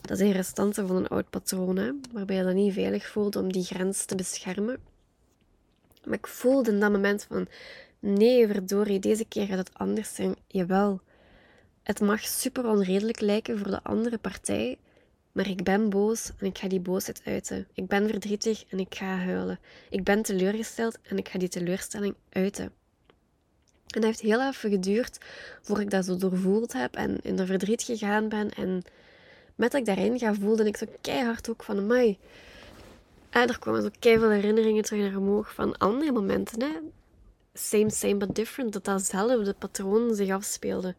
Dat 0.00 0.18
zijn 0.18 0.32
restanten 0.32 0.86
van 0.86 0.96
een 0.96 1.08
oud 1.08 1.30
patroon, 1.30 2.00
waarbij 2.12 2.36
je 2.36 2.42
dat 2.42 2.54
niet 2.54 2.72
veilig 2.72 3.08
voelt 3.08 3.36
om 3.36 3.52
die 3.52 3.64
grens 3.64 4.04
te 4.04 4.14
beschermen. 4.14 4.78
Maar 6.04 6.18
ik 6.18 6.26
voelde 6.26 6.70
in 6.70 6.80
dat 6.80 6.92
moment 6.92 7.26
van, 7.28 7.48
nee, 7.98 8.46
verdorie, 8.46 8.98
deze 8.98 9.24
keer 9.24 9.46
gaat 9.46 9.58
het 9.58 9.74
anders 9.74 10.14
zijn. 10.14 10.34
Jawel, 10.46 11.00
het 11.82 12.00
mag 12.00 12.20
super 12.20 12.66
onredelijk 12.66 13.20
lijken 13.20 13.58
voor 13.58 13.70
de 13.70 13.82
andere 13.82 14.18
partij, 14.18 14.78
maar 15.36 15.48
ik 15.48 15.64
ben 15.64 15.90
boos 15.90 16.30
en 16.38 16.46
ik 16.46 16.58
ga 16.58 16.68
die 16.68 16.80
boosheid 16.80 17.20
uiten. 17.24 17.68
Ik 17.74 17.86
ben 17.86 18.08
verdrietig 18.08 18.64
en 18.68 18.78
ik 18.78 18.94
ga 18.94 19.16
huilen. 19.16 19.58
Ik 19.90 20.04
ben 20.04 20.22
teleurgesteld 20.22 20.98
en 21.02 21.18
ik 21.18 21.28
ga 21.28 21.38
die 21.38 21.48
teleurstelling 21.48 22.14
uiten. 22.30 22.64
En 22.64 24.00
dat 24.00 24.04
heeft 24.04 24.20
heel 24.20 24.48
even 24.48 24.70
geduurd 24.70 25.18
voor 25.62 25.80
ik 25.80 25.90
dat 25.90 26.04
zo 26.04 26.16
doorvoeld 26.16 26.72
heb 26.72 26.94
en 26.94 27.18
in 27.22 27.36
de 27.36 27.46
verdriet 27.46 27.82
gegaan 27.82 28.28
ben 28.28 28.50
en 28.50 28.82
met 29.54 29.70
dat 29.70 29.80
ik 29.80 29.86
daarin 29.86 30.18
ga, 30.18 30.34
voelde 30.34 30.64
ik 30.64 30.76
zo 30.76 30.86
keihard 31.00 31.50
ook 31.50 31.62
van, 31.62 31.86
mij. 31.86 32.18
En 33.30 33.48
er 33.48 33.58
kwamen 33.58 33.82
zo 33.82 33.88
keihard 33.98 34.32
herinneringen 34.32 34.82
terug 34.82 35.02
naar 35.02 35.16
omhoog 35.16 35.54
van 35.54 35.78
andere 35.78 36.12
momenten. 36.12 36.62
Hè? 36.62 36.78
Same, 37.54 37.90
same, 37.90 38.16
but 38.16 38.34
different. 38.34 38.72
Dat 38.72 38.84
datzelfde 38.84 39.54
patroon 39.54 40.14
zich 40.14 40.30
afspeelde. 40.30 40.94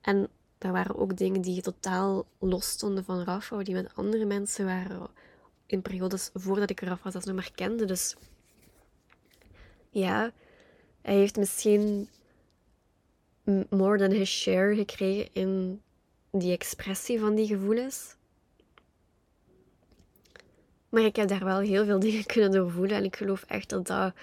En 0.00 0.28
dat 0.58 0.72
waren 0.72 0.96
ook 0.96 1.16
dingen 1.16 1.40
die 1.40 1.62
totaal 1.62 2.26
los 2.38 2.68
stonden 2.68 3.04
van 3.04 3.22
Rafa, 3.24 3.62
die 3.62 3.74
met 3.74 3.94
andere 3.94 4.24
mensen 4.24 4.64
waren 4.64 5.08
in 5.66 5.82
periodes 5.82 6.30
voordat 6.34 6.70
ik 6.70 6.80
Rafa 6.80 7.10
nog 7.12 7.34
maar 7.34 7.50
kende. 7.54 7.84
Dus 7.84 8.16
ja, 9.90 10.32
hij 11.02 11.14
heeft 11.14 11.36
misschien 11.36 12.08
more 13.70 13.98
than 13.98 14.10
his 14.10 14.40
share 14.40 14.74
gekregen 14.74 15.28
in 15.32 15.82
die 16.30 16.52
expressie 16.52 17.20
van 17.20 17.34
die 17.34 17.46
gevoelens. 17.46 18.16
Maar 20.88 21.02
ik 21.02 21.16
heb 21.16 21.28
daar 21.28 21.44
wel 21.44 21.58
heel 21.58 21.84
veel 21.84 22.00
dingen 22.06 22.26
kunnen 22.26 22.50
doorvoelen. 22.50 22.96
En 22.96 23.04
ik 23.04 23.16
geloof 23.16 23.42
echt 23.42 23.68
dat 23.68 23.86
dat 23.86 24.14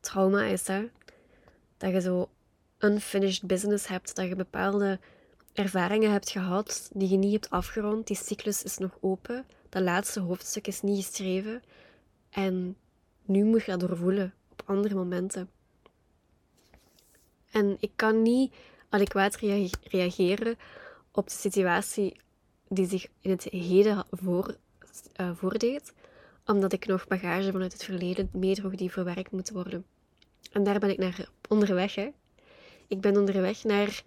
trauma 0.00 0.44
is. 0.44 0.66
Hè? 0.66 0.88
Dat 1.76 1.92
je 1.92 2.00
zo 2.00 2.28
unfinished 2.78 3.46
business 3.46 3.86
hebt. 3.86 4.14
Dat 4.16 4.28
je 4.28 4.36
bepaalde 4.36 4.98
ervaringen 5.52 6.12
hebt 6.12 6.30
gehad 6.30 6.90
die 6.92 7.08
je 7.08 7.16
niet 7.16 7.32
hebt 7.32 7.50
afgerond. 7.50 8.06
Die 8.06 8.16
cyclus 8.16 8.62
is 8.62 8.78
nog 8.78 8.98
open. 9.00 9.46
Dat 9.68 9.82
laatste 9.82 10.20
hoofdstuk 10.20 10.66
is 10.66 10.80
niet 10.80 11.04
geschreven. 11.04 11.62
En 12.30 12.76
nu 13.24 13.44
moet 13.44 13.64
je 13.64 13.70
dat 13.70 13.80
doorvoelen 13.80 14.34
op 14.50 14.62
andere 14.64 14.94
momenten. 14.94 15.50
En 17.50 17.76
ik 17.80 17.90
kan 17.96 18.22
niet 18.22 18.54
adequaat 18.88 19.36
reageren 19.82 20.56
op 21.12 21.28
de 21.28 21.34
situatie 21.34 22.20
die 22.68 22.86
zich 22.86 23.06
in 23.20 23.30
het 23.30 23.42
heden 23.42 24.04
voor, 24.10 24.56
uh, 25.20 25.30
voordeed, 25.34 25.92
omdat 26.46 26.72
ik 26.72 26.86
nog 26.86 27.06
bagage 27.06 27.50
vanuit 27.50 27.72
het 27.72 27.84
verleden 27.84 28.28
meedroeg 28.32 28.74
die 28.74 28.90
verwerkt 28.90 29.30
moet 29.30 29.50
worden. 29.50 29.84
En 30.52 30.64
daar 30.64 30.78
ben 30.78 30.90
ik 30.90 30.98
naar 30.98 31.28
onderweg. 31.48 31.94
Hè. 31.94 32.10
Ik 32.86 33.00
ben 33.00 33.16
onderweg 33.16 33.64
naar 33.64 34.02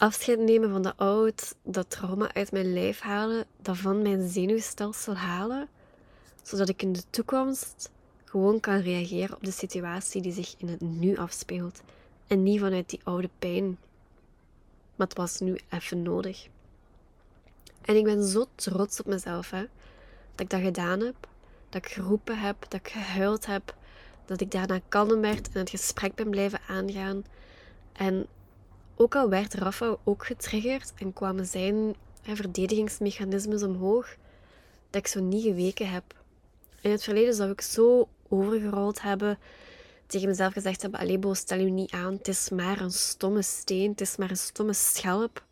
afscheid 0.00 0.38
nemen 0.38 0.70
van 0.70 0.82
de 0.82 0.96
oud, 0.96 1.54
dat 1.62 1.90
trauma 1.90 2.34
uit 2.34 2.52
mijn 2.52 2.72
lijf 2.72 3.00
halen, 3.00 3.44
dat 3.62 3.76
van 3.76 4.02
mijn 4.02 4.28
zenuwstelsel 4.28 5.14
halen, 5.14 5.68
zodat 6.42 6.68
ik 6.68 6.82
in 6.82 6.92
de 6.92 7.02
toekomst 7.10 7.90
gewoon 8.24 8.60
kan 8.60 8.80
reageren 8.80 9.36
op 9.36 9.44
de 9.44 9.50
situatie 9.50 10.22
die 10.22 10.32
zich 10.32 10.54
in 10.58 10.68
het 10.68 10.80
nu 10.80 11.16
afspeelt 11.16 11.82
en 12.26 12.42
niet 12.42 12.60
vanuit 12.60 12.90
die 12.90 13.00
oude 13.04 13.30
pijn. 13.38 13.78
Maar 14.96 15.06
het 15.06 15.16
was 15.16 15.40
nu 15.40 15.58
even 15.68 16.02
nodig. 16.02 16.48
En 17.80 17.96
ik 17.96 18.04
ben 18.04 18.24
zo 18.24 18.46
trots 18.54 19.00
op 19.00 19.06
mezelf, 19.06 19.50
hè, 19.50 19.64
dat 20.34 20.40
ik 20.40 20.50
dat 20.50 20.60
gedaan 20.60 21.00
heb, 21.00 21.28
dat 21.68 21.84
ik 21.84 21.90
geroepen 21.90 22.38
heb, 22.38 22.56
dat 22.68 22.80
ik 22.80 22.88
gehuild 22.88 23.46
heb, 23.46 23.74
dat 24.24 24.40
ik 24.40 24.50
daarna 24.50 24.80
kalm 24.88 25.20
werd 25.20 25.48
en 25.52 25.60
het 25.60 25.70
gesprek 25.70 26.14
ben 26.14 26.30
blijven 26.30 26.60
aangaan. 26.68 27.24
En 27.92 28.26
ook 29.00 29.14
al 29.14 29.28
werd 29.28 29.54
Rafa 29.54 29.96
ook 30.04 30.26
getriggerd 30.26 30.92
en 30.98 31.12
kwamen 31.12 31.46
zijn 31.46 31.94
hè, 32.22 32.36
verdedigingsmechanismes 32.36 33.62
omhoog, 33.62 34.16
dat 34.90 35.00
ik 35.00 35.06
zo 35.06 35.20
niet 35.20 35.42
geweken 35.42 35.90
heb. 35.90 36.14
In 36.80 36.90
het 36.90 37.02
verleden 37.02 37.34
zou 37.34 37.50
ik 37.50 37.60
zo 37.60 38.08
overgerold 38.28 39.02
hebben, 39.02 39.38
tegen 40.06 40.28
mezelf 40.28 40.52
gezegd 40.52 40.82
hebben, 40.82 41.00
allee 41.00 41.18
Bo, 41.18 41.34
stel 41.34 41.58
je 41.58 41.70
niet 41.70 41.90
aan, 41.90 42.12
het 42.12 42.28
is 42.28 42.50
maar 42.50 42.80
een 42.80 42.90
stomme 42.90 43.42
steen, 43.42 43.90
het 43.90 44.00
is 44.00 44.16
maar 44.16 44.30
een 44.30 44.36
stomme 44.36 44.72
schelp. 44.72 45.44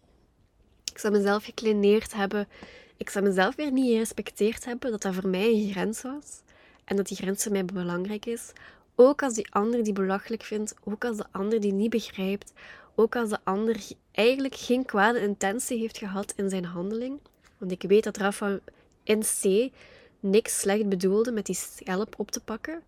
Ik 0.92 0.98
zou 0.98 1.12
mezelf 1.12 1.44
gekleineerd 1.44 2.14
hebben, 2.14 2.48
ik 2.96 3.10
zou 3.10 3.24
mezelf 3.24 3.56
weer 3.56 3.72
niet 3.72 3.90
gerespecteerd 3.90 4.64
hebben 4.64 4.90
dat 4.90 5.02
dat 5.02 5.14
voor 5.14 5.28
mij 5.28 5.52
een 5.52 5.70
grens 5.70 6.02
was 6.02 6.40
en 6.84 6.96
dat 6.96 7.06
die 7.06 7.16
grens 7.16 7.42
voor 7.42 7.52
mij 7.52 7.64
belangrijk 7.64 8.26
is. 8.26 8.52
Ook 8.94 9.22
als 9.22 9.34
die 9.34 9.52
ander 9.52 9.84
die 9.84 9.92
belachelijk 9.92 10.42
vindt, 10.42 10.74
ook 10.84 11.04
als 11.04 11.16
de 11.16 11.26
ander 11.30 11.60
die 11.60 11.72
niet 11.72 11.90
begrijpt, 11.90 12.52
ook 12.98 13.16
als 13.16 13.28
de 13.28 13.38
ander 13.44 13.80
eigenlijk 14.12 14.54
geen 14.54 14.84
kwade 14.84 15.20
intentie 15.20 15.78
heeft 15.78 15.98
gehad 15.98 16.32
in 16.36 16.48
zijn 16.48 16.64
handeling. 16.64 17.20
Want 17.58 17.72
ik 17.72 17.82
weet 17.82 18.04
dat 18.04 18.16
Rafa 18.16 18.58
in 19.02 19.20
C 19.20 19.72
niks 20.20 20.60
slecht 20.60 20.88
bedoelde 20.88 21.32
met 21.32 21.46
die 21.46 21.54
schelp 21.54 22.14
op 22.18 22.30
te 22.30 22.40
pakken. 22.40 22.82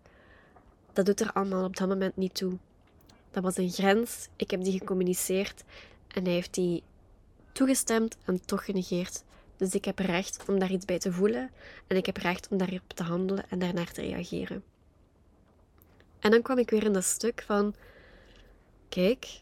Dat 0.93 1.05
doet 1.05 1.19
er 1.19 1.31
allemaal 1.31 1.65
op 1.65 1.77
dat 1.77 1.87
moment 1.87 2.17
niet 2.17 2.35
toe. 2.35 2.57
Dat 3.31 3.43
was 3.43 3.57
een 3.57 3.69
grens, 3.69 4.27
ik 4.35 4.51
heb 4.51 4.63
die 4.63 4.79
gecommuniceerd 4.79 5.63
en 6.07 6.23
hij 6.23 6.33
heeft 6.33 6.53
die 6.53 6.83
toegestemd 7.51 8.17
en 8.25 8.45
toch 8.45 8.65
genegeerd. 8.65 9.23
Dus 9.57 9.73
ik 9.73 9.85
heb 9.85 9.99
recht 9.99 10.43
om 10.47 10.59
daar 10.59 10.71
iets 10.71 10.85
bij 10.85 10.99
te 10.99 11.11
voelen 11.11 11.51
en 11.87 11.97
ik 11.97 12.05
heb 12.05 12.17
recht 12.17 12.47
om 12.47 12.57
daarop 12.57 12.93
te 12.93 13.03
handelen 13.03 13.49
en 13.49 13.59
daarnaar 13.59 13.91
te 13.91 14.01
reageren. 14.01 14.63
En 16.19 16.31
dan 16.31 16.41
kwam 16.41 16.57
ik 16.57 16.69
weer 16.69 16.83
in 16.83 16.93
dat 16.93 17.03
stuk 17.03 17.43
van: 17.45 17.75
kijk, 18.89 19.41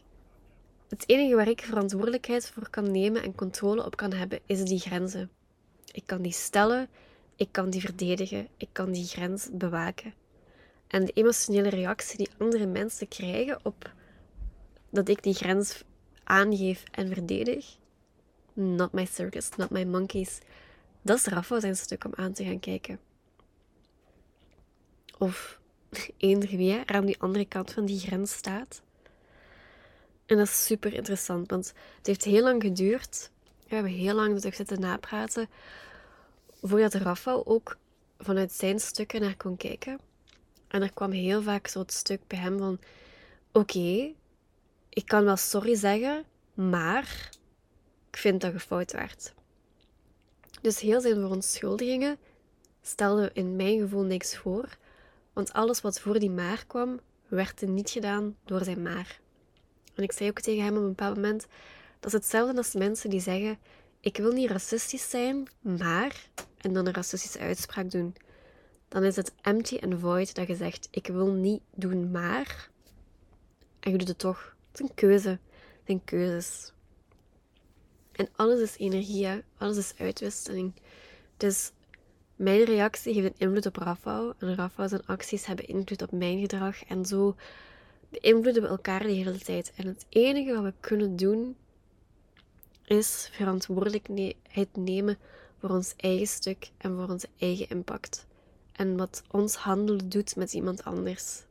het 0.90 1.08
enige 1.08 1.34
waar 1.34 1.48
ik 1.48 1.60
verantwoordelijkheid 1.60 2.50
voor 2.50 2.70
kan 2.70 2.90
nemen 2.90 3.22
en 3.22 3.34
controle 3.34 3.84
op 3.84 3.96
kan 3.96 4.12
hebben, 4.12 4.40
is 4.46 4.64
die 4.64 4.78
grenzen. 4.78 5.30
Ik 5.92 6.02
kan 6.06 6.22
die 6.22 6.32
stellen, 6.32 6.88
ik 7.36 7.48
kan 7.50 7.70
die 7.70 7.80
verdedigen, 7.80 8.48
ik 8.56 8.68
kan 8.72 8.92
die 8.92 9.06
grens 9.06 9.48
bewaken. 9.52 10.14
En 10.86 11.04
de 11.04 11.12
emotionele 11.12 11.68
reactie 11.68 12.16
die 12.16 12.30
andere 12.38 12.66
mensen 12.66 13.08
krijgen 13.08 13.58
op 13.62 13.92
dat 14.90 15.08
ik 15.08 15.22
die 15.22 15.34
grens 15.34 15.84
aangeef 16.24 16.82
en 16.90 17.08
verdedig, 17.08 17.76
not 18.52 18.92
my 18.92 19.04
circus, 19.04 19.48
not 19.56 19.70
my 19.70 19.84
monkeys, 19.84 20.38
dat 21.02 21.16
is 21.16 21.24
Rafa 21.24 21.60
zijn 21.60 21.76
stuk 21.76 22.04
om 22.04 22.12
aan 22.14 22.32
te 22.32 22.44
gaan 22.44 22.60
kijken. 22.60 23.00
Of 25.18 25.60
eender 26.16 26.48
wie 26.48 26.82
aan 26.86 27.06
die 27.06 27.20
andere 27.20 27.44
kant 27.44 27.72
van 27.72 27.84
die 27.84 27.98
grens 27.98 28.32
staat. 28.32 28.82
En 30.30 30.36
dat 30.36 30.46
is 30.46 30.64
super 30.64 30.94
interessant, 30.94 31.50
want 31.50 31.72
het 31.96 32.06
heeft 32.06 32.24
heel 32.24 32.42
lang 32.42 32.62
geduurd. 32.62 33.30
We 33.68 33.74
hebben 33.74 33.92
heel 33.92 34.14
lang 34.14 34.28
natuurlijk 34.28 34.56
zitten 34.56 34.80
napraten. 34.80 35.48
Voordat 36.62 36.94
Rafa 36.94 37.32
ook 37.32 37.76
vanuit 38.18 38.52
zijn 38.52 38.80
stukken 38.80 39.20
naar 39.20 39.36
kon 39.36 39.56
kijken. 39.56 39.98
En 40.68 40.82
er 40.82 40.92
kwam 40.92 41.10
heel 41.10 41.42
vaak 41.42 41.66
zo 41.66 41.78
het 41.78 41.92
stuk 41.92 42.20
bij 42.26 42.38
hem 42.38 42.58
van: 42.58 42.78
Oké, 43.52 44.12
ik 44.88 45.06
kan 45.06 45.24
wel 45.24 45.36
sorry 45.36 45.74
zeggen, 45.74 46.24
maar 46.54 47.30
ik 48.10 48.16
vind 48.16 48.40
dat 48.40 48.52
je 48.52 48.60
fout 48.60 48.92
werd. 48.92 49.34
Dus 50.60 50.80
heel 50.80 51.00
zijn 51.00 51.14
verontschuldigingen 51.14 52.18
stelden 52.82 53.34
in 53.34 53.56
mijn 53.56 53.78
gevoel 53.78 54.04
niks 54.04 54.36
voor, 54.36 54.76
want 55.32 55.52
alles 55.52 55.80
wat 55.80 56.00
voor 56.00 56.18
die 56.18 56.30
maar 56.30 56.64
kwam, 56.66 57.00
werd 57.28 57.60
niet 57.60 57.90
gedaan 57.90 58.36
door 58.44 58.64
zijn 58.64 58.82
maar. 58.82 59.20
En 59.94 60.02
ik 60.02 60.12
zei 60.12 60.28
ook 60.28 60.40
tegen 60.40 60.64
hem 60.64 60.76
op 60.76 60.82
een 60.82 60.88
bepaald 60.88 61.14
moment: 61.14 61.46
dat 62.00 62.06
is 62.06 62.12
hetzelfde 62.12 62.56
als 62.56 62.74
mensen 62.74 63.10
die 63.10 63.20
zeggen: 63.20 63.58
Ik 64.00 64.16
wil 64.16 64.32
niet 64.32 64.50
racistisch 64.50 65.10
zijn, 65.10 65.48
maar. 65.60 66.28
en 66.56 66.72
dan 66.72 66.86
een 66.86 66.94
racistische 66.94 67.38
uitspraak 67.38 67.90
doen 67.90 68.14
dan 68.90 69.04
is 69.04 69.16
het 69.16 69.32
empty 69.40 69.78
and 69.80 70.00
void 70.00 70.34
dat 70.34 70.46
je 70.46 70.56
zegt: 70.56 70.88
Ik 70.90 71.06
wil 71.06 71.32
niet 71.32 71.62
doen, 71.74 72.10
maar. 72.10 72.70
En 73.80 73.90
je 73.90 73.98
doet 73.98 74.08
het 74.08 74.18
toch. 74.18 74.56
Het 74.70 74.80
is 74.80 74.88
een 74.88 74.94
keuze. 74.94 75.28
Het 75.28 75.38
zijn 75.84 76.04
keuzes. 76.04 76.72
En 78.12 78.28
alles 78.36 78.60
is 78.60 78.76
energie, 78.76 79.42
alles 79.56 79.76
is 79.76 79.92
uitwisseling. 79.98 80.72
Dus 81.36 81.72
mijn 82.36 82.64
reactie 82.64 83.14
heeft 83.14 83.26
een 83.26 83.46
invloed 83.46 83.66
op 83.66 83.76
Rafa. 83.76 84.34
En 84.38 84.54
Rafa 84.54 84.88
zijn 84.88 85.06
acties 85.06 85.46
hebben 85.46 85.66
invloed 85.66 86.02
op 86.02 86.12
mijn 86.12 86.40
gedrag. 86.40 86.84
En 86.84 87.04
zo 87.04 87.36
beïnvloeden 88.10 88.62
we 88.62 88.68
elkaar 88.68 89.02
de 89.02 89.12
hele 89.12 89.38
tijd. 89.38 89.72
En 89.76 89.86
het 89.86 90.06
enige 90.08 90.54
wat 90.54 90.62
we 90.62 90.72
kunnen 90.80 91.16
doen, 91.16 91.56
is 92.84 93.28
verantwoordelijkheid 93.32 94.76
nemen 94.76 95.18
voor 95.58 95.70
ons 95.70 95.94
eigen 95.96 96.26
stuk 96.26 96.70
en 96.76 96.96
voor 96.96 97.08
onze 97.08 97.28
eigen 97.38 97.68
impact 97.68 98.26
en 98.72 98.96
wat 98.96 99.22
ons 99.30 99.54
handelen 99.54 100.08
doet 100.08 100.36
met 100.36 100.52
iemand 100.52 100.84
anders. 100.84 101.42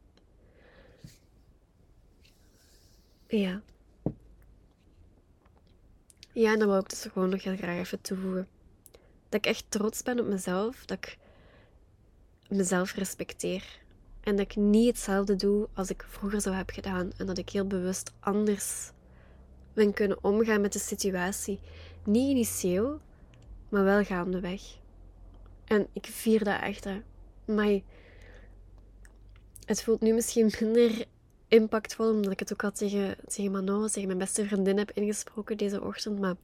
Ja. 3.28 3.62
Ja, 6.32 6.54
en 6.54 6.60
dan 6.60 6.68
wil 6.68 6.80
ik 6.80 6.90
dus 6.90 7.02
gewoon 7.02 7.30
nog 7.30 7.44
heel 7.44 7.56
graag 7.58 7.78
even 7.78 8.02
toevoegen. 8.02 8.48
Dat 9.30 9.40
ik 9.40 9.46
echt 9.46 9.66
trots 9.70 10.04
ben 10.04 10.20
op 10.20 10.28
mezelf, 10.28 10.86
dat 10.86 10.98
ik 10.98 11.18
mezelf 12.48 12.94
respecteer. 12.94 13.80
En 14.30 14.36
dat 14.36 14.46
ik 14.46 14.56
niet 14.56 14.88
hetzelfde 14.88 15.36
doe 15.36 15.68
als 15.74 15.90
ik 15.90 16.06
vroeger 16.08 16.42
zou 16.42 16.56
hebben 16.56 16.74
gedaan. 16.74 17.12
En 17.18 17.26
dat 17.26 17.38
ik 17.38 17.50
heel 17.50 17.68
bewust 17.68 18.12
anders 18.20 18.92
ben 19.74 19.94
kunnen 19.94 20.24
omgaan 20.24 20.62
met 20.62 20.74
de 20.74 20.80
situatie. 20.80 21.60
Niet 22.04 22.30
initieel, 22.30 23.00
maar 23.70 23.84
wel 23.84 24.04
gaandeweg. 24.04 24.62
En 25.66 25.88
ik 25.94 26.06
vier 26.06 26.44
dat 26.44 26.62
echt. 26.62 26.88
Maar 27.46 27.80
het 29.66 29.84
voelt 29.84 30.02
nu 30.02 30.14
misschien 30.14 30.52
minder 30.60 31.06
impactvol, 31.48 32.12
omdat 32.12 32.32
ik 32.32 32.40
het 32.40 32.54
ook 32.54 32.64
al 32.64 32.72
tegen, 32.72 33.18
tegen 33.28 33.52
Manon, 33.52 33.88
tegen 33.88 34.08
mijn 34.08 34.20
beste 34.20 34.46
vriendin 34.46 34.78
heb 34.78 34.92
ingesproken 34.92 35.58
deze 35.58 35.84
ochtend. 35.84 36.20
Maar 36.20 36.36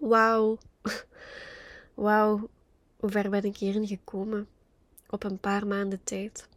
wauw, 0.00 0.58
wauw, 1.94 2.48
hoe 2.96 3.10
ver 3.10 3.30
ben 3.30 3.44
ik 3.44 3.56
hierin 3.56 3.86
gekomen? 3.86 4.48
Op 5.10 5.24
een 5.24 5.38
paar 5.38 5.66
maanden 5.66 6.00
tijd. 6.04 6.48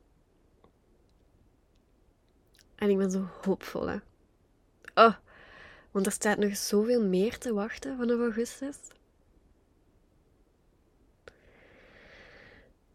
En 2.80 2.90
ik 2.90 2.98
ben 2.98 3.12
zo 3.12 3.28
hoopvol, 3.42 3.88
hè. 3.88 3.98
Oh, 4.94 5.16
want 5.92 6.06
er 6.06 6.12
staat 6.12 6.38
nog 6.38 6.58
zoveel 6.58 7.04
meer 7.04 7.38
te 7.38 7.54
wachten 7.54 7.98
vanaf 7.98 8.20
augustus. 8.20 8.78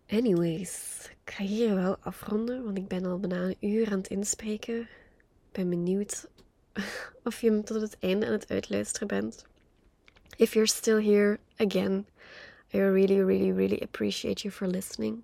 Anyways, 0.07 1.09
ik 1.24 1.32
ga 1.32 1.45
hier 1.45 1.74
wel 1.74 1.97
afronden, 2.01 2.64
want 2.64 2.78
ik 2.78 2.89
ben 2.89 3.05
al 3.05 3.18
bijna 3.18 3.43
een 3.43 3.57
uur 3.61 3.91
aan 3.91 3.99
het 3.99 4.09
inspreken. 4.09 4.80
Ik 4.80 5.53
ben 5.53 5.68
benieuwd 5.68 6.28
of 7.24 7.41
je 7.41 7.62
tot 7.62 7.80
het 7.80 7.99
einde 7.99 8.26
aan 8.26 8.32
het 8.32 8.51
uitluisteren 8.51 9.09
bent. 9.09 9.47
If 10.37 10.53
you're 10.53 10.68
still 10.68 11.03
here, 11.03 11.39
again, 11.57 12.07
I 12.72 12.78
really, 12.78 13.22
really, 13.22 13.53
really 13.53 13.80
appreciate 13.82 14.43
you 14.43 14.55
for 14.55 14.66
listening. 14.66 15.22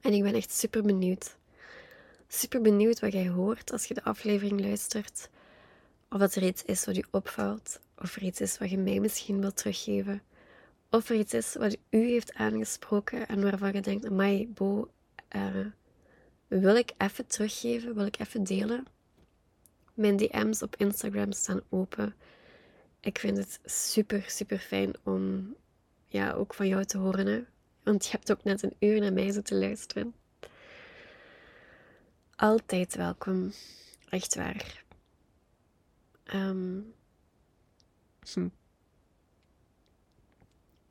En 0.00 0.12
ik 0.12 0.22
ben 0.22 0.34
echt 0.34 0.50
super 0.50 0.82
benieuwd. 0.82 1.36
Super 2.36 2.60
benieuwd 2.60 3.00
wat 3.00 3.12
jij 3.12 3.28
hoort 3.28 3.72
als 3.72 3.84
je 3.84 3.94
de 3.94 4.04
aflevering 4.04 4.60
luistert. 4.60 5.28
Of 6.10 6.18
dat 6.18 6.34
er 6.34 6.42
iets 6.42 6.64
is 6.64 6.84
wat 6.84 6.96
u 6.96 7.04
opvalt. 7.10 7.80
Of 7.98 8.16
er 8.16 8.22
iets 8.22 8.40
is 8.40 8.58
wat 8.58 8.70
je 8.70 8.78
mij 8.78 9.00
misschien 9.00 9.40
wilt 9.40 9.56
teruggeven. 9.56 10.22
Of 10.90 11.08
er 11.08 11.16
iets 11.16 11.34
is 11.34 11.54
wat 11.54 11.76
u 11.90 11.98
heeft 11.98 12.34
aangesproken 12.34 13.26
en 13.28 13.42
waarvan 13.42 13.72
je 13.72 13.80
denkt, 13.80 14.06
amai, 14.06 14.48
Bo, 14.48 14.90
uh, 15.36 15.66
wil 16.46 16.76
ik 16.76 16.92
even 16.98 17.26
teruggeven? 17.26 17.94
Wil 17.94 18.06
ik 18.06 18.18
even 18.18 18.44
delen? 18.44 18.86
Mijn 19.94 20.16
DM's 20.16 20.62
op 20.62 20.76
Instagram 20.76 21.32
staan 21.32 21.60
open. 21.68 22.14
Ik 23.00 23.18
vind 23.18 23.36
het 23.36 23.60
super, 23.64 24.24
super 24.26 24.58
fijn 24.58 24.94
om 25.02 25.54
ja, 26.06 26.32
ook 26.32 26.54
van 26.54 26.68
jou 26.68 26.84
te 26.84 26.98
horen. 26.98 27.26
Hè? 27.26 27.42
Want 27.82 28.04
je 28.04 28.10
hebt 28.10 28.32
ook 28.32 28.44
net 28.44 28.62
een 28.62 28.76
uur 28.78 29.00
naar 29.00 29.12
mij 29.12 29.32
zitten 29.32 29.58
luisteren. 29.58 30.14
Altijd 32.36 32.94
welkom. 32.94 33.52
Echt 34.08 34.34
waar. 34.34 34.84
Um, 36.34 36.94
hm. 38.32 38.48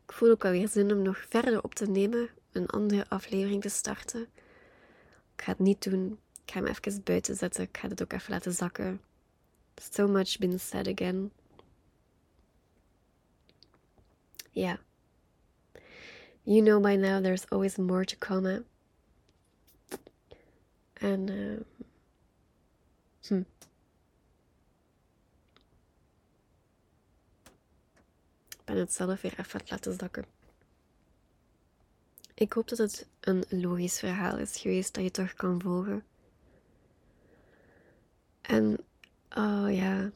Ik 0.06 0.12
voel 0.14 0.30
ook 0.30 0.46
alweer 0.46 0.68
zin 0.68 0.92
om 0.92 1.02
nog 1.02 1.26
verder 1.30 1.64
op 1.64 1.76
te 1.76 1.90
nemen. 1.90 2.30
Een 2.52 2.68
andere 2.68 3.10
aflevering 3.10 3.62
te 3.62 3.70
starten. 3.70 4.22
Ik 5.36 5.42
ga 5.42 5.52
het 5.52 5.60
niet 5.60 5.84
doen. 5.84 6.20
Ik 6.46 6.52
ga 6.52 6.60
hem 6.60 6.68
even 6.68 7.04
buiten 7.04 7.36
zetten. 7.36 7.64
Ik 7.64 7.78
ga 7.78 7.88
het 7.88 8.02
ook 8.02 8.14
even 8.14 8.32
laten 8.32 8.54
zakken. 8.54 9.02
So 9.92 10.08
much 10.08 10.38
been 10.38 10.60
said 10.60 10.88
again. 10.88 11.32
Yeah. 14.52 14.78
You 16.44 16.62
know 16.62 16.82
by 16.82 16.96
now 16.96 17.24
there's 17.24 17.50
always 17.50 17.78
more 17.78 18.06
to 18.06 18.16
come. 18.18 18.64
En 21.04 21.30
uh, 21.30 21.60
hm. 23.28 23.44
Ik 28.50 28.64
ben 28.66 28.78
het 28.78 28.94
zelf 28.94 29.22
weer 29.22 29.40
even 29.40 29.62
laten 29.66 29.94
zakken. 30.00 30.26
Ik 32.34 32.54
hoop 32.54 32.68
dat 32.70 32.78
het 32.78 33.08
een 33.20 33.44
logisch 33.50 34.00
verhaal 34.00 34.38
is 34.38 34.58
geweest 34.58 34.94
dat 34.94 35.04
je 35.04 35.12
toch 35.12 35.34
kan 35.34 35.62
volgen. 35.62 36.04
En, 38.42 38.78
oh 39.36 39.68
ja, 39.70 40.12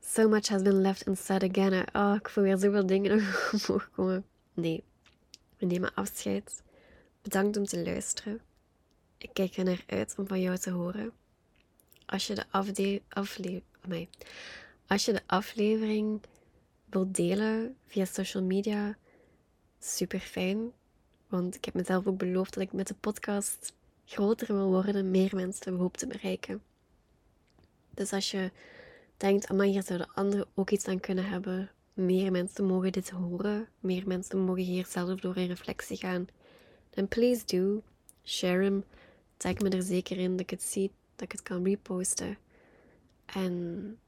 so 0.00 0.28
much 0.28 0.48
has 0.48 0.62
been 0.62 0.80
left 0.80 1.06
unsaid 1.06 1.42
again. 1.42 1.86
Oh, 1.92 2.14
ik 2.18 2.28
voel 2.28 2.44
weer 2.44 2.58
zoveel 2.58 2.86
dingen 2.86 3.16
nog 3.16 3.52
omhoog 3.52 3.90
komen. 3.90 4.24
Nee, 4.54 4.84
we 5.58 5.66
nemen 5.66 5.94
afscheid. 5.94 6.62
Bedankt 7.22 7.56
om 7.56 7.64
te 7.64 7.82
luisteren. 7.82 8.40
Ik 9.18 9.30
kijk 9.32 9.56
er 9.56 9.64
naar 9.64 9.84
uit 9.86 10.14
om 10.16 10.26
van 10.26 10.40
jou 10.40 10.56
te 10.58 10.70
horen. 10.70 11.12
Als 12.06 12.26
je 12.26 12.34
de, 12.34 12.44
Als 14.86 15.04
je 15.04 15.12
de 15.12 15.22
aflevering 15.26 16.20
wilt 16.90 17.14
delen 17.14 17.76
via 17.86 18.04
social 18.04 18.42
media, 18.42 18.96
super 19.78 20.20
fijn. 20.20 20.72
Want 21.28 21.54
ik 21.54 21.64
heb 21.64 21.74
mezelf 21.74 22.06
ook 22.06 22.18
beloofd 22.18 22.54
dat 22.54 22.62
ik 22.62 22.72
met 22.72 22.86
de 22.86 22.94
podcast 22.94 23.74
groter 24.04 24.54
wil 24.54 24.66
worden, 24.66 25.10
meer 25.10 25.34
mensen 25.34 25.76
hoop 25.76 25.96
te 25.96 26.06
bereiken. 26.06 26.62
Dus 27.90 28.12
als 28.12 28.30
je 28.30 28.50
denkt, 29.16 29.46
amai, 29.46 29.70
hier 29.70 29.82
zouden 29.82 30.12
anderen 30.14 30.46
ook 30.54 30.70
iets 30.70 30.86
aan 30.86 31.00
kunnen 31.00 31.28
hebben, 31.28 31.70
meer 31.94 32.30
mensen 32.30 32.64
mogen 32.64 32.92
dit 32.92 33.10
horen, 33.10 33.68
meer 33.80 34.06
mensen 34.06 34.38
mogen 34.38 34.62
hier 34.62 34.86
zelf 34.86 35.20
door 35.20 35.36
in 35.36 35.46
reflectie 35.46 35.96
gaan, 35.96 36.26
dan 36.90 37.08
please 37.08 37.44
do, 37.46 37.82
share 38.24 38.62
hem, 38.62 38.84
tag 39.36 39.58
me 39.58 39.68
er 39.68 39.82
zeker 39.82 40.18
in 40.18 40.30
dat 40.30 40.40
ik 40.40 40.50
het 40.50 40.62
zie, 40.62 40.90
dat 41.16 41.24
ik 41.24 41.32
het 41.32 41.42
kan 41.42 41.64
reposten. 41.64 42.38
En 43.26 43.98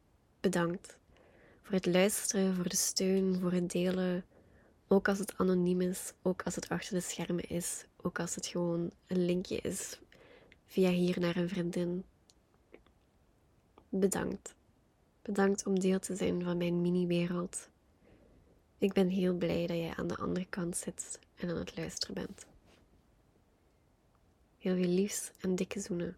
bedankt 0.40 0.96
voor 1.62 1.74
het 1.74 1.86
luisteren, 1.86 2.54
voor 2.54 2.68
de 2.68 2.76
steun, 2.76 3.40
voor 3.40 3.52
het 3.52 3.70
delen. 3.70 4.24
Ook 4.88 5.08
als 5.08 5.18
het 5.18 5.34
anoniem 5.36 5.80
is, 5.80 6.12
ook 6.22 6.42
als 6.42 6.54
het 6.54 6.68
achter 6.68 6.94
de 6.94 7.00
schermen 7.00 7.48
is, 7.48 7.84
ook 8.02 8.20
als 8.20 8.34
het 8.34 8.46
gewoon 8.46 8.90
een 9.06 9.24
linkje 9.24 9.56
is 9.56 9.98
via 10.66 10.90
hier 10.90 11.20
naar 11.20 11.36
een 11.36 11.48
vriendin. 11.48 12.04
Bedankt. 13.88 14.54
Bedankt 15.22 15.66
om 15.66 15.78
deel 15.78 15.98
te 15.98 16.16
zijn 16.16 16.42
van 16.42 16.56
mijn 16.56 16.80
mini-wereld. 16.80 17.68
Ik 18.78 18.92
ben 18.92 19.08
heel 19.08 19.34
blij 19.34 19.66
dat 19.66 19.76
jij 19.76 19.92
aan 19.96 20.06
de 20.06 20.16
andere 20.16 20.46
kant 20.48 20.76
zit 20.76 21.18
en 21.34 21.50
aan 21.50 21.56
het 21.56 21.76
luisteren 21.76 22.14
bent. 22.14 22.46
Heel 24.58 24.74
veel 24.74 24.88
liefs 24.88 25.30
en 25.40 25.54
dikke 25.54 25.80
zoenen. 25.80 26.16